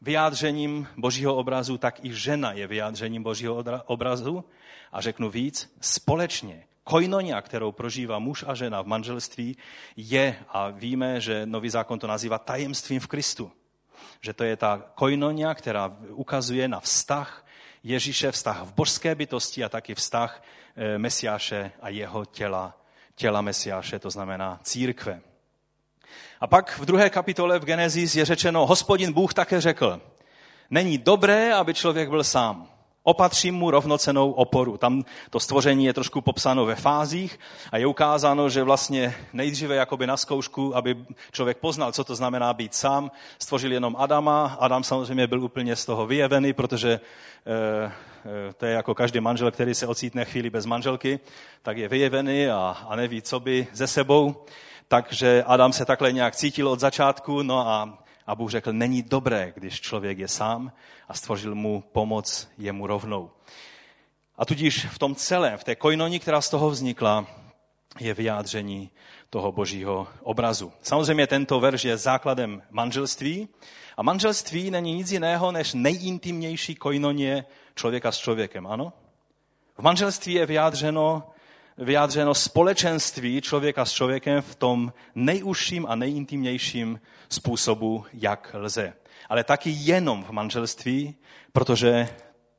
vyjádřením 0.00 0.88
božího 0.96 1.36
obrazu, 1.36 1.78
tak 1.78 2.04
i 2.04 2.14
žena 2.14 2.52
je 2.52 2.66
vyjádřením 2.66 3.22
božího 3.22 3.64
obrazu. 3.86 4.44
A 4.92 5.00
řeknu 5.00 5.30
víc, 5.30 5.76
společně 5.80 6.64
koinonia, 6.88 7.42
kterou 7.42 7.72
prožívá 7.72 8.18
muž 8.18 8.44
a 8.46 8.54
žena 8.54 8.82
v 8.82 8.86
manželství, 8.86 9.56
je, 9.96 10.36
a 10.48 10.70
víme, 10.70 11.20
že 11.20 11.46
nový 11.46 11.70
zákon 11.70 11.98
to 11.98 12.06
nazývá 12.06 12.38
tajemstvím 12.38 13.00
v 13.00 13.06
Kristu. 13.06 13.52
Že 14.20 14.32
to 14.32 14.44
je 14.44 14.56
ta 14.56 14.82
koinonia, 14.94 15.54
která 15.54 15.96
ukazuje 16.10 16.68
na 16.68 16.80
vztah 16.80 17.44
Ježíše, 17.82 18.32
vztah 18.32 18.62
v 18.62 18.72
božské 18.74 19.14
bytosti 19.14 19.64
a 19.64 19.68
taky 19.68 19.94
vztah 19.94 20.42
eh, 20.76 20.98
Mesiáše 20.98 21.72
a 21.80 21.88
jeho 21.88 22.24
těla, 22.24 22.76
těla 23.14 23.40
Mesiáše, 23.40 23.98
to 23.98 24.10
znamená 24.10 24.60
církve. 24.62 25.27
A 26.40 26.46
pak 26.46 26.78
v 26.78 26.84
druhé 26.84 27.10
kapitole 27.10 27.58
v 27.58 27.64
Genesis 27.64 28.16
je 28.16 28.24
řečeno, 28.24 28.66
hospodin 28.66 29.12
Bůh 29.12 29.34
také 29.34 29.60
řekl, 29.60 30.00
není 30.70 30.98
dobré, 30.98 31.54
aby 31.54 31.74
člověk 31.74 32.08
byl 32.08 32.24
sám 32.24 32.68
opatřím 33.08 33.54
mu 33.54 33.70
rovnocenou 33.70 34.32
oporu. 34.32 34.76
Tam 34.76 35.04
to 35.30 35.40
stvoření 35.40 35.84
je 35.84 35.92
trošku 35.92 36.20
popsáno 36.20 36.66
ve 36.66 36.74
fázích 36.74 37.40
a 37.72 37.76
je 37.76 37.86
ukázáno, 37.86 38.48
že 38.48 38.62
vlastně 38.62 39.14
nejdříve 39.32 39.74
jakoby 39.74 40.06
na 40.06 40.16
zkoušku, 40.16 40.76
aby 40.76 40.96
člověk 41.32 41.58
poznal, 41.58 41.92
co 41.92 42.04
to 42.04 42.14
znamená 42.14 42.52
být 42.52 42.74
sám, 42.74 43.10
stvořil 43.38 43.72
jenom 43.72 43.96
Adama. 43.98 44.56
Adam 44.60 44.84
samozřejmě 44.84 45.26
byl 45.26 45.44
úplně 45.44 45.76
z 45.76 45.84
toho 45.84 46.06
vyjevený, 46.06 46.52
protože 46.52 46.90
e, 46.90 47.00
e, 48.50 48.52
to 48.52 48.66
je 48.66 48.72
jako 48.72 48.94
každý 48.94 49.20
manžel, 49.20 49.50
který 49.50 49.74
se 49.74 49.86
ocítne 49.86 50.24
chvíli 50.24 50.50
bez 50.50 50.66
manželky, 50.66 51.20
tak 51.62 51.76
je 51.76 51.88
vyjevený 51.88 52.48
a, 52.48 52.76
a 52.88 52.96
neví, 52.96 53.22
co 53.22 53.40
by 53.40 53.66
ze 53.72 53.86
sebou. 53.86 54.44
Takže 54.88 55.44
Adam 55.46 55.72
se 55.72 55.84
takhle 55.84 56.12
nějak 56.12 56.36
cítil 56.36 56.68
od 56.68 56.80
začátku, 56.80 57.42
no 57.42 57.68
a 57.68 57.98
a 58.28 58.34
Bůh 58.34 58.50
řekl, 58.50 58.72
není 58.72 59.02
dobré, 59.02 59.52
když 59.56 59.80
člověk 59.80 60.18
je 60.18 60.28
sám 60.28 60.72
a 61.08 61.14
stvořil 61.14 61.54
mu 61.54 61.84
pomoc 61.92 62.48
jemu 62.58 62.86
rovnou. 62.86 63.30
A 64.36 64.44
tudíž 64.44 64.86
v 64.86 64.98
tom 64.98 65.14
celém, 65.14 65.58
v 65.58 65.64
té 65.64 65.76
kojnoni, 65.76 66.20
která 66.20 66.40
z 66.40 66.50
toho 66.50 66.70
vznikla, 66.70 67.26
je 68.00 68.14
vyjádření 68.14 68.90
toho 69.30 69.52
božího 69.52 70.08
obrazu. 70.22 70.72
Samozřejmě 70.82 71.26
tento 71.26 71.60
verš 71.60 71.84
je 71.84 71.96
základem 71.96 72.62
manželství 72.70 73.48
a 73.96 74.02
manželství 74.02 74.70
není 74.70 74.94
nic 74.94 75.12
jiného 75.12 75.52
než 75.52 75.74
nejintimnější 75.74 76.74
kojnonie 76.74 77.44
člověka 77.74 78.12
s 78.12 78.18
člověkem, 78.18 78.66
ano? 78.66 78.92
V 79.78 79.82
manželství 79.82 80.34
je 80.34 80.46
vyjádřeno 80.46 81.30
vyjádřeno 81.78 82.34
společenství 82.34 83.40
člověka 83.40 83.84
s 83.84 83.92
člověkem 83.92 84.42
v 84.42 84.54
tom 84.54 84.92
nejužším 85.14 85.86
a 85.88 85.94
nejintimnějším 85.94 87.00
způsobu, 87.28 88.04
jak 88.12 88.50
lze. 88.54 88.92
Ale 89.28 89.44
taky 89.44 89.70
jenom 89.70 90.24
v 90.24 90.30
manželství, 90.30 91.14
protože 91.52 92.08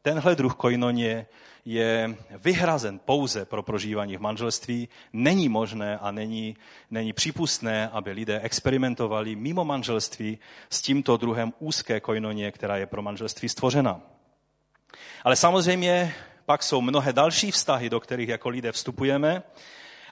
tenhle 0.01 0.36
druh 0.36 0.55
koinonie 0.55 1.25
je 1.65 2.15
vyhrazen 2.38 2.99
pouze 2.99 3.45
pro 3.45 3.63
prožívání 3.63 4.17
v 4.17 4.21
manželství. 4.21 4.89
Není 5.13 5.49
možné 5.49 5.97
a 5.97 6.12
není, 6.12 6.55
není 6.91 7.13
přípustné, 7.13 7.89
aby 7.89 8.12
lidé 8.12 8.39
experimentovali 8.39 9.36
mimo 9.36 9.65
manželství 9.65 10.39
s 10.69 10.82
tímto 10.82 11.17
druhem 11.17 11.53
úzké 11.60 11.99
koinonie, 11.99 12.51
která 12.51 12.77
je 12.77 12.86
pro 12.86 13.01
manželství 13.01 13.49
stvořena. 13.49 14.01
Ale 15.23 15.36
samozřejmě 15.36 16.13
pak 16.49 16.63
jsou 16.63 16.81
mnohé 16.81 17.13
další 17.13 17.51
vztahy, 17.51 17.89
do 17.89 17.99
kterých 17.99 18.29
jako 18.29 18.49
lidé 18.49 18.71
vstupujeme. 18.71 19.43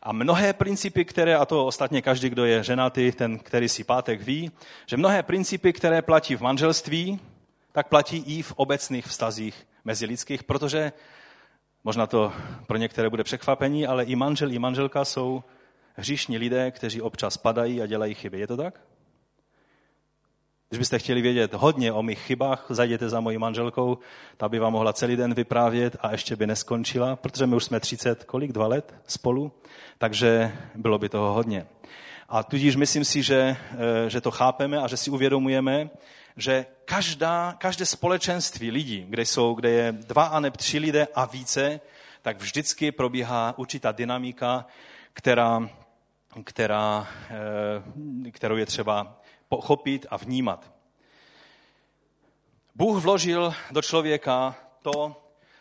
A 0.04 0.12
mnohé 0.12 0.54
principy, 0.54 1.06
které, 1.06 1.36
a 1.36 1.46
to 1.46 1.66
ostatně 1.66 2.02
každý, 2.02 2.30
kdo 2.30 2.46
je 2.46 2.64
ženatý, 2.64 3.12
ten, 3.12 3.40
který 3.40 3.70
si 3.70 3.84
pátek 3.84 4.22
ví, 4.22 4.52
že 4.86 4.98
mnohé 4.98 5.24
principy, 5.24 5.74
které 5.74 6.02
platí 6.02 6.36
v 6.36 6.42
manželství, 6.42 7.20
tak 7.72 7.88
platí 7.88 8.18
i 8.18 8.42
v 8.42 8.54
obecných 8.56 9.06
vztazích 9.06 9.68
mezilidských, 9.86 10.44
protože 10.44 10.92
možná 11.84 12.08
to 12.08 12.34
pro 12.68 12.78
některé 12.78 13.10
bude 13.10 13.24
překvapení, 13.24 13.88
ale 13.88 14.04
i 14.04 14.16
manžel, 14.16 14.52
i 14.52 14.60
manželka 14.60 15.06
jsou 15.06 15.44
hříšní 15.96 16.38
lidé, 16.38 16.72
kteří 16.72 17.02
občas 17.02 17.38
padají 17.38 17.82
a 17.82 17.86
dělají 17.86 18.14
chyby. 18.14 18.40
Je 18.40 18.48
to 18.48 18.58
tak? 18.58 18.82
Když 20.70 20.80
byste 20.80 21.00
chtěli 21.00 21.22
vědět 21.22 21.54
hodně 21.54 21.92
o 21.92 22.04
mých 22.04 22.20
chybách, 22.20 22.66
zajděte 22.70 23.10
za 23.10 23.20
mojí 23.20 23.38
manželkou, 23.38 23.98
ta 24.38 24.50
by 24.50 24.60
vám 24.60 24.74
mohla 24.74 24.94
celý 24.94 25.16
den 25.16 25.34
vyprávět 25.34 25.96
a 26.00 26.12
ještě 26.12 26.36
by 26.36 26.48
neskončila, 26.48 27.16
protože 27.16 27.48
my 27.48 27.56
už 27.56 27.64
jsme 27.64 27.80
30, 27.80 28.24
kolik, 28.24 28.52
dva 28.52 28.68
let 28.68 28.96
spolu, 29.08 29.52
takže 29.98 30.58
bylo 30.76 30.98
by 30.98 31.10
toho 31.10 31.34
hodně. 31.34 31.68
A 32.30 32.44
tudíž 32.44 32.76
myslím 32.76 33.06
si, 33.06 33.24
že, 33.24 33.58
eh, 34.06 34.10
že 34.10 34.22
to 34.22 34.32
chápeme 34.32 34.78
a 34.78 34.88
že 34.88 34.98
si 34.98 35.10
uvědomujeme, 35.10 35.90
že 36.38 36.66
každá, 36.86 37.56
každé 37.58 37.86
společenství 37.86 38.72
lidí, 38.72 39.06
kde, 39.10 39.26
jsou, 39.26 39.54
kde 39.54 39.70
je 39.70 39.92
dva 39.92 40.24
a 40.24 40.40
ne 40.40 40.52
tři 40.52 40.80
lidé 40.80 41.08
a 41.16 41.26
více, 41.26 41.80
tak 42.22 42.38
vždycky 42.38 42.92
probíhá 42.92 43.54
určitá 43.58 43.92
dynamika, 43.92 44.66
která, 45.14 45.70
která, 46.44 47.08
eh, 47.30 48.32
kterou 48.32 48.58
je 48.58 48.66
třeba 48.66 49.18
pochopit 49.50 50.06
a 50.10 50.18
vnímat. 50.18 50.72
Bůh 52.76 53.04
vložil 53.04 53.54
do 53.72 53.82
člověka 53.82 54.56
to, 54.82 55.16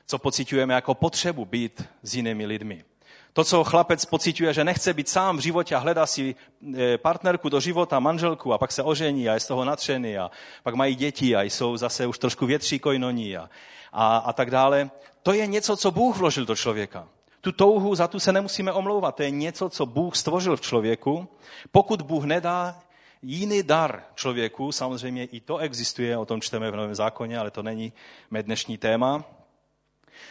co 0.07 0.19
pocitujeme 0.19 0.75
jako 0.75 0.95
potřebu 0.95 1.45
být 1.45 1.85
s 2.03 2.15
jinými 2.15 2.47
lidmi. 2.47 2.85
To, 3.33 3.45
co 3.45 3.65
chlapec 3.65 4.05
pocituje, 4.05 4.55
že 4.55 4.65
nechce 4.65 4.95
být 4.95 5.09
sám 5.09 5.37
v 5.37 5.41
životě 5.41 5.75
a 5.75 5.79
hledá 5.79 6.07
si 6.07 6.35
e, 6.77 6.99
partnerku 6.99 7.49
do 7.49 7.61
života, 7.61 8.01
manželku 8.01 8.53
a 8.53 8.59
pak 8.59 8.73
se 8.73 8.83
ožení 8.83 9.29
a 9.29 9.35
je 9.35 9.41
z 9.41 9.47
toho 9.47 9.65
natřený 9.65 10.19
a 10.19 10.31
pak 10.63 10.75
mají 10.75 10.95
děti 10.95 11.37
a 11.37 11.43
jsou 11.43 11.77
zase 11.77 12.07
už 12.07 12.19
trošku 12.19 12.47
větší 12.47 12.79
kojnoní 12.79 13.37
a, 13.37 13.51
a, 13.93 14.17
a 14.17 14.33
tak 14.33 14.51
dále. 14.51 14.91
To 15.23 15.33
je 15.33 15.47
něco, 15.47 15.77
co 15.77 15.91
Bůh 15.91 16.17
vložil 16.17 16.45
do 16.45 16.57
člověka. 16.57 17.09
Tu 17.41 17.53
touhu, 17.53 17.95
za 17.95 18.09
tu 18.09 18.21
se 18.21 18.33
nemusíme 18.33 18.73
omlouvat. 18.73 19.17
To 19.17 19.23
je 19.23 19.31
něco, 19.31 19.69
co 19.69 19.87
Bůh 19.87 20.17
stvořil 20.17 20.57
v 20.57 20.61
člověku. 20.61 21.29
Pokud 21.71 22.03
Bůh 22.03 22.25
nedá 22.25 22.83
jiný 23.23 23.63
dar 23.63 24.05
člověku, 24.15 24.73
samozřejmě 24.73 25.25
i 25.25 25.41
to 25.41 25.59
existuje, 25.59 26.19
o 26.19 26.25
tom 26.25 26.41
čteme 26.41 26.71
v 26.71 26.77
Novém 26.77 26.95
zákoně, 26.95 27.39
ale 27.39 27.51
to 27.51 27.63
není 27.63 27.93
mé 28.31 28.43
dnešní 28.43 28.79
téma. 28.79 29.25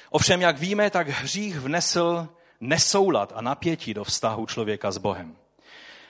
Ovšem, 0.10 0.42
jak 0.42 0.58
víme, 0.58 0.90
tak 0.90 1.08
hřích 1.08 1.60
vnesl 1.60 2.28
nesoulad 2.60 3.34
a 3.36 3.42
napětí 3.42 3.94
do 3.94 4.04
vztahu 4.04 4.46
člověka 4.46 4.92
s 4.92 4.98
Bohem 4.98 5.36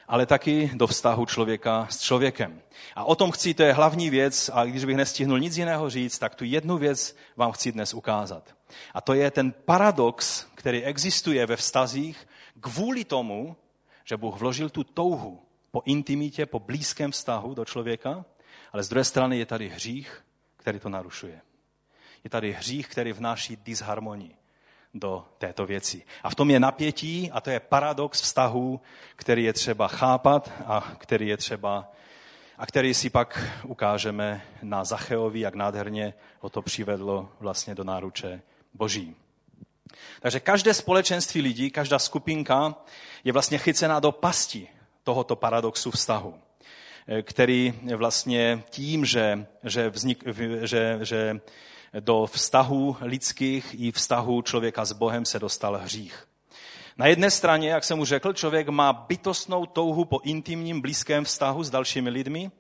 ale 0.08 0.26
taky 0.26 0.72
do 0.74 0.88
vztahu 0.88 1.26
člověka 1.26 1.88
s 1.90 2.00
člověkem. 2.00 2.62
A 2.96 3.04
o 3.04 3.16
tom 3.16 3.32
chci, 3.32 3.54
to 3.54 3.64
je 3.64 3.74
hlavní 3.74 4.10
věc, 4.10 4.50
a 4.54 4.66
když 4.66 4.86
bych 4.86 4.96
nestihnul 4.96 5.40
nic 5.40 5.58
jiného 5.58 5.90
říct, 5.90 6.20
tak 6.20 6.36
tu 6.36 6.44
jednu 6.44 6.78
věc 6.78 7.16
vám 7.36 7.52
chci 7.52 7.72
dnes 7.72 7.94
ukázat. 7.94 8.56
A 8.94 9.02
to 9.02 9.14
je 9.14 9.32
ten 9.32 9.52
paradox, 9.52 10.46
který 10.56 10.84
existuje 10.84 11.46
ve 11.46 11.56
vztazích 11.56 12.28
kvůli 12.60 13.04
tomu, 13.04 13.56
že 14.04 14.18
Bůh 14.18 14.40
vložil 14.40 14.70
tu 14.70 14.84
touhu 14.84 15.42
po 15.76 15.82
intimitě, 15.86 16.46
po 16.46 16.60
blízkém 16.60 17.12
vztahu 17.12 17.54
do 17.54 17.66
člověka, 17.66 18.26
ale 18.74 18.84
z 18.84 18.90
druhé 18.90 19.04
strany 19.04 19.38
je 19.38 19.46
tady 19.46 19.70
hřích, 19.70 20.26
který 20.58 20.80
to 20.80 20.90
narušuje. 20.90 21.42
Je 22.24 22.30
tady 22.30 22.52
hřích, 22.52 22.88
který 22.88 23.14
vnáší 23.14 23.56
disharmonii 23.56 24.36
do 24.94 25.26
této 25.38 25.66
věci. 25.66 26.04
A 26.24 26.30
v 26.30 26.36
tom 26.36 26.50
je 26.50 26.60
napětí 26.60 27.32
a 27.32 27.42
to 27.42 27.50
je 27.50 27.60
paradox 27.60 28.22
vztahů, 28.22 28.82
který 29.16 29.44
je 29.44 29.54
třeba 29.54 29.88
chápat 29.88 30.52
a 30.66 30.96
který 30.98 31.28
je 31.28 31.38
třeba 31.38 31.92
a 32.58 32.66
který 32.66 32.94
si 32.94 33.10
pak 33.10 33.44
ukážeme 33.64 34.42
na 34.62 34.84
Zacheovi, 34.84 35.40
jak 35.40 35.56
nádherně 35.56 36.14
ho 36.40 36.50
to 36.50 36.62
přivedlo 36.62 37.30
vlastně 37.40 37.76
do 37.76 37.84
náruče 37.84 38.42
Boží. 38.74 39.16
Takže 40.20 40.40
každé 40.40 40.74
společenství 40.74 41.42
lidí, 41.42 41.72
každá 41.72 42.00
skupinka 42.00 42.76
je 43.24 43.34
vlastně 43.34 43.58
chycená 43.58 44.00
do 44.00 44.12
pasti 44.12 44.68
tohoto 45.06 45.36
paradoxu 45.36 45.92
vztahu, 45.92 46.34
eh, 47.08 47.22
který 47.22 47.74
vlastně 47.96 48.64
tím, 48.70 49.06
že, 49.06 49.46
že, 49.64 49.90
vznik, 49.90 50.24
že, 50.62 51.00
že 51.02 51.40
do 52.00 52.26
vztahu 52.26 52.98
lidských 53.02 53.76
i 53.80 53.92
vztahu 53.92 54.42
člověka 54.42 54.86
s 54.86 54.92
Bohem 54.92 55.26
se 55.26 55.40
dostal 55.40 55.78
hřích. 55.78 56.28
Na 56.98 57.08
jedné 57.08 57.32
straně, 57.32 57.70
jak 57.70 57.84
jsem 57.84 57.98
mu 57.98 58.06
řekl, 58.06 58.34
člověk 58.34 58.70
má 58.70 58.94
bytostnou 58.94 59.66
touhu 59.66 60.06
po 60.06 60.20
intimním, 60.24 60.82
blízkém 60.82 61.24
vztahu 61.24 61.64
s 61.64 61.70
dalšími 61.70 62.10
lidmi 62.10 62.52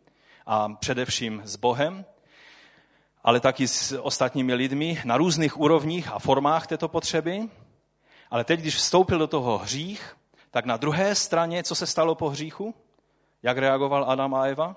a 0.46 0.70
především 0.70 1.42
s 1.46 1.56
Bohem, 1.56 2.06
ale 3.24 3.40
taky 3.40 3.68
s 3.68 4.02
ostatními 4.02 4.54
lidmi 4.54 5.02
na 5.06 5.18
různých 5.18 5.60
úrovních 5.60 6.12
a 6.12 6.20
formách 6.20 6.68
této 6.68 6.88
potřeby. 6.88 7.50
Ale 8.30 8.44
teď, 8.44 8.60
když 8.60 8.76
vstoupil 8.76 9.20
do 9.20 9.28
toho 9.28 9.58
hřích, 9.58 10.16
tak 10.56 10.66
na 10.66 10.78
druhé 10.78 11.16
straně, 11.16 11.64
co 11.64 11.76
se 11.76 11.88
stalo 11.88 12.16
po 12.16 12.30
hříchu? 12.30 12.76
Jak 13.44 13.58
reagoval 13.58 14.12
Adam 14.12 14.36
a 14.36 14.46
Eva? 14.46 14.76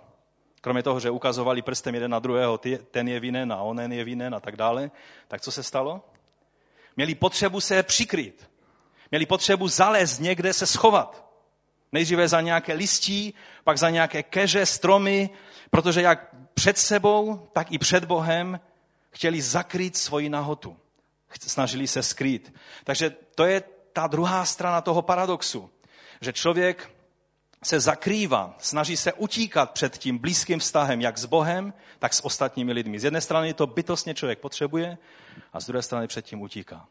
Kromě 0.61 0.83
toho, 0.83 1.01
že 1.01 1.11
ukazovali 1.11 1.62
prstem 1.62 1.95
jeden 1.95 2.11
na 2.11 2.19
druhého, 2.19 2.61
ten 2.91 3.09
je 3.09 3.21
vinen 3.21 3.53
a 3.53 3.62
onen 3.62 3.93
je 3.93 4.05
vinen 4.05 4.35
a 4.35 4.41
tak 4.41 4.57
dále, 4.57 4.91
tak 5.29 5.41
co 5.41 5.53
se 5.53 5.62
stalo? 5.62 6.05
Měli 6.97 7.14
potřebu 7.14 7.61
se 7.61 7.83
přikryt. 7.83 8.51
Měli 9.11 9.27
potřebu 9.27 9.69
zalézt 9.69 10.21
někde 10.21 10.53
se 10.53 10.67
schovat. 10.67 11.25
Nejdříve 11.93 12.29
za 12.29 12.41
nějaké 12.41 12.73
listí, 12.73 13.35
pak 13.64 13.79
za 13.79 13.91
nějaké 13.91 14.23
keře, 14.23 14.67
stromy, 14.67 15.31
protože 15.71 16.03
jak 16.03 16.35
před 16.55 16.79
sebou, 16.79 17.49
tak 17.53 17.73
i 17.73 17.79
před 17.79 18.05
Bohem 18.05 18.61
chtěli 19.11 19.43
zakrýt 19.43 19.97
svoji 19.97 20.29
nahotu. 20.29 20.77
Snažili 21.47 21.87
se 21.87 22.03
skrýt. 22.03 22.55
Takže 22.85 23.11
to 23.11 23.45
je 23.45 23.78
ta 23.98 24.06
druhá 24.06 24.44
strana 24.44 24.80
toho 24.80 25.02
paradoxu, 25.02 25.70
že 26.20 26.32
člověk 26.32 26.90
se 27.62 27.80
zakrývá, 27.80 28.54
snaží 28.58 28.96
se 28.96 29.12
utíkat 29.12 29.70
před 29.70 29.98
tím 29.98 30.18
blízkým 30.18 30.58
vztahem, 30.58 31.00
jak 31.00 31.18
s 31.18 31.24
Bohem, 31.24 31.74
tak 31.98 32.14
s 32.14 32.24
ostatními 32.24 32.72
lidmi. 32.72 33.00
Z 33.00 33.04
jedné 33.04 33.20
strany 33.20 33.54
to 33.54 33.66
bytostně 33.66 34.14
člověk 34.14 34.38
potřebuje 34.38 34.98
a 35.52 35.61
z 35.61 35.66
druhé 35.66 35.82
strany 35.82 36.06
před 36.06 36.24
tím 36.24 36.42
utíká. 36.42 36.87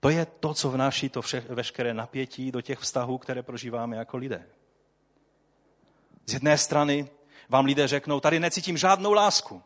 To 0.00 0.08
je 0.08 0.26
to, 0.26 0.54
co 0.54 0.70
vnáší 0.70 1.08
to 1.08 1.22
vše, 1.22 1.44
veškeré 1.48 1.94
napětí 1.94 2.52
do 2.52 2.60
těch 2.60 2.78
vztahů, 2.78 3.18
které 3.18 3.42
prožíváme 3.42 3.96
jako 3.96 4.16
lidé. 4.16 4.46
Z 6.26 6.32
jedné 6.32 6.58
strany 6.58 7.10
vám 7.48 7.64
lidé 7.64 7.88
řeknou, 7.88 8.20
tady 8.20 8.40
necítím 8.40 8.76
žádnou 8.76 9.12
lásku, 9.12 9.62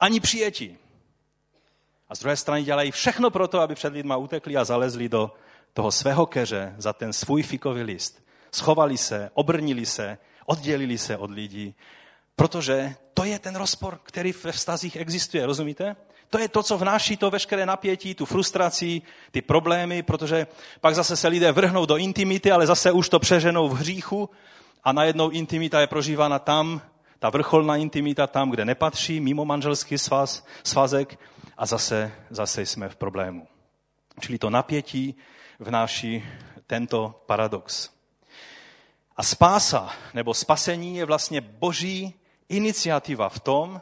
ani 0.00 0.20
přijetí. 0.20 0.78
A 2.08 2.14
z 2.14 2.18
druhé 2.18 2.36
strany 2.36 2.62
dělají 2.62 2.90
všechno 2.90 3.30
pro 3.30 3.48
to, 3.48 3.60
aby 3.60 3.74
před 3.74 3.92
lidma 3.92 4.16
utekli 4.16 4.56
a 4.56 4.64
zalezli 4.64 5.08
do 5.08 5.32
toho 5.74 5.90
svého 5.90 6.26
keře 6.26 6.74
za 6.78 6.92
ten 6.92 7.12
svůj 7.12 7.42
fikový 7.42 7.82
list. 7.82 8.24
Schovali 8.52 8.98
se, 8.98 9.30
obrnili 9.34 9.86
se, 9.86 10.18
oddělili 10.46 10.98
se 10.98 11.16
od 11.16 11.30
lidí, 11.30 11.74
protože 12.36 12.94
to 13.14 13.24
je 13.24 13.38
ten 13.38 13.56
rozpor, 13.56 14.00
který 14.02 14.34
ve 14.44 14.52
vztazích 14.52 14.96
existuje, 14.96 15.46
rozumíte? 15.46 15.96
To 16.30 16.38
je 16.38 16.48
to, 16.48 16.62
co 16.62 16.78
vnáší 16.78 17.16
to 17.16 17.30
veškeré 17.30 17.66
napětí, 17.66 18.14
tu 18.14 18.24
frustraci, 18.24 19.02
ty 19.30 19.42
problémy, 19.42 20.02
protože 20.02 20.46
pak 20.80 20.94
zase 20.94 21.16
se 21.16 21.28
lidé 21.28 21.52
vrhnou 21.52 21.86
do 21.86 21.96
intimity, 21.96 22.52
ale 22.52 22.66
zase 22.66 22.92
už 22.92 23.08
to 23.08 23.18
přeženou 23.18 23.68
v 23.68 23.76
hříchu 23.76 24.30
a 24.84 24.92
najednou 24.92 25.30
intimita 25.30 25.80
je 25.80 25.86
prožívána 25.86 26.38
tam, 26.38 26.82
ta 27.18 27.30
vrcholná 27.30 27.76
intimita 27.76 28.26
tam, 28.26 28.50
kde 28.50 28.64
nepatří, 28.64 29.20
mimo 29.20 29.44
manželský 29.44 29.98
svaz, 29.98 30.46
svazek 30.64 31.18
a 31.56 31.66
zase, 31.66 32.12
zase 32.30 32.66
jsme 32.66 32.88
v 32.88 32.96
problému. 32.96 33.46
Čili 34.20 34.38
to 34.38 34.50
napětí 34.50 35.14
vnáší 35.58 36.24
tento 36.66 37.22
paradox. 37.26 37.90
A 39.16 39.22
spása 39.22 39.92
nebo 40.14 40.34
spasení 40.34 40.96
je 40.96 41.04
vlastně 41.04 41.40
boží 41.40 42.14
iniciativa 42.48 43.28
v 43.28 43.40
tom, 43.40 43.80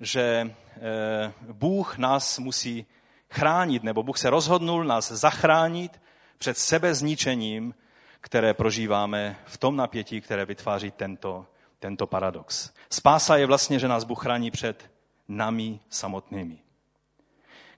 že 0.00 0.54
eh, 0.76 1.32
Bůh 1.52 1.98
nás 1.98 2.38
musí 2.38 2.86
chránit, 3.30 3.82
nebo 3.82 4.02
Bůh 4.02 4.18
se 4.18 4.30
rozhodnul 4.30 4.84
nás 4.84 5.12
zachránit 5.12 6.00
před 6.38 6.58
sebezničením, 6.58 7.74
které 8.20 8.54
prožíváme 8.54 9.36
v 9.44 9.58
tom 9.58 9.76
napětí, 9.76 10.20
které 10.20 10.44
vytváří 10.44 10.90
tento, 10.90 11.46
tento 11.78 12.06
paradox. 12.06 12.70
Spása 12.90 13.36
je 13.36 13.46
vlastně, 13.46 13.78
že 13.78 13.88
nás 13.88 14.04
Bůh 14.04 14.22
chrání 14.22 14.50
před 14.50 14.90
nami 15.28 15.80
samotnými. 15.88 16.58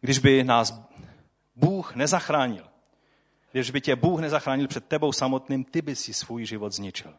Když 0.00 0.18
by 0.18 0.44
nás 0.44 0.80
Bůh 1.56 1.94
nezachránil, 1.94 2.64
když 3.58 3.70
by 3.70 3.80
tě 3.80 3.96
Bůh 3.96 4.20
nezachránil 4.20 4.68
před 4.68 4.84
tebou 4.84 5.12
samotným, 5.12 5.64
ty 5.64 5.82
by 5.82 5.96
si 5.96 6.14
svůj 6.14 6.46
život 6.46 6.72
zničil. 6.72 7.14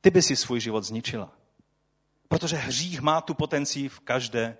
Ty 0.00 0.10
by 0.10 0.22
si 0.22 0.36
svůj 0.36 0.60
život 0.60 0.84
zničila. 0.84 1.32
Protože 2.28 2.56
hřích 2.56 3.00
má 3.00 3.20
tu 3.20 3.34
potenci 3.34 3.88
v 3.88 4.00
každé 4.00 4.56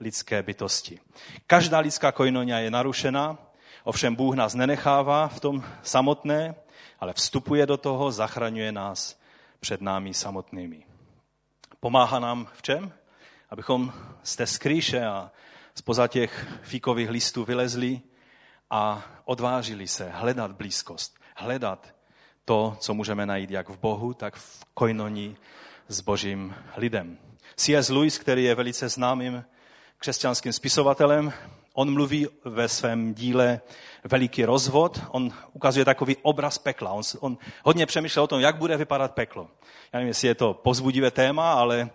lidské 0.00 0.42
bytosti. 0.42 1.00
Každá 1.46 1.78
lidská 1.78 2.12
koinonia 2.12 2.58
je 2.58 2.70
narušená, 2.70 3.38
ovšem 3.84 4.14
Bůh 4.14 4.34
nás 4.34 4.54
nenechává 4.54 5.28
v 5.28 5.40
tom 5.40 5.64
samotné, 5.82 6.54
ale 7.00 7.12
vstupuje 7.12 7.66
do 7.66 7.76
toho, 7.76 8.12
zachraňuje 8.12 8.72
nás 8.72 9.20
před 9.60 9.80
námi 9.80 10.14
samotnými. 10.14 10.86
Pomáhá 11.80 12.18
nám 12.18 12.48
v 12.54 12.62
čem? 12.62 12.92
Abychom 13.50 13.92
z 14.22 14.36
té 14.36 14.46
skrýše 14.46 15.06
a 15.06 15.30
spoza 15.74 16.08
těch 16.08 16.46
fíkových 16.62 17.10
listů 17.10 17.44
vylezli 17.44 18.02
a 18.70 19.04
odvážili 19.24 19.88
se 19.88 20.10
hledat 20.10 20.52
blízkost, 20.52 21.18
hledat 21.36 21.94
to, 22.44 22.76
co 22.80 22.94
můžeme 22.94 23.26
najít 23.26 23.50
jak 23.50 23.68
v 23.68 23.78
Bohu, 23.78 24.14
tak 24.14 24.36
v 24.36 24.64
koinonii 24.74 25.36
s 25.88 26.00
božím 26.00 26.54
lidem. 26.76 27.18
C.S. 27.56 27.88
Lewis, 27.88 28.18
který 28.18 28.44
je 28.44 28.54
velice 28.54 28.88
známým 28.88 29.44
křesťanským 29.98 30.52
spisovatelem, 30.52 31.32
on 31.74 31.92
mluví 31.92 32.26
ve 32.44 32.68
svém 32.68 33.14
díle 33.14 33.60
Veliký 34.04 34.44
rozvod, 34.44 35.00
on 35.08 35.30
ukazuje 35.52 35.84
takový 35.84 36.16
obraz 36.22 36.58
pekla. 36.58 36.92
On, 36.92 37.02
on 37.20 37.38
hodně 37.64 37.86
přemýšlel 37.86 38.24
o 38.24 38.26
tom, 38.26 38.40
jak 38.40 38.56
bude 38.56 38.76
vypadat 38.76 39.14
peklo. 39.14 39.48
Já 39.92 39.98
nevím, 39.98 40.08
jestli 40.08 40.28
je 40.28 40.34
to 40.34 40.54
pozbudivé 40.54 41.10
téma, 41.10 41.52
ale 41.52 41.90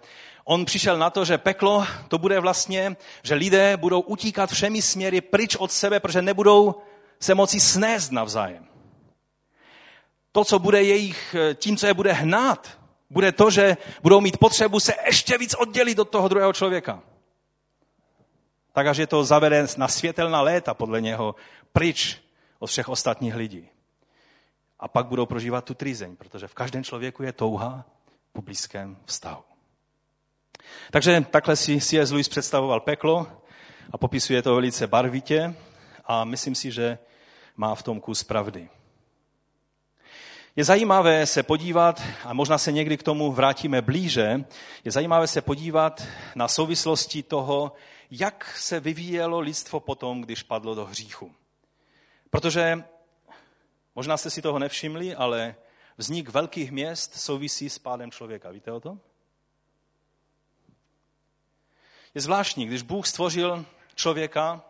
on 0.49 0.65
přišel 0.65 0.97
na 0.97 1.09
to, 1.09 1.25
že 1.25 1.37
peklo 1.37 1.85
to 2.07 2.17
bude 2.17 2.39
vlastně, 2.39 2.97
že 3.23 3.35
lidé 3.35 3.77
budou 3.77 4.01
utíkat 4.01 4.49
všemi 4.49 4.81
směry 4.81 5.21
pryč 5.21 5.55
od 5.55 5.71
sebe, 5.71 5.99
protože 5.99 6.21
nebudou 6.21 6.75
se 7.19 7.35
moci 7.35 7.59
snést 7.59 8.11
navzájem. 8.11 8.65
To, 10.31 10.45
co 10.45 10.59
bude 10.59 10.83
jejich, 10.83 11.35
tím, 11.55 11.77
co 11.77 11.87
je 11.87 11.93
bude 11.93 12.13
hnát, 12.13 12.79
bude 13.09 13.31
to, 13.31 13.49
že 13.49 13.77
budou 14.01 14.21
mít 14.21 14.37
potřebu 14.37 14.79
se 14.79 14.93
ještě 15.05 15.37
víc 15.37 15.53
oddělit 15.53 15.99
od 15.99 16.09
toho 16.09 16.27
druhého 16.27 16.53
člověka. 16.53 17.01
Tak, 18.73 18.87
až 18.87 18.97
je 18.97 19.07
to 19.07 19.23
zavede 19.23 19.67
na 19.77 19.87
světelná 19.87 20.41
léta 20.41 20.73
podle 20.73 21.01
něho 21.01 21.35
pryč 21.73 22.17
od 22.59 22.67
všech 22.67 22.89
ostatních 22.89 23.35
lidí. 23.35 23.69
A 24.79 24.87
pak 24.87 25.05
budou 25.05 25.25
prožívat 25.25 25.65
tu 25.65 25.73
trizeň, 25.73 26.15
protože 26.15 26.47
v 26.47 26.53
každém 26.53 26.83
člověku 26.83 27.23
je 27.23 27.33
touha 27.33 27.85
po 28.33 28.41
blízkém 28.41 28.97
vztahu. 29.05 29.48
Takže 30.91 31.25
takhle 31.31 31.55
si 31.55 31.81
C.S. 31.81 32.11
Lewis 32.11 32.29
představoval 32.29 32.79
peklo 32.79 33.27
a 33.91 33.97
popisuje 33.97 34.41
to 34.41 34.55
velice 34.55 34.87
barvitě 34.87 35.55
a 36.05 36.23
myslím 36.23 36.55
si, 36.55 36.71
že 36.71 36.97
má 37.55 37.75
v 37.75 37.83
tom 37.83 38.01
kus 38.01 38.23
pravdy. 38.23 38.69
Je 40.55 40.63
zajímavé 40.63 41.25
se 41.25 41.43
podívat, 41.43 42.01
a 42.23 42.33
možná 42.33 42.57
se 42.57 42.71
někdy 42.71 42.97
k 42.97 43.03
tomu 43.03 43.31
vrátíme 43.31 43.81
blíže, 43.81 44.45
je 44.85 44.91
zajímavé 44.91 45.27
se 45.27 45.41
podívat 45.41 46.03
na 46.35 46.47
souvislosti 46.47 47.23
toho, 47.23 47.71
jak 48.11 48.57
se 48.57 48.79
vyvíjelo 48.79 49.39
lidstvo 49.39 49.79
potom, 49.79 50.21
když 50.21 50.43
padlo 50.43 50.75
do 50.75 50.85
hříchu. 50.85 51.35
Protože 52.29 52.83
možná 53.95 54.17
jste 54.17 54.29
si 54.29 54.41
toho 54.41 54.59
nevšimli, 54.59 55.15
ale 55.15 55.55
vznik 55.97 56.29
velkých 56.29 56.71
měst 56.71 57.15
souvisí 57.15 57.69
s 57.69 57.79
pádem 57.79 58.11
člověka. 58.11 58.51
Víte 58.51 58.71
o 58.71 58.79
tom? 58.79 58.99
Je 62.15 62.21
zvláštní, 62.21 62.65
když 62.65 62.81
Bůh 62.81 63.07
stvořil 63.07 63.65
člověka, 63.95 64.61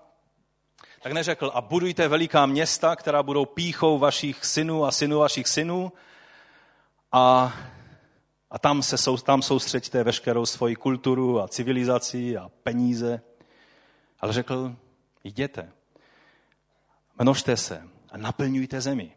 tak 1.02 1.12
neřekl, 1.12 1.52
a 1.54 1.62
budujte 1.62 2.08
veliká 2.08 2.46
města, 2.46 2.96
která 2.96 3.24
budou 3.24 3.46
píchou 3.46 4.00
vašich 4.00 4.46
synů 4.46 4.86
a 4.86 4.92
synů 4.92 5.20
vašich 5.20 5.48
synů 5.48 5.92
a, 7.12 7.54
a 8.52 8.60
tam, 8.60 8.84
se, 8.84 8.96
tam 9.24 9.42
soustřeďte 9.42 10.04
veškerou 10.04 10.46
svoji 10.46 10.76
kulturu 10.76 11.42
a 11.42 11.48
civilizaci 11.48 12.38
a 12.38 12.50
peníze. 12.64 13.22
Ale 14.20 14.34
řekl, 14.34 14.76
jděte, 15.24 15.72
množte 17.20 17.58
se 17.58 17.88
a 18.12 18.18
naplňujte 18.18 18.82
zemi. 18.82 19.16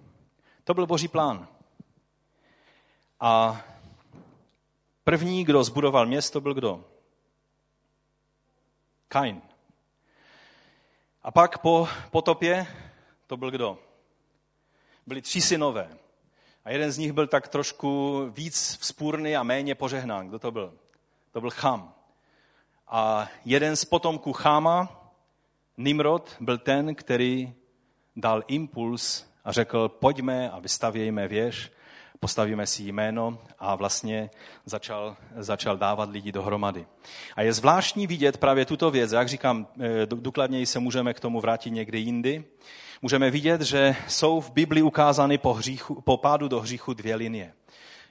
To 0.64 0.74
byl 0.74 0.87
boží 0.87 1.08
plán. 1.08 1.48
A 3.20 3.62
první, 5.04 5.44
kdo 5.44 5.64
zbudoval 5.64 6.06
město, 6.06 6.40
byl 6.40 6.54
kdo? 6.54 6.91
Kain. 9.12 9.42
A 11.22 11.31
pak 11.31 11.59
po 11.59 11.88
potopě 12.11 12.66
to 13.27 13.37
byl 13.37 13.51
kdo? 13.51 13.79
Byli 15.07 15.22
tři 15.22 15.40
synové. 15.40 15.98
A 16.64 16.70
jeden 16.70 16.92
z 16.92 16.98
nich 16.98 17.12
byl 17.12 17.27
tak 17.27 17.48
trošku 17.48 18.20
víc 18.37 18.79
vzpůrný 18.81 19.37
a 19.37 19.42
méně 19.42 19.75
požehnán. 19.75 20.29
Kdo 20.29 20.38
to 20.38 20.51
byl? 20.51 20.75
To 21.33 21.40
byl 21.40 21.51
Cham. 21.51 21.94
A 22.88 23.29
jeden 23.44 23.77
z 23.77 23.85
potomků 23.85 24.33
Chama, 24.33 25.11
Nimrod, 25.77 26.37
byl 26.40 26.59
ten, 26.59 26.94
který 26.94 27.55
dal 28.16 28.42
impuls 28.46 29.27
a 29.44 29.53
řekl, 29.53 29.88
pojďme 29.88 30.51
a 30.51 30.59
vystavějme 30.59 31.29
věž, 31.29 31.72
postavíme 32.22 32.66
si 32.66 32.82
jméno 32.82 33.38
a 33.58 33.74
vlastně 33.74 34.30
začal, 34.66 35.16
začal 35.37 35.76
dávat 35.76 36.11
lidi 36.11 36.32
dohromady. 36.32 36.87
A 37.37 37.42
je 37.42 37.52
zvláštní 37.52 38.06
vidět 38.06 38.37
právě 38.37 38.64
tuto 38.64 38.90
věc, 38.90 39.12
jak 39.12 39.28
říkám, 39.28 39.66
eh, 39.80 40.06
důkladněji 40.06 40.66
se 40.66 40.78
můžeme 40.78 41.14
k 41.14 41.20
tomu 41.20 41.40
vrátit 41.40 41.70
někdy 41.70 41.98
jindy. 41.98 42.44
Můžeme 43.02 43.30
vidět, 43.30 43.61
že 43.61 43.96
jsou 44.08 44.40
v 44.40 44.50
Bibli 44.50 44.82
ukázány 44.82 45.38
po, 45.38 45.54
hříchu, 45.54 46.00
po 46.00 46.16
pádu 46.16 46.48
do 46.48 46.61
hříchu 46.61 46.94
dvě 46.94 47.14
linie. 47.14 47.52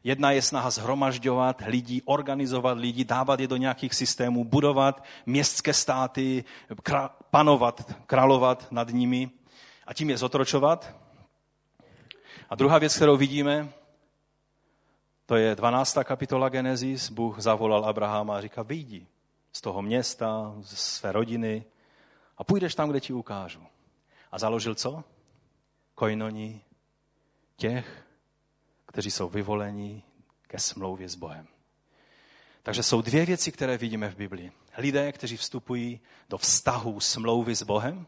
Jedna 0.03 0.31
je 0.31 0.41
snaha 0.41 0.69
zhromažďovat 0.69 1.61
lidi, 1.67 2.01
organizovat 2.05 2.77
lidi, 2.77 3.05
dávat 3.05 3.39
je 3.39 3.47
do 3.47 3.57
nějakých 3.57 3.93
systémů, 3.93 4.43
budovat 4.43 5.03
městské 5.25 5.73
státy, 5.73 6.43
panovat, 7.31 7.95
královat 8.05 8.67
nad 8.71 8.89
nimi 8.89 9.29
a 9.87 9.93
tím 9.93 10.09
je 10.09 10.17
zotročovat. 10.17 10.95
A 12.49 12.55
druhá 12.55 12.77
věc, 12.77 12.95
kterou 12.95 13.17
vidíme, 13.17 13.69
To 15.31 15.37
je 15.37 15.55
12. 15.55 15.97
kapitola 16.03 16.49
Genesis. 16.49 17.09
Bůh 17.09 17.39
zavolal 17.39 17.85
Abrahama 17.85 18.37
a 18.37 18.41
říká, 18.41 18.61
vyjdi 18.61 19.07
z 19.51 19.61
toho 19.61 19.81
města, 19.81 20.55
z 20.61 20.79
své 20.79 21.11
rodiny 21.11 21.65
a 22.37 22.43
půjdeš 22.43 22.75
tam, 22.75 22.89
kde 22.89 22.99
ti 22.99 23.13
ukážu. 23.13 23.63
A 24.31 24.39
založil 24.39 24.75
co? 24.75 25.03
Koinoní 25.95 26.61
těch, 27.55 28.03
kteří 28.85 29.11
jsou 29.11 29.29
vyvoleni 29.29 30.03
ke 30.47 30.59
smlouvě 30.59 31.09
s 31.09 31.15
Bohem. 31.15 31.47
Takže 32.63 32.83
jsou 32.83 33.01
dvě 33.01 33.25
věci, 33.25 33.51
které 33.51 33.77
vidíme 33.77 34.09
v 34.09 34.15
Biblii. 34.15 34.51
Lidé, 34.77 35.11
kteří 35.11 35.37
vstupují 35.37 35.99
do 36.29 36.37
vztahu 36.37 36.99
smlouvy 36.99 37.55
s 37.55 37.63
Bohem, 37.63 38.07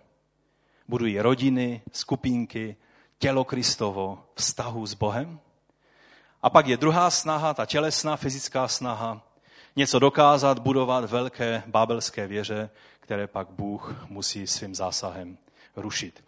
budují 0.88 1.20
rodiny, 1.20 1.82
skupinky, 1.92 2.76
tělo 3.18 3.44
Kristovo, 3.44 4.26
vztahu 4.36 4.86
s 4.86 4.94
Bohem. 4.94 5.40
A 6.44 6.50
pak 6.50 6.68
je 6.68 6.78
druhá 6.78 7.10
snaha, 7.10 7.54
ta 7.54 7.66
tělesná, 7.66 8.16
fyzická 8.16 8.68
snaha, 8.68 9.22
něco 9.76 10.00
dokázat, 10.00 10.60
budovat 10.60 11.06
velké 11.06 11.64
bábelské 11.68 12.28
věže, 12.28 12.70
které 13.00 13.28
pak 13.28 13.48
Bůh 13.50 14.06
musí 14.10 14.48
svým 14.48 14.76
zásahem 14.76 15.38
rušit. 15.76 16.24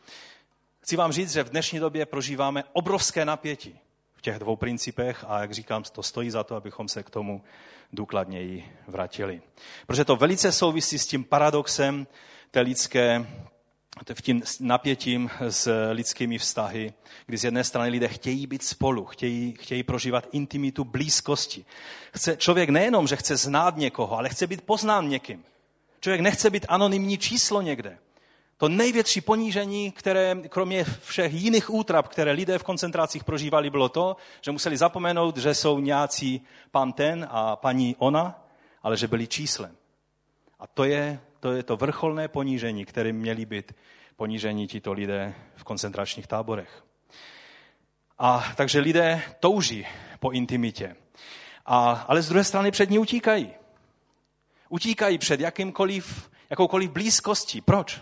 Chci 0.80 0.96
vám 0.96 1.12
říct, 1.12 1.34
že 1.34 1.44
v 1.44 1.50
dnešní 1.50 1.80
době 1.80 2.06
prožíváme 2.06 2.64
obrovské 2.74 3.26
napětí 3.26 3.80
v 4.14 4.22
těch 4.22 4.40
dvou 4.40 4.56
principech 4.56 5.26
a 5.28 5.40
jak 5.40 5.52
říkám, 5.52 5.84
to 5.84 6.04
stojí 6.04 6.30
za 6.30 6.44
to, 6.44 6.56
abychom 6.56 6.88
se 6.88 7.04
k 7.04 7.10
tomu 7.10 7.44
důkladněji 7.94 8.72
vrátili. 8.88 9.42
Protože 9.88 10.06
to 10.06 10.16
velice 10.16 10.52
souvisí 10.52 11.00
s 11.00 11.08
tím 11.08 11.24
paradoxem 11.24 12.08
té 12.52 12.62
lidské 12.62 13.28
v 14.14 14.22
tím 14.22 14.44
napětím 14.60 15.30
s 15.50 15.92
lidskými 15.92 16.38
vztahy, 16.38 16.94
kdy 17.26 17.38
z 17.38 17.44
jedné 17.44 17.64
strany 17.64 17.90
lidé 17.90 18.08
chtějí 18.08 18.48
být 18.48 18.64
spolu, 18.64 19.06
chtějí, 19.06 19.54
chtějí 19.60 19.84
prožívat 19.84 20.28
intimitu 20.32 20.84
blízkosti. 20.84 21.66
Chce, 22.14 22.38
člověk 22.38 22.70
nejenom, 22.70 23.08
že 23.08 23.16
chce 23.16 23.38
znát 23.38 23.78
někoho, 23.78 24.18
ale 24.18 24.30
chce 24.30 24.48
být 24.48 24.62
poznán 24.62 25.10
někým. 25.10 25.44
Člověk 26.00 26.22
nechce 26.22 26.50
být 26.50 26.66
anonymní 26.70 27.18
číslo 27.18 27.62
někde. 27.62 27.98
To 28.58 28.70
největší 28.70 29.22
ponížení, 29.22 29.92
které 29.92 30.36
kromě 30.50 30.86
všech 31.02 31.34
jiných 31.34 31.74
útrap, 31.74 32.08
které 32.08 32.32
lidé 32.32 32.58
v 32.60 32.64
koncentrácích 32.64 33.24
prožívali, 33.24 33.70
bylo 33.70 33.90
to, 33.90 34.18
že 34.42 34.52
museli 34.52 34.78
zapomenout, 34.78 35.38
že 35.38 35.54
jsou 35.54 35.80
nějací 35.80 36.42
pan 36.72 36.94
ten 36.94 37.28
a 37.32 37.56
paní 37.56 37.96
ona, 38.00 38.44
ale 38.84 38.98
že 38.98 39.08
byli 39.08 39.28
číslem. 39.28 39.76
A 40.60 40.68
to 40.68 40.84
je 40.84 41.20
to, 41.46 41.52
je 41.52 41.64
to 41.64 41.78
vrcholné 41.78 42.28
ponížení, 42.28 42.86
které 42.86 43.14
měli 43.14 43.46
být 43.46 43.74
ponížení 44.16 44.68
tito 44.68 44.94
lidé 44.94 45.34
v 45.56 45.64
koncentračních 45.64 46.28
táborech. 46.28 46.84
A 48.18 48.54
takže 48.56 48.80
lidé 48.80 49.22
touží 49.40 49.88
po 50.20 50.32
intimitě. 50.32 50.96
A, 51.66 52.06
ale 52.08 52.22
z 52.22 52.30
druhé 52.30 52.44
strany 52.44 52.72
před 52.72 52.90
ní 52.90 53.00
utíkají. 53.00 53.54
Utíkají 54.70 55.18
před 55.18 55.40
jakýmkoliv, 55.40 56.32
jakoukoliv 56.50 56.92
blízkostí. 56.92 57.62
Proč? 57.62 58.02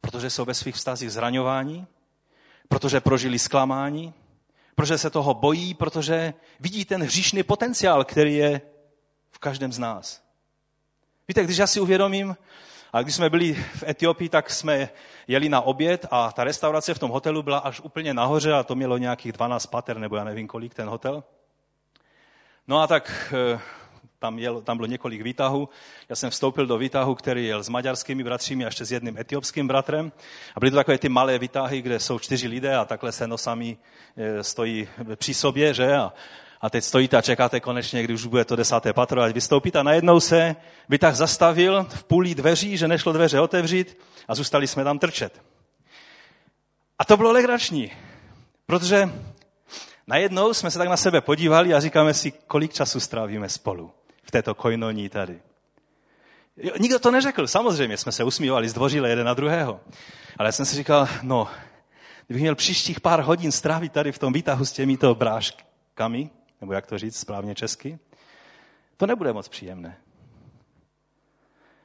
Protože 0.00 0.30
jsou 0.30 0.44
ve 0.44 0.54
svých 0.54 0.74
vztazích 0.74 1.12
zraňováni, 1.12 1.86
protože 2.68 3.00
prožili 3.00 3.38
zklamání, 3.38 4.14
protože 4.74 4.98
se 4.98 5.10
toho 5.10 5.34
bojí, 5.34 5.74
protože 5.74 6.34
vidí 6.60 6.84
ten 6.84 7.02
hříšný 7.02 7.42
potenciál, 7.42 8.04
který 8.04 8.36
je 8.36 8.60
v 9.30 9.38
každém 9.38 9.72
z 9.72 9.78
nás. 9.78 10.29
Víte, 11.30 11.44
když 11.44 11.56
já 11.56 11.66
si 11.66 11.80
uvědomím, 11.80 12.36
a 12.92 13.02
když 13.02 13.14
jsme 13.14 13.30
byli 13.30 13.54
v 13.54 13.82
Etiopii, 13.88 14.28
tak 14.28 14.50
jsme 14.50 14.88
jeli 15.28 15.48
na 15.48 15.60
oběd 15.60 16.06
a 16.10 16.32
ta 16.32 16.44
restaurace 16.44 16.94
v 16.94 16.98
tom 16.98 17.10
hotelu 17.10 17.42
byla 17.42 17.58
až 17.58 17.80
úplně 17.80 18.14
nahoře 18.14 18.52
a 18.52 18.62
to 18.62 18.74
mělo 18.74 18.98
nějakých 18.98 19.32
12 19.32 19.66
pater, 19.66 19.98
nebo 19.98 20.16
já 20.16 20.24
nevím 20.24 20.46
kolik 20.46 20.74
ten 20.74 20.88
hotel. 20.88 21.24
No 22.68 22.80
a 22.80 22.86
tak 22.86 23.34
eh, 23.54 23.60
tam, 24.18 24.38
jel, 24.38 24.62
tam 24.62 24.76
bylo 24.76 24.86
několik 24.86 25.22
výtahů. 25.22 25.68
Já 26.08 26.16
jsem 26.16 26.30
vstoupil 26.30 26.66
do 26.66 26.78
výtahu, 26.78 27.14
který 27.14 27.46
jel 27.46 27.62
s 27.62 27.68
maďarskými 27.68 28.24
bratřími 28.24 28.64
a 28.64 28.68
ještě 28.68 28.84
s 28.84 28.92
jedním 28.92 29.18
etiopským 29.18 29.68
bratrem. 29.68 30.12
A 30.54 30.60
byly 30.60 30.70
to 30.70 30.76
takové 30.76 30.98
ty 30.98 31.08
malé 31.08 31.38
výtahy, 31.38 31.82
kde 31.82 32.00
jsou 32.00 32.18
čtyři 32.18 32.48
lidé 32.48 32.76
a 32.76 32.84
takhle 32.84 33.12
se 33.12 33.26
nosami 33.26 33.76
eh, 34.16 34.44
stojí 34.44 34.88
při 35.16 35.34
sobě, 35.34 35.74
že? 35.74 35.96
A, 35.96 36.12
a 36.60 36.70
teď 36.70 36.84
stojíte 36.84 37.16
a 37.16 37.22
čekáte 37.22 37.60
konečně, 37.60 38.02
kdy 38.02 38.14
už 38.14 38.26
bude 38.26 38.44
to 38.44 38.56
desáté 38.56 38.92
patro, 38.92 39.22
ať 39.22 39.34
vystoupit. 39.34 39.76
A 39.76 39.82
najednou 39.82 40.20
se 40.20 40.56
vytah 40.88 41.14
zastavil 41.14 41.86
v 41.88 42.04
půli 42.04 42.34
dveří, 42.34 42.76
že 42.76 42.88
nešlo 42.88 43.12
dveře 43.12 43.40
otevřít 43.40 43.98
a 44.28 44.34
zůstali 44.34 44.66
jsme 44.66 44.84
tam 44.84 44.98
trčet. 44.98 45.42
A 46.98 47.04
to 47.04 47.16
bylo 47.16 47.32
legrační, 47.32 47.92
protože 48.66 49.10
najednou 50.06 50.54
jsme 50.54 50.70
se 50.70 50.78
tak 50.78 50.88
na 50.88 50.96
sebe 50.96 51.20
podívali 51.20 51.74
a 51.74 51.80
říkáme 51.80 52.14
si, 52.14 52.30
kolik 52.30 52.72
času 52.72 53.00
strávíme 53.00 53.48
spolu 53.48 53.90
v 54.22 54.30
této 54.30 54.54
kojnoní 54.54 55.08
tady. 55.08 55.40
Nikdo 56.78 56.98
to 56.98 57.10
neřekl, 57.10 57.46
samozřejmě 57.46 57.96
jsme 57.96 58.12
se 58.12 58.24
usmívali 58.24 58.68
zdvořile 58.68 59.08
jeden 59.08 59.26
na 59.26 59.34
druhého. 59.34 59.80
Ale 60.38 60.48
já 60.48 60.52
jsem 60.52 60.66
si 60.66 60.76
říkal, 60.76 61.08
no, 61.22 61.48
kdybych 62.26 62.42
měl 62.42 62.54
příštích 62.54 63.00
pár 63.00 63.20
hodin 63.20 63.52
strávit 63.52 63.92
tady 63.92 64.12
v 64.12 64.18
tom 64.18 64.32
výtahu 64.32 64.64
s 64.64 64.72
těmito 64.72 65.14
bráškami, 65.14 66.30
nebo 66.60 66.72
jak 66.72 66.86
to 66.86 66.98
říct 66.98 67.16
správně 67.16 67.54
česky, 67.54 67.98
to 68.96 69.06
nebude 69.06 69.32
moc 69.32 69.48
příjemné. 69.48 69.96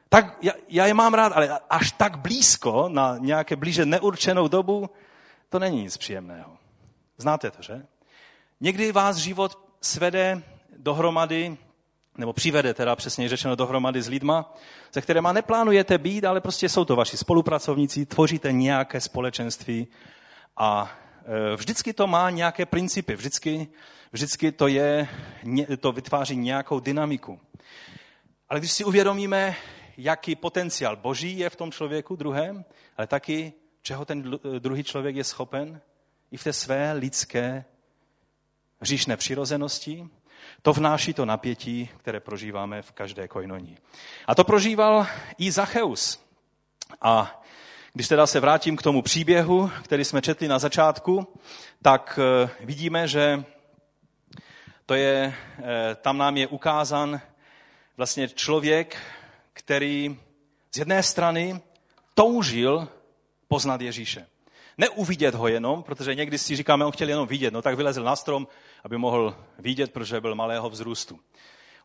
Tak 0.10 0.38
já, 0.42 0.54
já 0.70 0.86
je 0.86 0.94
mám 0.94 1.14
rád, 1.14 1.34
ale 1.36 1.60
až 1.70 1.92
tak 1.92 2.18
blízko, 2.18 2.90
na 2.90 3.18
nějaké 3.18 3.56
blíže 3.56 3.86
neurčenou 3.86 4.48
dobu, 4.48 4.90
to 5.50 5.60
není 5.60 5.82
nic 5.82 5.98
příjemného. 5.98 6.58
Znáte 7.18 7.52
to, 7.52 7.62
že? 7.62 7.86
Někdy 8.62 8.92
vás 8.92 9.18
život 9.18 9.60
svede 9.82 10.42
dohromady, 10.78 11.58
nebo 12.18 12.34
přivede 12.34 12.74
teda 12.74 12.96
přesně 12.96 13.30
řečeno 13.30 13.56
dohromady 13.56 14.02
s 14.02 14.08
lidma, 14.08 14.54
se 14.92 15.02
kterými 15.02 15.28
neplánujete 15.32 15.98
být, 15.98 16.26
ale 16.26 16.42
prostě 16.42 16.70
jsou 16.70 16.86
to 16.86 16.96
vaši 16.96 17.18
spolupracovníci, 17.18 18.06
tvoříte 18.06 18.52
nějaké 18.52 19.02
společenství 19.02 19.88
a 20.58 20.92
vždycky 21.56 21.94
to 21.94 22.08
má 22.08 22.30
nějaké 22.30 22.66
principy, 22.66 23.16
vždycky 23.16 23.68
vždycky 24.16 24.52
to, 24.52 24.68
je, 24.68 25.08
to 25.80 25.92
vytváří 25.92 26.36
nějakou 26.36 26.80
dynamiku. 26.80 27.40
Ale 28.50 28.60
když 28.60 28.72
si 28.72 28.84
uvědomíme, 28.84 29.56
jaký 29.98 30.36
potenciál 30.36 30.96
boží 30.96 31.40
je 31.40 31.50
v 31.50 31.56
tom 31.56 31.72
člověku 31.72 32.16
druhém, 32.16 32.66
ale 32.98 33.08
taky, 33.08 33.54
čeho 33.82 34.06
ten 34.06 34.40
druhý 34.60 34.84
člověk 34.84 35.16
je 35.16 35.24
schopen, 35.24 35.82
i 36.32 36.38
v 36.38 36.44
té 36.44 36.54
své 36.54 36.94
lidské 36.94 37.66
hříšné 38.80 39.18
přirozenosti, 39.18 40.08
to 40.62 40.74
vnáší 40.74 41.14
to 41.14 41.26
napětí, 41.26 41.90
které 41.98 42.20
prožíváme 42.20 42.82
v 42.82 42.92
každé 42.92 43.28
kojnoní. 43.28 43.78
A 44.28 44.36
to 44.36 44.44
prožíval 44.44 45.08
i 45.38 45.52
Zacheus. 45.52 46.26
A 47.02 47.44
když 47.96 48.08
teda 48.08 48.28
se 48.28 48.40
vrátím 48.40 48.78
k 48.78 48.82
tomu 48.82 49.02
příběhu, 49.02 49.72
který 49.84 50.06
jsme 50.06 50.22
četli 50.22 50.48
na 50.48 50.60
začátku, 50.60 51.28
tak 51.82 52.20
eh, 52.22 52.50
vidíme, 52.60 53.08
že 53.08 53.44
to 54.86 54.94
je, 54.94 55.36
eh, 55.60 55.96
tam 55.96 56.18
nám 56.18 56.38
je 56.38 56.48
ukázán 56.48 57.22
vlastně 57.98 58.28
člověk, 58.28 58.98
který 59.54 60.20
z 60.76 60.78
jedné 60.78 61.04
strany 61.04 61.62
toužil 62.14 62.88
poznat 63.48 63.82
Ježíše. 63.82 64.28
Neuvidět 64.78 65.36
ho 65.36 65.48
jenom, 65.48 65.84
protože 65.84 66.16
někdy 66.16 66.38
si 66.38 66.56
říkáme, 66.56 66.86
on 66.86 66.92
chtěl 66.92 67.10
jenom 67.10 67.28
vidět, 67.28 67.54
no 67.54 67.62
tak 67.62 67.78
vylezl 67.78 68.04
na 68.04 68.16
strom, 68.16 68.48
aby 68.84 68.98
mohl 68.98 69.36
vidět, 69.60 69.94
protože 69.94 70.22
byl 70.22 70.36
malého 70.36 70.70
vzrůstu. 70.70 71.20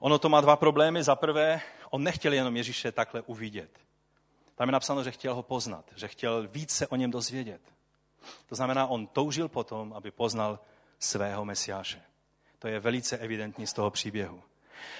Ono 0.00 0.18
to 0.18 0.28
má 0.28 0.40
dva 0.40 0.56
problémy. 0.56 1.02
Za 1.02 1.14
prvé, 1.14 1.60
on 1.90 2.02
nechtěl 2.02 2.32
jenom 2.32 2.56
Ježíše 2.56 2.92
takhle 2.92 3.22
uvidět. 3.22 3.70
Tam 4.60 4.68
je 4.68 4.72
napsáno, 4.72 5.02
že 5.04 5.10
chtěl 5.10 5.34
ho 5.34 5.42
poznat, 5.42 5.84
že 5.96 6.08
chtěl 6.08 6.48
více 6.48 6.86
o 6.86 6.96
něm 6.96 7.10
dozvědět. 7.10 7.60
To 8.46 8.54
znamená, 8.54 8.86
on 8.86 9.06
toužil 9.06 9.48
potom, 9.48 9.92
aby 9.92 10.10
poznal 10.10 10.58
svého 10.98 11.44
Mesiáše. 11.44 12.02
To 12.58 12.68
je 12.68 12.80
velice 12.80 13.18
evidentní 13.18 13.66
z 13.66 13.72
toho 13.72 13.90
příběhu. 13.90 14.42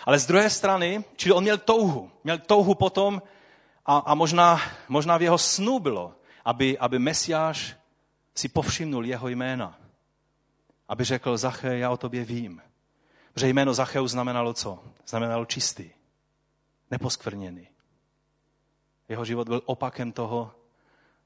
Ale 0.05 0.19
z 0.19 0.27
druhé 0.27 0.51
strany, 0.51 1.05
čili 1.17 1.33
on 1.33 1.43
měl 1.43 1.59
touhu. 1.59 2.11
Měl 2.25 2.39
touhu 2.39 2.75
potom 2.75 3.23
a, 3.87 3.99
a 3.99 4.15
možná, 4.15 4.61
možná 4.89 5.17
v 5.17 5.23
jeho 5.23 5.39
snu 5.39 5.79
bylo, 5.79 6.15
aby, 6.45 6.79
aby 6.79 6.99
Mesiáš 6.99 7.77
si 8.35 8.49
povšimnul 8.49 9.07
jeho 9.07 9.29
jména. 9.29 9.79
Aby 10.89 11.05
řekl, 11.05 11.37
Zache, 11.37 11.79
já 11.79 11.91
o 11.91 11.97
tobě 11.97 12.25
vím. 12.25 12.63
Protože 13.33 13.49
jméno 13.49 13.75
Zacheu 13.75 14.09
znamenalo 14.09 14.55
co? 14.55 14.79
Znamenalo 15.07 15.45
čistý, 15.45 15.91
neposkvrněný. 16.91 17.69
Jeho 19.11 19.25
život 19.25 19.49
byl 19.49 19.63
opakem 19.65 20.13
toho, 20.13 20.53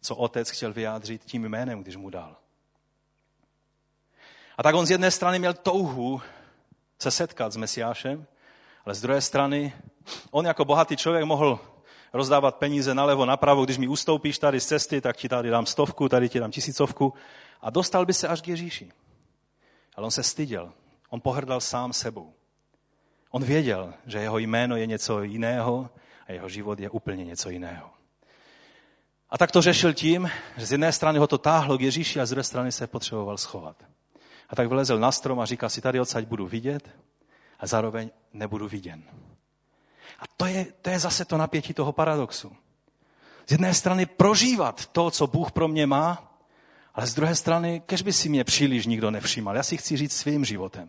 co 0.00 0.16
otec 0.16 0.50
chtěl 0.50 0.72
vyjádřit 0.72 1.24
tím 1.24 1.48
jménem, 1.48 1.82
když 1.82 1.96
mu 1.96 2.10
dal. 2.10 2.36
A 4.56 4.62
tak 4.62 4.74
on 4.74 4.86
z 4.86 4.90
jedné 4.90 5.10
strany 5.10 5.38
měl 5.38 5.54
touhu 5.54 6.22
se 6.98 7.10
setkat 7.10 7.52
s 7.52 7.56
Mesiášem, 7.56 8.26
ale 8.84 8.94
z 8.94 9.00
druhé 9.00 9.20
strany 9.20 9.72
on 10.30 10.46
jako 10.46 10.64
bohatý 10.64 10.96
člověk 10.96 11.24
mohl 11.24 11.60
rozdávat 12.12 12.56
peníze 12.56 12.94
nalevo, 12.94 13.26
napravo, 13.26 13.64
když 13.64 13.78
mi 13.78 13.88
ustoupíš 13.88 14.38
tady 14.38 14.60
z 14.60 14.66
cesty, 14.66 15.00
tak 15.00 15.16
ti 15.16 15.28
tady 15.28 15.50
dám 15.50 15.66
stovku, 15.66 16.08
tady 16.08 16.28
ti 16.28 16.40
dám 16.40 16.50
tisícovku 16.50 17.14
a 17.60 17.70
dostal 17.70 18.06
by 18.06 18.12
se 18.12 18.28
až 18.28 18.40
k 18.40 18.48
Ježíši. 18.48 18.92
Ale 19.96 20.04
on 20.04 20.10
se 20.10 20.22
styděl. 20.22 20.72
On 21.10 21.20
pohrdal 21.20 21.60
sám 21.60 21.92
sebou. 21.92 22.34
On 23.30 23.44
věděl, 23.44 23.94
že 24.06 24.18
jeho 24.18 24.38
jméno 24.38 24.76
je 24.76 24.86
něco 24.86 25.22
jiného 25.22 25.90
a 26.28 26.32
jeho 26.32 26.48
život 26.48 26.80
je 26.80 26.90
úplně 26.90 27.24
něco 27.24 27.50
jiného. 27.50 27.90
A 29.30 29.38
tak 29.38 29.52
to 29.52 29.62
řešil 29.62 29.92
tím, 29.92 30.30
že 30.56 30.66
z 30.66 30.72
jedné 30.72 30.92
strany 30.92 31.18
ho 31.18 31.26
to 31.26 31.38
táhlo 31.38 31.78
k 31.78 31.80
Ježíši 31.80 32.20
a 32.20 32.26
z 32.26 32.30
druhé 32.30 32.44
strany 32.44 32.72
se 32.72 32.86
potřeboval 32.86 33.38
schovat. 33.38 33.84
A 34.48 34.56
tak 34.56 34.68
vylezl 34.68 34.98
na 34.98 35.12
strom 35.12 35.40
a 35.40 35.46
říkal 35.46 35.70
si, 35.70 35.80
tady 35.80 36.00
odsaď 36.00 36.26
budu 36.26 36.46
vidět 36.46 36.90
a 37.60 37.66
zároveň 37.66 38.10
nebudu 38.32 38.68
viděn. 38.68 39.02
A 40.18 40.24
to 40.36 40.46
je, 40.46 40.66
to 40.82 40.90
je 40.90 40.98
zase 40.98 41.24
to 41.24 41.36
napětí 41.36 41.74
toho 41.74 41.92
paradoxu. 41.92 42.56
Z 43.46 43.52
jedné 43.52 43.74
strany 43.74 44.06
prožívat 44.06 44.86
to, 44.86 45.10
co 45.10 45.26
Bůh 45.26 45.52
pro 45.52 45.68
mě 45.68 45.86
má, 45.86 46.38
ale 46.94 47.06
z 47.06 47.14
druhé 47.14 47.34
strany, 47.34 47.82
kež 47.86 48.02
by 48.02 48.12
si 48.12 48.28
mě 48.28 48.44
příliš 48.44 48.86
nikdo 48.86 49.10
nevšímal. 49.10 49.56
Já 49.56 49.62
si 49.62 49.76
chci 49.76 49.96
říct 49.96 50.16
svým 50.16 50.44
životem. 50.44 50.88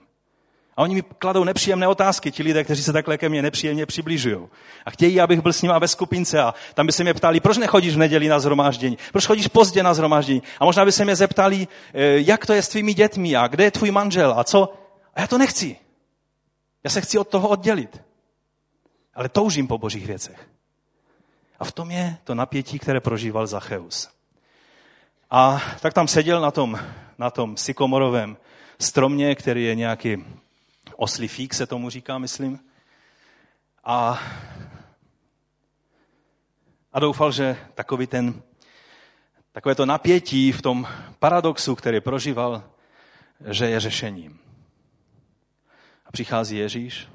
A 0.77 0.81
oni 0.81 0.95
mi 0.95 1.01
kladou 1.01 1.43
nepříjemné 1.43 1.87
otázky, 1.87 2.31
ti 2.31 2.43
lidé, 2.43 2.63
kteří 2.63 2.83
se 2.83 2.93
takhle 2.93 3.17
ke 3.17 3.29
mně 3.29 3.41
nepříjemně 3.41 3.85
přibližují. 3.85 4.37
A 4.85 4.91
chtějí, 4.91 5.21
abych 5.21 5.41
byl 5.41 5.53
s 5.53 5.61
nimi 5.61 5.73
ve 5.79 5.87
skupince. 5.87 6.41
A 6.41 6.53
tam 6.73 6.85
by 6.85 6.91
se 6.91 7.03
mě 7.03 7.13
ptali, 7.13 7.39
proč 7.39 7.57
nechodíš 7.57 7.95
v 7.95 7.97
neděli 7.97 8.27
na 8.27 8.39
zhromáždění? 8.39 8.97
Proč 9.11 9.25
chodíš 9.25 9.47
pozdě 9.47 9.83
na 9.83 9.93
zhromáždění? 9.93 10.43
A 10.59 10.65
možná 10.65 10.85
by 10.85 10.91
se 10.91 11.03
mě 11.03 11.15
zeptali, 11.15 11.67
eh, 11.93 12.01
jak 12.03 12.45
to 12.45 12.53
je 12.53 12.61
s 12.61 12.67
tvými 12.67 12.93
dětmi 12.93 13.35
a 13.35 13.47
kde 13.47 13.63
je 13.63 13.71
tvůj 13.71 13.91
manžel 13.91 14.33
a 14.37 14.43
co? 14.43 14.73
A 15.13 15.21
já 15.21 15.27
to 15.27 15.37
nechci. 15.37 15.75
Já 16.83 16.89
se 16.89 17.01
chci 17.01 17.17
od 17.17 17.27
toho 17.27 17.49
oddělit. 17.49 18.01
Ale 19.13 19.29
toužím 19.29 19.67
po 19.67 19.77
božích 19.77 20.07
věcech. 20.07 20.47
A 21.59 21.65
v 21.65 21.71
tom 21.71 21.91
je 21.91 22.17
to 22.23 22.35
napětí, 22.35 22.79
které 22.79 22.99
prožíval 22.99 23.47
Zacheus. 23.47 24.09
A 25.31 25.61
tak 25.81 25.93
tam 25.93 26.07
seděl 26.07 26.41
na 26.41 26.51
tom, 26.51 26.79
na 27.17 27.29
tom 27.29 27.57
sykomorovém 27.57 28.37
stromě, 28.79 29.35
který 29.35 29.63
je 29.63 29.75
nějaký 29.75 30.25
oslý 30.95 31.27
fík, 31.27 31.53
se 31.53 31.67
tomu 31.67 31.89
říká, 31.89 32.17
myslím. 32.17 32.59
A, 33.83 34.19
a 36.93 36.99
doufal, 36.99 37.31
že 37.31 37.57
takový 37.73 38.07
ten, 38.07 38.41
takové 39.51 39.75
to 39.75 39.85
napětí 39.85 40.51
v 40.51 40.61
tom 40.61 40.87
paradoxu, 41.19 41.75
který 41.75 42.01
prožíval, 42.01 42.63
že 43.49 43.69
je 43.69 43.79
řešením. 43.79 44.39
A 46.05 46.11
přichází 46.11 46.57
Ježíš 46.57 47.07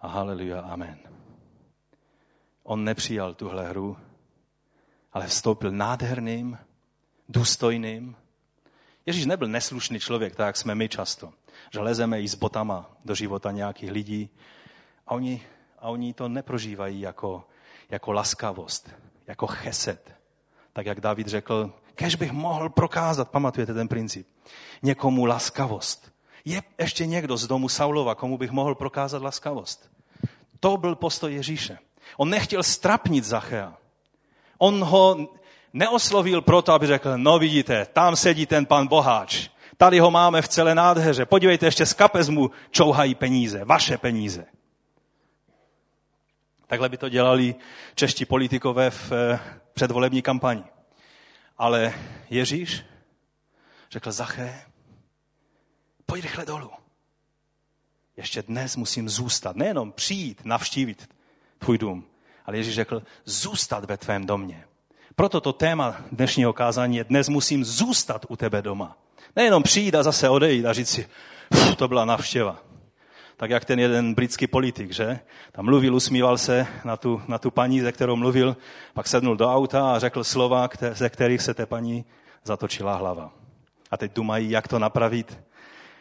a 0.00 0.08
haleluja, 0.08 0.60
amen. 0.60 0.98
On 2.62 2.84
nepřijal 2.84 3.34
tuhle 3.34 3.68
hru, 3.68 3.96
ale 5.12 5.26
vstoupil 5.26 5.70
nádherným, 5.70 6.58
důstojným. 7.28 8.16
Ježíš 9.06 9.26
nebyl 9.26 9.48
neslušný 9.48 10.00
člověk, 10.00 10.36
tak 10.36 10.46
jak 10.46 10.56
jsme 10.56 10.74
my 10.74 10.88
často 10.88 11.32
že 11.72 11.80
lezeme 11.80 12.20
i 12.20 12.28
s 12.28 12.34
botama 12.34 12.90
do 13.04 13.14
života 13.14 13.50
nějakých 13.50 13.90
lidí 13.90 14.30
a 15.06 15.14
oni, 15.14 15.42
a 15.78 15.88
oni 15.88 16.12
to 16.12 16.28
neprožívají 16.28 17.00
jako, 17.00 17.44
jako 17.90 18.12
laskavost, 18.12 18.90
jako 19.26 19.46
cheset. 19.46 20.14
Tak 20.72 20.86
jak 20.86 21.00
David 21.00 21.26
řekl, 21.26 21.72
kež 21.94 22.14
bych 22.14 22.32
mohl 22.32 22.68
prokázat, 22.68 23.30
pamatujete 23.30 23.74
ten 23.74 23.88
princip, 23.88 24.28
někomu 24.82 25.24
laskavost. 25.24 26.12
Je 26.44 26.62
ještě 26.78 27.06
někdo 27.06 27.36
z 27.36 27.46
domu 27.46 27.68
Saulova, 27.68 28.14
komu 28.14 28.38
bych 28.38 28.50
mohl 28.50 28.74
prokázat 28.74 29.22
laskavost. 29.22 29.90
To 30.60 30.76
byl 30.76 30.94
postoj 30.94 31.34
Ježíše. 31.34 31.78
On 32.16 32.30
nechtěl 32.30 32.62
strapnit 32.62 33.24
Zachea. 33.24 33.76
On 34.58 34.84
ho 34.84 35.28
neoslovil 35.72 36.42
proto, 36.42 36.72
aby 36.72 36.86
řekl, 36.86 37.18
no 37.18 37.38
vidíte, 37.38 37.86
tam 37.92 38.16
sedí 38.16 38.46
ten 38.46 38.66
pan 38.66 38.86
boháč. 38.86 39.48
Tady 39.76 39.98
ho 39.98 40.10
máme 40.10 40.42
v 40.42 40.48
celé 40.48 40.74
nádheře. 40.74 41.26
Podívejte, 41.26 41.66
ještě 41.66 41.86
z 41.86 41.92
kapes 41.92 42.28
mu 42.28 42.50
čouhají 42.70 43.14
peníze, 43.14 43.64
vaše 43.64 43.98
peníze. 43.98 44.46
Takhle 46.66 46.88
by 46.88 46.96
to 46.96 47.08
dělali 47.08 47.54
čeští 47.94 48.24
politikové 48.24 48.90
v 48.90 49.12
eh, 49.12 49.40
předvolební 49.74 50.22
kampani. 50.22 50.64
Ale 51.58 51.94
Ježíš 52.30 52.84
řekl, 53.90 54.12
Zaché, 54.12 54.62
pojď 56.06 56.22
rychle 56.22 56.46
dolů. 56.46 56.70
Ještě 58.16 58.42
dnes 58.42 58.76
musím 58.76 59.08
zůstat, 59.08 59.56
nejenom 59.56 59.92
přijít, 59.92 60.44
navštívit 60.44 61.14
tvůj 61.58 61.78
dům, 61.78 62.04
ale 62.46 62.56
Ježíš 62.56 62.74
řekl, 62.74 63.02
zůstat 63.24 63.84
ve 63.84 63.96
tvém 63.96 64.26
domě. 64.26 64.64
Proto 65.16 65.40
to 65.40 65.52
téma 65.52 65.96
dnešního 66.12 66.52
kázání 66.52 66.96
je, 66.96 67.04
dnes 67.04 67.28
musím 67.28 67.64
zůstat 67.64 68.26
u 68.28 68.36
tebe 68.36 68.62
doma. 68.62 68.96
Nejenom 69.36 69.62
přijít 69.62 69.94
a 69.94 70.02
zase 70.02 70.28
odejít 70.28 70.66
a 70.66 70.72
říct 70.72 70.88
si, 70.88 71.08
to 71.76 71.88
byla 71.88 72.04
navštěva. 72.04 72.62
Tak 73.36 73.50
jak 73.50 73.64
ten 73.64 73.78
jeden 73.78 74.14
britský 74.14 74.46
politik, 74.46 74.92
že? 74.92 75.18
Tam 75.52 75.64
mluvil, 75.64 75.94
usmíval 75.94 76.38
se 76.38 76.66
na 76.84 76.96
tu, 76.96 77.22
na 77.28 77.38
tu 77.38 77.50
paní, 77.50 77.80
ze 77.80 77.92
kterou 77.92 78.16
mluvil, 78.16 78.56
pak 78.94 79.08
sednul 79.08 79.36
do 79.36 79.52
auta 79.52 79.94
a 79.94 79.98
řekl 79.98 80.24
slova, 80.24 80.68
ze 80.92 81.10
kterých 81.10 81.42
se 81.42 81.54
té 81.54 81.66
paní 81.66 82.04
zatočila 82.44 82.96
hlava. 82.96 83.32
A 83.90 83.96
teď 83.96 84.12
dumají, 84.12 84.50
jak 84.50 84.68
to 84.68 84.78
napravit, 84.78 85.40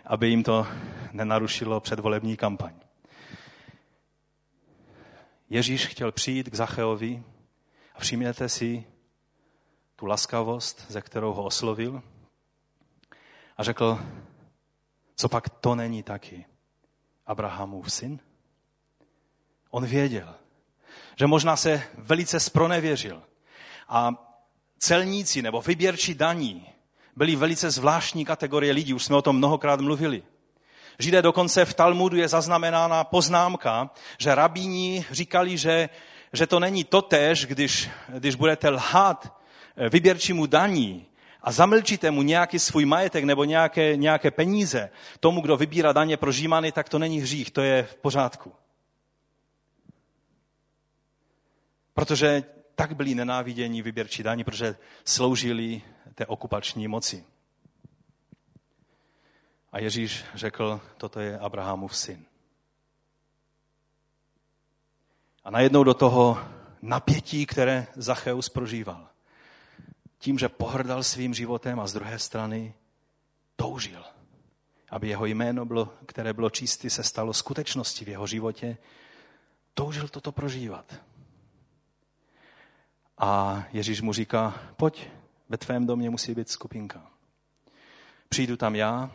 aby 0.05 0.29
jim 0.29 0.43
to 0.43 0.67
nenarušilo 1.11 1.79
předvolební 1.79 2.37
kampaň. 2.37 2.73
Ježíš 5.49 5.85
chtěl 5.85 6.11
přijít 6.11 6.49
k 6.49 6.55
Zacheovi 6.55 7.23
a 7.95 7.99
všimněte 7.99 8.49
si 8.49 8.83
tu 9.95 10.05
laskavost, 10.05 10.85
ze 10.89 11.01
kterou 11.01 11.33
ho 11.33 11.43
oslovil– 11.43 12.01
a 13.57 13.63
řekl, 13.63 13.99
co 15.15 15.29
pak 15.29 15.49
to 15.49 15.75
není 15.75 16.03
taky 16.03 16.45
Abrahamův 17.25 17.93
syn? 17.93 18.19
On 19.69 19.85
věděl, 19.85 20.35
že 21.15 21.27
možná 21.27 21.55
se 21.55 21.83
velice 21.97 22.39
spronevěřil. 22.39 23.23
A 23.87 24.11
celníci 24.77 25.41
nebo 25.41 25.61
vyběrči 25.61 26.15
daní 26.15 26.67
byli 27.15 27.35
velice 27.35 27.71
zvláštní 27.71 28.25
kategorie 28.25 28.73
lidí, 28.73 28.93
už 28.93 29.03
jsme 29.03 29.15
o 29.15 29.21
tom 29.21 29.37
mnohokrát 29.37 29.79
mluvili. 29.79 30.23
Židé 30.99 31.21
dokonce 31.21 31.65
v 31.65 31.73
Talmudu 31.73 32.17
je 32.17 32.27
zaznamenána 32.27 33.03
poznámka, 33.03 33.89
že 34.17 34.35
rabíni 34.35 35.05
říkali, 35.11 35.57
že, 35.57 35.89
že 36.33 36.47
to 36.47 36.59
není 36.59 36.83
totéž, 36.83 37.45
když, 37.45 37.89
když 38.07 38.35
budete 38.35 38.69
lhát 38.69 39.41
vyběrčímu 39.89 40.45
daní, 40.45 41.07
a 41.45 41.51
zamlčíte 41.51 42.11
mu 42.11 42.21
nějaký 42.21 42.59
svůj 42.59 42.85
majetek 42.85 43.23
nebo 43.23 43.43
nějaké, 43.43 43.97
nějaké 43.97 44.31
peníze 44.31 44.89
tomu, 45.19 45.41
kdo 45.41 45.57
vybírá 45.57 45.93
daně 45.93 46.17
pro 46.17 46.31
žímany, 46.31 46.71
tak 46.71 46.89
to 46.89 46.99
není 46.99 47.19
hřích, 47.19 47.51
to 47.51 47.61
je 47.61 47.83
v 47.83 47.95
pořádku. 47.95 48.53
Protože 51.93 52.43
tak 52.75 52.95
byli 52.95 53.15
nenávidění 53.15 53.81
vyběrčí 53.81 54.23
daní, 54.23 54.43
protože 54.43 54.75
sloužili 55.05 55.81
té 56.15 56.25
okupační 56.25 56.87
moci. 56.87 57.25
A 59.71 59.79
Ježíš 59.79 60.25
řekl, 60.35 60.81
toto 60.97 61.19
je 61.19 61.39
Abrahamův 61.39 61.97
syn. 61.97 62.25
A 65.43 65.51
najednou 65.51 65.83
do 65.83 65.93
toho 65.93 66.37
napětí, 66.81 67.45
které 67.45 67.87
Zacheus 67.95 68.49
prožíval, 68.49 69.14
tím, 70.17 70.39
že 70.39 70.49
pohrdal 70.49 71.03
svým 71.03 71.33
životem 71.33 71.79
a 71.79 71.87
z 71.87 71.93
druhé 71.93 72.19
strany 72.19 72.73
toužil, 73.55 74.03
aby 74.89 75.07
jeho 75.07 75.25
jméno, 75.25 75.65
bylo, 75.65 75.93
které 76.05 76.33
bylo 76.33 76.49
čistý, 76.49 76.89
se 76.89 77.03
stalo 77.03 77.33
skutečností 77.33 78.05
v 78.05 78.09
jeho 78.09 78.27
životě, 78.27 78.77
toužil 79.73 80.07
toto 80.07 80.31
prožívat. 80.31 80.95
A 83.17 83.63
Ježíš 83.73 84.01
mu 84.01 84.13
říká, 84.13 84.59
pojď, 84.75 85.07
ve 85.49 85.57
tvém 85.57 85.85
domě 85.85 86.09
musí 86.09 86.35
být 86.35 86.49
skupinka. 86.49 87.07
Přijdu 88.29 88.57
tam 88.57 88.75
já, 88.75 89.11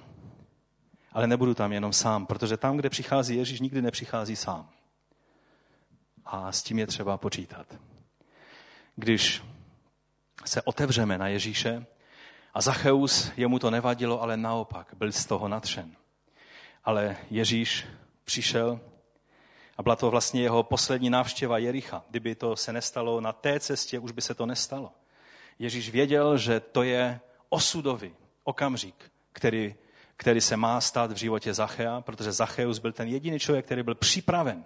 ale 1.13 1.27
nebudu 1.27 1.55
tam 1.55 1.73
jenom 1.73 1.93
sám, 1.93 2.27
protože 2.27 2.57
tam, 2.57 2.77
kde 2.77 2.91
přichází 2.91 3.37
Ježíš, 3.37 3.61
nikdy 3.61 3.83
nepřichází 3.83 4.37
sám. 4.37 4.69
A 6.25 6.53
s 6.53 6.63
tím 6.63 6.79
je 6.79 6.87
třeba 6.87 7.19
počítat. 7.19 7.67
Když 8.97 9.43
se 10.45 10.63
otevřeme 10.63 11.19
na 11.19 11.29
Ježíše 11.29 11.87
a 12.55 12.61
Zacheus, 12.61 13.33
jemu 13.37 13.59
to 13.59 13.71
nevadilo, 13.71 14.23
ale 14.23 14.37
naopak, 14.37 14.95
byl 14.95 15.13
z 15.13 15.27
toho 15.27 15.49
natřen. 15.49 15.97
Ale 16.85 17.17
Ježíš 17.31 17.87
přišel 18.25 18.81
a 19.79 19.83
byla 19.83 19.97
to 19.97 20.11
vlastně 20.11 20.43
jeho 20.43 20.63
poslední 20.63 21.11
návštěva 21.11 21.59
Jericha. 21.59 22.05
Kdyby 22.11 22.35
to 22.35 22.57
se 22.57 22.73
nestalo 22.73 23.21
na 23.21 23.33
té 23.33 23.61
cestě, 23.61 23.99
už 23.99 24.13
by 24.13 24.23
se 24.23 24.35
to 24.35 24.47
nestalo. 24.47 24.93
Ježíš 25.59 25.91
věděl, 25.91 26.39
že 26.39 26.61
to 26.61 26.83
je 26.83 27.21
osudový 27.49 28.15
okamžik, 28.45 29.11
který, 29.33 29.75
který 30.17 30.41
se 30.41 30.57
má 30.57 30.81
stát 30.81 31.13
v 31.13 31.17
životě 31.17 31.55
Zachea, 31.55 32.01
protože 32.01 32.33
Zacheus 32.33 32.79
byl 32.79 32.93
ten 32.93 33.09
jediný 33.09 33.39
člověk, 33.39 33.65
který 33.65 33.83
byl 33.83 33.95
připraven 33.95 34.65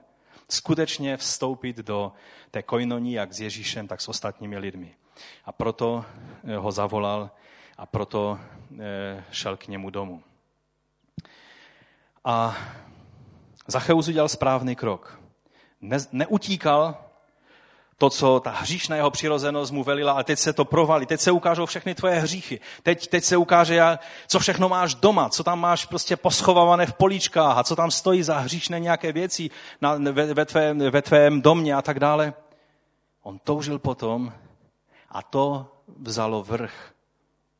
skutečně 0.48 1.16
vstoupit 1.16 1.76
do 1.76 2.12
té 2.50 2.62
koinoní, 2.62 3.12
jak 3.12 3.32
s 3.32 3.40
Ježíšem, 3.40 3.88
tak 3.88 4.00
s 4.00 4.08
ostatními 4.08 4.58
lidmi. 4.58 4.94
A 5.44 5.52
proto 5.52 6.04
eh, 6.44 6.56
ho 6.56 6.72
zavolal 6.72 7.30
a 7.78 7.86
proto 7.86 8.38
eh, 8.80 9.24
šel 9.30 9.56
k 9.56 9.68
němu 9.68 9.90
domů. 9.90 10.22
A 12.24 12.56
Zacheus 13.66 14.08
udělal 14.08 14.28
správný 14.28 14.76
krok. 14.76 15.20
Ne, 15.80 15.98
neutíkal 16.12 16.96
to, 17.98 18.10
co 18.10 18.40
ta 18.40 18.50
hříšná 18.50 18.96
jeho 18.96 19.10
přirozenost 19.10 19.72
mu 19.72 19.84
velila, 19.84 20.12
ale 20.12 20.24
teď 20.24 20.38
se 20.38 20.52
to 20.52 20.64
provalí, 20.64 21.06
teď 21.06 21.20
se 21.20 21.30
ukážou 21.30 21.66
všechny 21.66 21.94
tvoje 21.94 22.14
hříchy. 22.14 22.60
Teď, 22.82 23.06
teď 23.06 23.24
se 23.24 23.36
ukáže, 23.36 23.98
co 24.26 24.38
všechno 24.38 24.68
máš 24.68 24.94
doma, 24.94 25.28
co 25.28 25.44
tam 25.44 25.60
máš 25.60 25.84
prostě 25.84 26.16
poschovávané 26.16 26.86
v 26.86 26.94
políčkách 26.94 27.58
a 27.58 27.64
co 27.64 27.76
tam 27.76 27.90
stojí 27.90 28.22
za 28.22 28.38
hříšné 28.38 28.80
nějaké 28.80 29.12
věci 29.12 29.50
na, 29.80 29.94
ve, 30.12 30.34
ve, 30.34 30.44
tvém, 30.44 30.78
ve 30.78 31.02
tvém 31.02 31.42
domě 31.42 31.74
a 31.74 31.82
tak 31.82 32.00
dále. 32.00 32.34
On 33.22 33.38
toužil 33.38 33.78
potom 33.78 34.32
a 35.14 35.22
to 35.22 35.66
vzalo 35.98 36.42
vrch 36.42 36.94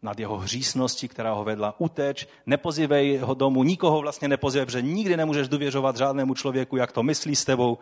nad 0.03 0.19
jeho 0.19 0.37
hřísností, 0.37 1.09
která 1.09 1.33
ho 1.33 1.45
vedla 1.45 1.75
uteč, 1.79 2.27
nepozývej 2.47 3.19
ho 3.19 3.35
domů, 3.35 3.63
nikoho 3.63 4.01
vlastně 4.01 4.29
nepozývej, 4.29 4.67
protože 4.67 4.83
nikdy 4.83 5.17
nemůžeš 5.17 5.49
důvěřovat 5.49 5.97
žádnému 5.97 6.35
člověku, 6.35 6.77
jak 6.77 6.93
to 6.93 7.03
myslí 7.03 7.37
s 7.37 7.45
tebou 7.45 7.79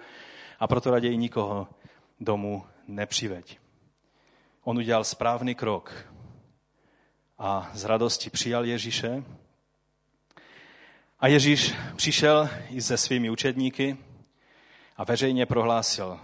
a 0.60 0.66
proto 0.66 0.90
raději 0.90 1.16
nikoho 1.16 1.68
domů 2.20 2.64
nepřiveď. 2.88 3.58
On 4.64 4.78
udělal 4.78 5.04
správný 5.04 5.54
krok 5.54 6.06
a 7.38 7.70
z 7.74 7.84
radosti 7.84 8.30
přijal 8.30 8.64
Ježíše. 8.64 9.24
A 11.20 11.28
Ježíš 11.28 11.74
přišel 11.96 12.48
i 12.68 12.82
se 12.82 12.96
svými 12.96 13.30
učedníky 13.30 13.96
a 14.96 15.04
veřejně 15.04 15.46
prohlásil 15.46 16.20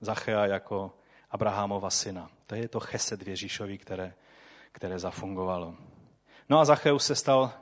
Zachea 0.00 0.46
jako 0.46 0.92
Abrahamova 1.30 1.90
syna. 1.90 2.33
To 2.54 2.60
je 2.60 2.68
to 2.68 2.80
chesed 2.80 3.26
Ježíšovi, 3.26 3.78
které, 3.78 4.14
které 4.72 4.98
zafungovalo. 4.98 5.74
No 6.48 6.58
a 6.58 6.64
Zacheus 6.64 7.06
se 7.06 7.14
stal 7.14 7.52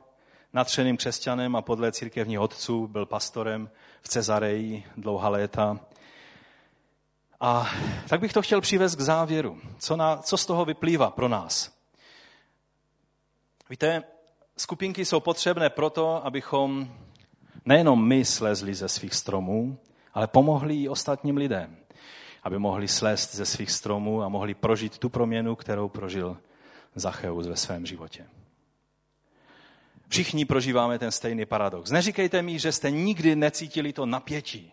natřeným 0.52 0.96
křesťanem 0.96 1.56
a 1.56 1.62
podle 1.62 1.92
církevních 1.92 2.40
otců 2.40 2.86
byl 2.86 3.06
pastorem 3.06 3.70
v 4.02 4.08
Cezareji 4.08 4.84
dlouhá 4.96 5.28
léta 5.28 5.80
a 7.40 7.70
tak 8.08 8.20
bych 8.20 8.32
to 8.32 8.42
chtěl 8.42 8.60
přivést 8.60 8.96
k 8.96 9.00
závěru. 9.00 9.60
Co, 9.78 9.96
na, 9.96 10.16
co 10.16 10.36
z 10.36 10.46
toho 10.46 10.64
vyplývá 10.64 11.10
pro 11.10 11.28
nás? 11.28 11.72
Víte, 13.70 14.02
skupinky 14.56 15.04
jsou 15.04 15.20
potřebné 15.20 15.70
proto, 15.70 16.26
abychom 16.26 16.96
nejenom 17.64 18.08
my 18.08 18.24
slezli 18.24 18.74
ze 18.74 18.88
svých 18.88 19.14
stromů, 19.14 19.78
ale 20.14 20.26
pomohli 20.26 20.74
i 20.82 20.88
ostatním 20.88 21.36
lidem, 21.36 21.76
aby 22.42 22.58
mohli 22.58 22.88
slézt 22.88 23.34
ze 23.34 23.46
svých 23.46 23.70
stromů 23.70 24.22
a 24.22 24.28
mohli 24.28 24.54
prožít 24.54 24.98
tu 24.98 25.08
proměnu, 25.08 25.56
kterou 25.56 25.88
prožil 25.88 26.36
Zacheus 26.94 27.46
ve 27.46 27.56
svém 27.56 27.86
životě. 27.86 28.26
Všichni 30.08 30.44
prožíváme 30.44 30.98
ten 30.98 31.10
stejný 31.10 31.46
paradox. 31.46 31.90
Neříkejte 31.90 32.42
mi, 32.42 32.58
že 32.58 32.72
jste 32.72 32.90
nikdy 32.90 33.36
necítili 33.36 33.92
to 33.92 34.06
napětí, 34.06 34.72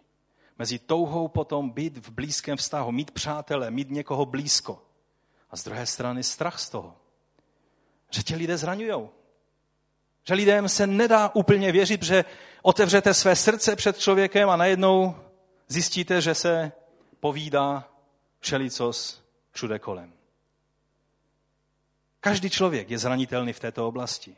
mezi 0.57 0.79
touhou 0.79 1.27
potom 1.27 1.69
být 1.69 1.97
v 1.97 2.09
blízkém 2.09 2.57
vztahu, 2.57 2.91
mít 2.91 3.11
přátele, 3.11 3.71
mít 3.71 3.89
někoho 3.89 4.25
blízko. 4.25 4.81
A 5.51 5.57
z 5.57 5.63
druhé 5.63 5.85
strany 5.85 6.23
strach 6.23 6.59
z 6.59 6.69
toho, 6.69 6.95
že 8.09 8.23
tě 8.23 8.35
lidé 8.35 8.57
zraňují. 8.57 9.09
Že 10.23 10.33
lidem 10.33 10.69
se 10.69 10.87
nedá 10.87 11.31
úplně 11.33 11.71
věřit, 11.71 12.03
že 12.03 12.25
otevřete 12.61 13.13
své 13.13 13.35
srdce 13.35 13.75
před 13.75 13.97
člověkem 13.97 14.49
a 14.49 14.55
najednou 14.55 15.15
zjistíte, 15.67 16.21
že 16.21 16.35
se 16.35 16.71
povídá 17.19 17.89
všelicos 18.39 19.23
všude 19.51 19.79
kolem. 19.79 20.13
Každý 22.19 22.49
člověk 22.49 22.89
je 22.89 22.97
zranitelný 22.97 23.53
v 23.53 23.59
této 23.59 23.87
oblasti. 23.87 24.35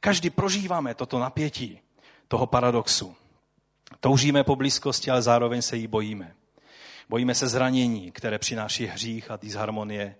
Každý 0.00 0.30
prožíváme 0.30 0.94
toto 0.94 1.18
napětí, 1.18 1.80
toho 2.28 2.46
paradoxu. 2.46 3.16
Toužíme 4.00 4.44
po 4.44 4.56
blízkosti, 4.56 5.10
ale 5.10 5.22
zároveň 5.22 5.62
se 5.62 5.76
jí 5.76 5.86
bojíme. 5.86 6.34
Bojíme 7.08 7.34
se 7.34 7.48
zranění, 7.48 8.12
které 8.12 8.38
přináší 8.38 8.86
hřích 8.86 9.30
a 9.30 9.36
disharmonie 9.36 10.16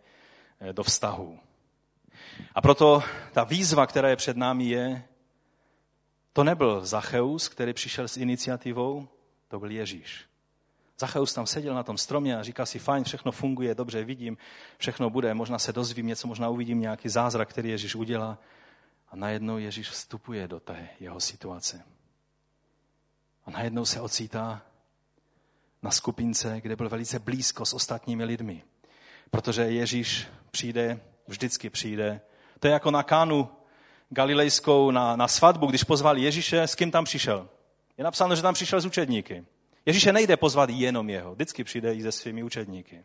eh, 0.60 0.72
do 0.72 0.82
vztahu. 0.82 1.38
A 2.54 2.60
proto 2.60 3.02
ta 3.32 3.44
výzva, 3.44 3.86
která 3.86 4.08
je 4.08 4.16
před 4.16 4.36
námi, 4.36 4.64
je, 4.64 5.04
to 6.32 6.44
nebyl 6.44 6.86
Zacheus, 6.86 7.48
který 7.48 7.72
přišel 7.72 8.08
s 8.08 8.16
iniciativou, 8.16 9.08
to 9.48 9.58
byl 9.58 9.70
Ježíš. 9.70 10.26
Zacheus 10.98 11.34
tam 11.34 11.46
seděl 11.46 11.74
na 11.74 11.82
tom 11.82 11.98
stromě 11.98 12.36
a 12.36 12.42
říká 12.42 12.66
si, 12.66 12.78
fajn, 12.78 13.04
všechno 13.04 13.32
funguje, 13.32 13.74
dobře 13.74 14.04
vidím, 14.04 14.36
všechno 14.78 15.10
bude, 15.10 15.34
možná 15.34 15.58
se 15.58 15.72
dozvím 15.72 16.06
něco, 16.06 16.28
možná 16.28 16.48
uvidím 16.48 16.80
nějaký 16.80 17.08
zázrak, 17.08 17.48
který 17.48 17.70
Ježíš 17.70 17.94
udělá. 17.94 18.38
A 19.08 19.16
najednou 19.16 19.58
Ježíš 19.58 19.90
vstupuje 19.90 20.48
do 20.48 20.60
té 20.60 20.88
jeho 21.00 21.20
situace. 21.20 21.82
A 23.44 23.50
najednou 23.50 23.84
se 23.84 24.00
ocítá 24.00 24.62
na 25.82 25.90
skupince, 25.90 26.60
kde 26.60 26.76
byl 26.76 26.88
velice 26.88 27.18
blízko 27.18 27.66
s 27.66 27.74
ostatními 27.74 28.24
lidmi. 28.24 28.62
Protože 29.30 29.62
Ježíš 29.62 30.26
přijde, 30.50 31.00
vždycky 31.28 31.70
přijde. 31.70 32.20
To 32.60 32.66
je 32.66 32.72
jako 32.72 32.90
na 32.90 33.02
kánu 33.02 33.48
galilejskou 34.08 34.90
na, 34.90 35.16
na 35.16 35.28
svatbu, 35.28 35.66
když 35.66 35.84
pozval 35.84 36.18
Ježíše, 36.18 36.62
s 36.62 36.74
kým 36.74 36.90
tam 36.90 37.04
přišel. 37.04 37.48
Je 37.98 38.04
napsáno, 38.04 38.36
že 38.36 38.42
tam 38.42 38.54
přišel 38.54 38.80
s 38.80 38.86
učedníky. 38.86 39.44
Ježíše 39.86 40.12
nejde 40.12 40.36
pozvat 40.36 40.70
jenom 40.70 41.10
jeho, 41.10 41.34
vždycky 41.34 41.64
přijde 41.64 41.94
i 41.94 42.02
se 42.02 42.12
svými 42.12 42.42
učedníky. 42.42 43.04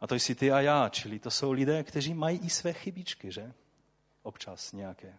A 0.00 0.06
to 0.06 0.14
jsi 0.14 0.34
ty 0.34 0.52
a 0.52 0.60
já, 0.60 0.88
čili 0.88 1.18
to 1.18 1.30
jsou 1.30 1.52
lidé, 1.52 1.82
kteří 1.82 2.14
mají 2.14 2.38
i 2.38 2.50
své 2.50 2.72
chybičky, 2.72 3.32
že? 3.32 3.52
Občas 4.22 4.72
nějaké. 4.72 5.14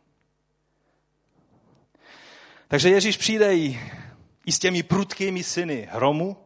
Takže 2.67 2.89
Ježíš 2.89 3.17
přijde 3.17 3.55
i, 3.55 3.79
i 4.45 4.51
s 4.51 4.59
těmi 4.59 4.83
prudkými 4.83 5.43
syny 5.43 5.87
hromu, 5.91 6.37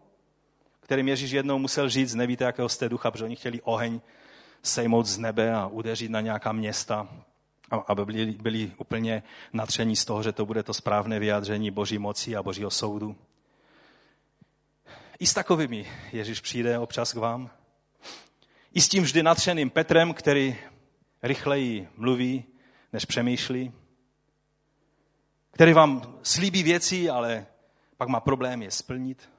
kterým 0.80 1.08
Ježíš 1.08 1.32
jednou 1.32 1.60
musel 1.60 1.89
říct, 1.89 2.16
nevíte, 2.16 2.43
jakého 2.43 2.70
jste 2.70 2.89
ducha, 2.89 3.12
protože 3.12 3.24
oni 3.26 3.36
chtěli 3.36 3.62
oheň 3.62 4.01
sejmout 4.64 5.05
z 5.05 5.18
nebe 5.18 5.53
a 5.55 5.68
udeřit 5.68 6.12
na 6.12 6.22
nějaká 6.22 6.51
města, 6.51 7.10
aby 7.88 8.05
byli, 8.05 8.26
byli 8.26 8.72
úplně 8.78 9.24
natření 9.53 9.95
z 9.95 10.05
toho, 10.05 10.24
že 10.24 10.32
to 10.32 10.45
bude 10.45 10.64
to 10.64 10.74
správné 10.74 11.20
vyjádření 11.20 11.72
Boží 11.72 11.97
moci 11.97 12.36
a 12.36 12.43
Božího 12.43 12.72
soudu. 12.72 13.16
I 15.20 15.28
s 15.28 15.34
takovými 15.34 15.91
Ježíš 16.11 16.41
přijde 16.41 16.80
občas 16.80 17.13
k 17.13 17.18
vám. 17.18 17.49
I 18.74 18.82
s 18.82 18.89
tím 18.89 19.03
vždy 19.03 19.24
natřeným 19.24 19.70
Petrem, 19.70 20.13
který 20.13 20.57
rychleji 21.24 21.89
mluví, 21.97 22.45
než 22.93 23.05
přemýšlí 23.05 23.74
který 25.57 25.74
vám 25.74 26.20
slíbí 26.24 26.63
věci, 26.63 27.09
ale 27.09 27.45
pak 27.97 28.09
má 28.09 28.20
problém 28.20 28.61
je 28.61 28.72
splnit. 28.72 29.30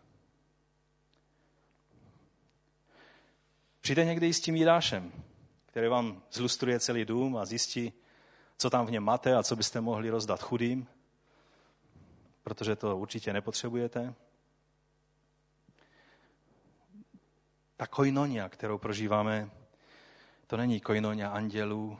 Přijde 3.81 4.05
někdy 4.05 4.29
i 4.29 4.33
s 4.33 4.41
tím 4.41 4.57
Jidášem, 4.57 5.13
který 5.67 5.89
vám 5.89 6.23
zlustruje 6.33 6.81
celý 6.81 7.05
dům 7.05 7.37
a 7.37 7.45
zjistí, 7.45 7.93
co 8.57 8.71
tam 8.71 8.87
v 8.87 8.91
něm 8.91 9.05
máte 9.05 9.37
a 9.37 9.43
co 9.43 9.57
byste 9.57 9.81
mohli 9.81 10.11
rozdat 10.11 10.43
chudým, 10.43 10.87
protože 12.43 12.77
to 12.77 12.97
určitě 12.97 13.33
nepotřebujete. 13.33 14.15
Ta 17.79 17.87
koinonia, 17.87 18.49
kterou 18.49 18.79
prožíváme, 18.79 19.51
to 20.47 20.57
není 20.57 20.81
koinonia 20.81 21.31
andělů, 21.31 21.99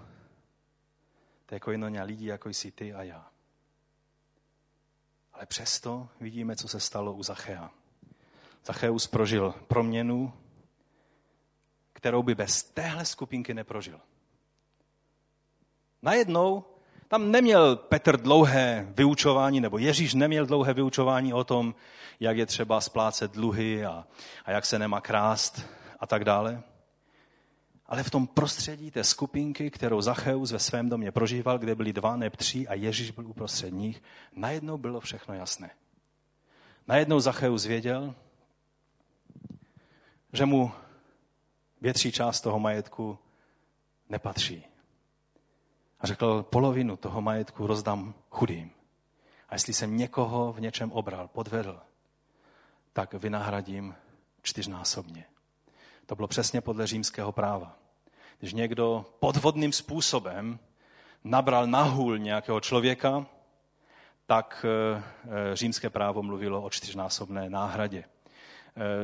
to 1.47 1.55
je 1.55 1.61
koinonia 1.61 2.05
lidí, 2.05 2.25
jako 2.25 2.49
jsi 2.49 2.73
ty 2.73 2.95
a 2.95 3.03
já. 3.03 3.31
Ale 5.33 5.47
přesto 5.47 6.09
vidíme, 6.21 6.57
co 6.57 6.69
se 6.69 6.81
stalo 6.81 7.13
u 7.13 7.23
Zachea. 7.23 7.71
Zacheus 8.65 9.07
prožil 9.07 9.55
proměnu, 9.69 10.33
kterou 11.93 12.23
by 12.23 12.35
bez 12.35 12.63
téhle 12.63 13.05
skupinky 13.05 13.55
neprožil. 13.55 14.01
Najednou 16.03 16.65
tam 17.09 17.31
neměl 17.31 17.77
Petr 17.77 18.21
dlouhé 18.21 18.89
vyučování, 18.91 19.61
nebo 19.61 19.79
Ježíš 19.79 20.15
neměl 20.15 20.47
dlouhé 20.47 20.75
vyučování 20.75 21.33
o 21.33 21.45
tom, 21.45 21.75
jak 22.21 22.37
je 22.37 22.47
třeba 22.47 22.81
splácet 22.81 23.33
dluhy 23.33 23.85
a, 23.85 24.07
a 24.45 24.51
jak 24.51 24.67
se 24.67 24.79
nemá 24.79 25.01
krást 25.01 25.67
a 26.01 26.07
tak 26.07 26.25
dále 26.25 26.63
ale 27.89 28.03
v 28.03 28.11
tom 28.11 28.27
prostředí 28.27 28.91
té 28.91 29.05
skupinky, 29.05 29.71
kterou 29.71 30.01
Zacheus 30.01 30.53
ve 30.53 30.59
svém 30.59 30.89
domě 30.89 31.13
prožíval, 31.13 31.59
kde 31.59 31.75
byli 31.75 31.93
dva 31.93 32.17
neb 32.17 32.37
tři 32.37 32.69
a 32.69 32.75
Ježíš 32.75 33.11
byl 33.11 33.27
uprostřed 33.27 33.71
nich, 33.71 34.03
najednou 34.33 34.79
bylo 34.79 35.01
všechno 35.01 35.35
jasné. 35.35 35.71
Najednou 36.89 37.21
Zacheus 37.21 37.67
věděl, 37.67 38.15
že 40.33 40.47
mu 40.47 40.73
větší 41.81 42.13
část 42.13 42.41
toho 42.41 42.59
majetku 42.59 43.19
nepatří. 44.09 44.65
A 46.01 46.07
řekl, 46.07 46.43
polovinu 46.43 46.97
toho 46.97 47.21
majetku 47.21 47.67
rozdám 47.67 48.15
chudým. 48.31 48.71
A 49.49 49.55
jestli 49.55 49.73
jsem 49.73 49.97
někoho 49.97 50.53
v 50.53 50.61
něčem 50.61 50.93
obral, 50.93 51.29
podvedl, 51.29 51.81
tak 52.93 53.15
vynahradím 53.15 53.95
čtyřnásobně. 54.43 55.25
To 56.07 56.17
bylo 56.17 56.29
přesně 56.29 56.61
podle 56.61 56.87
římského 56.87 57.33
práva. 57.33 57.77
Když 58.39 58.53
někdo 58.53 59.07
podvodným 59.21 59.73
způsobem 59.73 60.59
nabral 61.25 61.67
na 61.67 61.83
hůl 61.83 62.19
nějakého 62.19 62.61
člověka, 62.61 63.27
tak 64.27 64.67
římské 65.55 65.91
právo 65.91 66.23
mluvilo 66.23 66.63
o 66.63 66.71
čtyřnásobné 66.71 67.51
náhradě. 67.51 68.05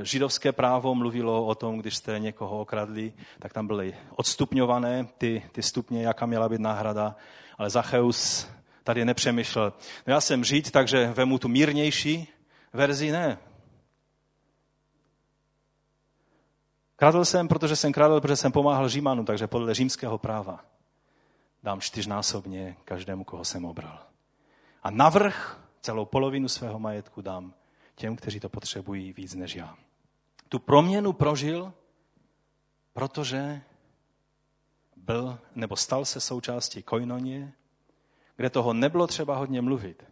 Židovské 0.02 0.52
právo 0.52 0.94
mluvilo 0.94 1.46
o 1.46 1.54
tom, 1.54 1.78
když 1.78 1.96
jste 1.96 2.18
někoho 2.18 2.60
okradli, 2.60 3.12
tak 3.38 3.52
tam 3.52 3.66
byly 3.66 3.94
odstupňované 4.16 5.06
ty, 5.18 5.42
ty 5.52 5.62
stupně, 5.62 6.02
jaká 6.02 6.26
měla 6.26 6.48
být 6.48 6.60
náhrada, 6.60 7.16
ale 7.58 7.70
Zacheus 7.70 8.48
tady 8.84 9.04
nepřemýšlel. 9.04 9.72
No 10.06 10.14
já 10.14 10.20
jsem 10.20 10.44
žít, 10.44 10.70
takže 10.70 11.06
vemu 11.06 11.38
tu 11.38 11.48
mírnější 11.48 12.28
verzi, 12.72 13.12
ne. 13.12 13.38
Kradl 16.96 17.24
jsem, 17.24 17.48
protože 17.48 17.76
jsem 17.76 17.92
kradl, 17.92 18.20
protože 18.20 18.36
jsem 18.36 18.52
pomáhal 18.52 18.88
Římanu, 18.88 19.24
takže 19.24 19.46
podle 19.46 19.74
římského 19.74 20.18
práva 20.18 20.60
dám 21.62 21.80
čtyřnásobně 21.80 22.76
každému, 22.84 23.24
koho 23.24 23.44
jsem 23.44 23.64
obral. 23.64 23.98
A 24.82 24.90
navrh 24.90 25.60
celou 25.80 26.04
polovinu 26.04 26.48
svého 26.48 26.78
majetku 26.78 27.22
dám 27.22 27.54
těm, 27.94 28.16
kteří 28.16 28.40
to 28.40 28.48
potřebují 28.48 29.12
víc 29.12 29.34
než 29.34 29.56
já. 29.56 29.76
Tu 30.48 30.58
proměnu 30.58 31.12
prožil, 31.12 31.72
protože 32.92 33.62
byl 34.96 35.38
nebo 35.54 35.76
stal 35.76 36.04
se 36.04 36.20
součástí 36.20 36.82
koinonie, 36.82 37.52
kde 38.36 38.50
toho 38.50 38.72
nebylo 38.72 39.06
třeba 39.06 39.36
hodně 39.36 39.62
mluvit, 39.62 40.04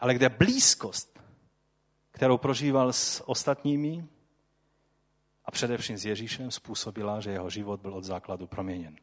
ale 0.00 0.14
kde 0.14 0.28
blízkost, 0.28 1.20
kterou 2.10 2.38
prožíval 2.38 2.92
s 2.92 3.28
ostatními 3.28 4.06
a 5.44 5.50
především 5.50 5.96
s 5.98 6.04
Ježíšem, 6.04 6.50
způsobila, 6.50 7.20
že 7.20 7.30
jeho 7.30 7.50
život 7.50 7.80
byl 7.80 7.94
od 7.94 8.04
základu 8.04 8.46
proměněn. 8.46 8.96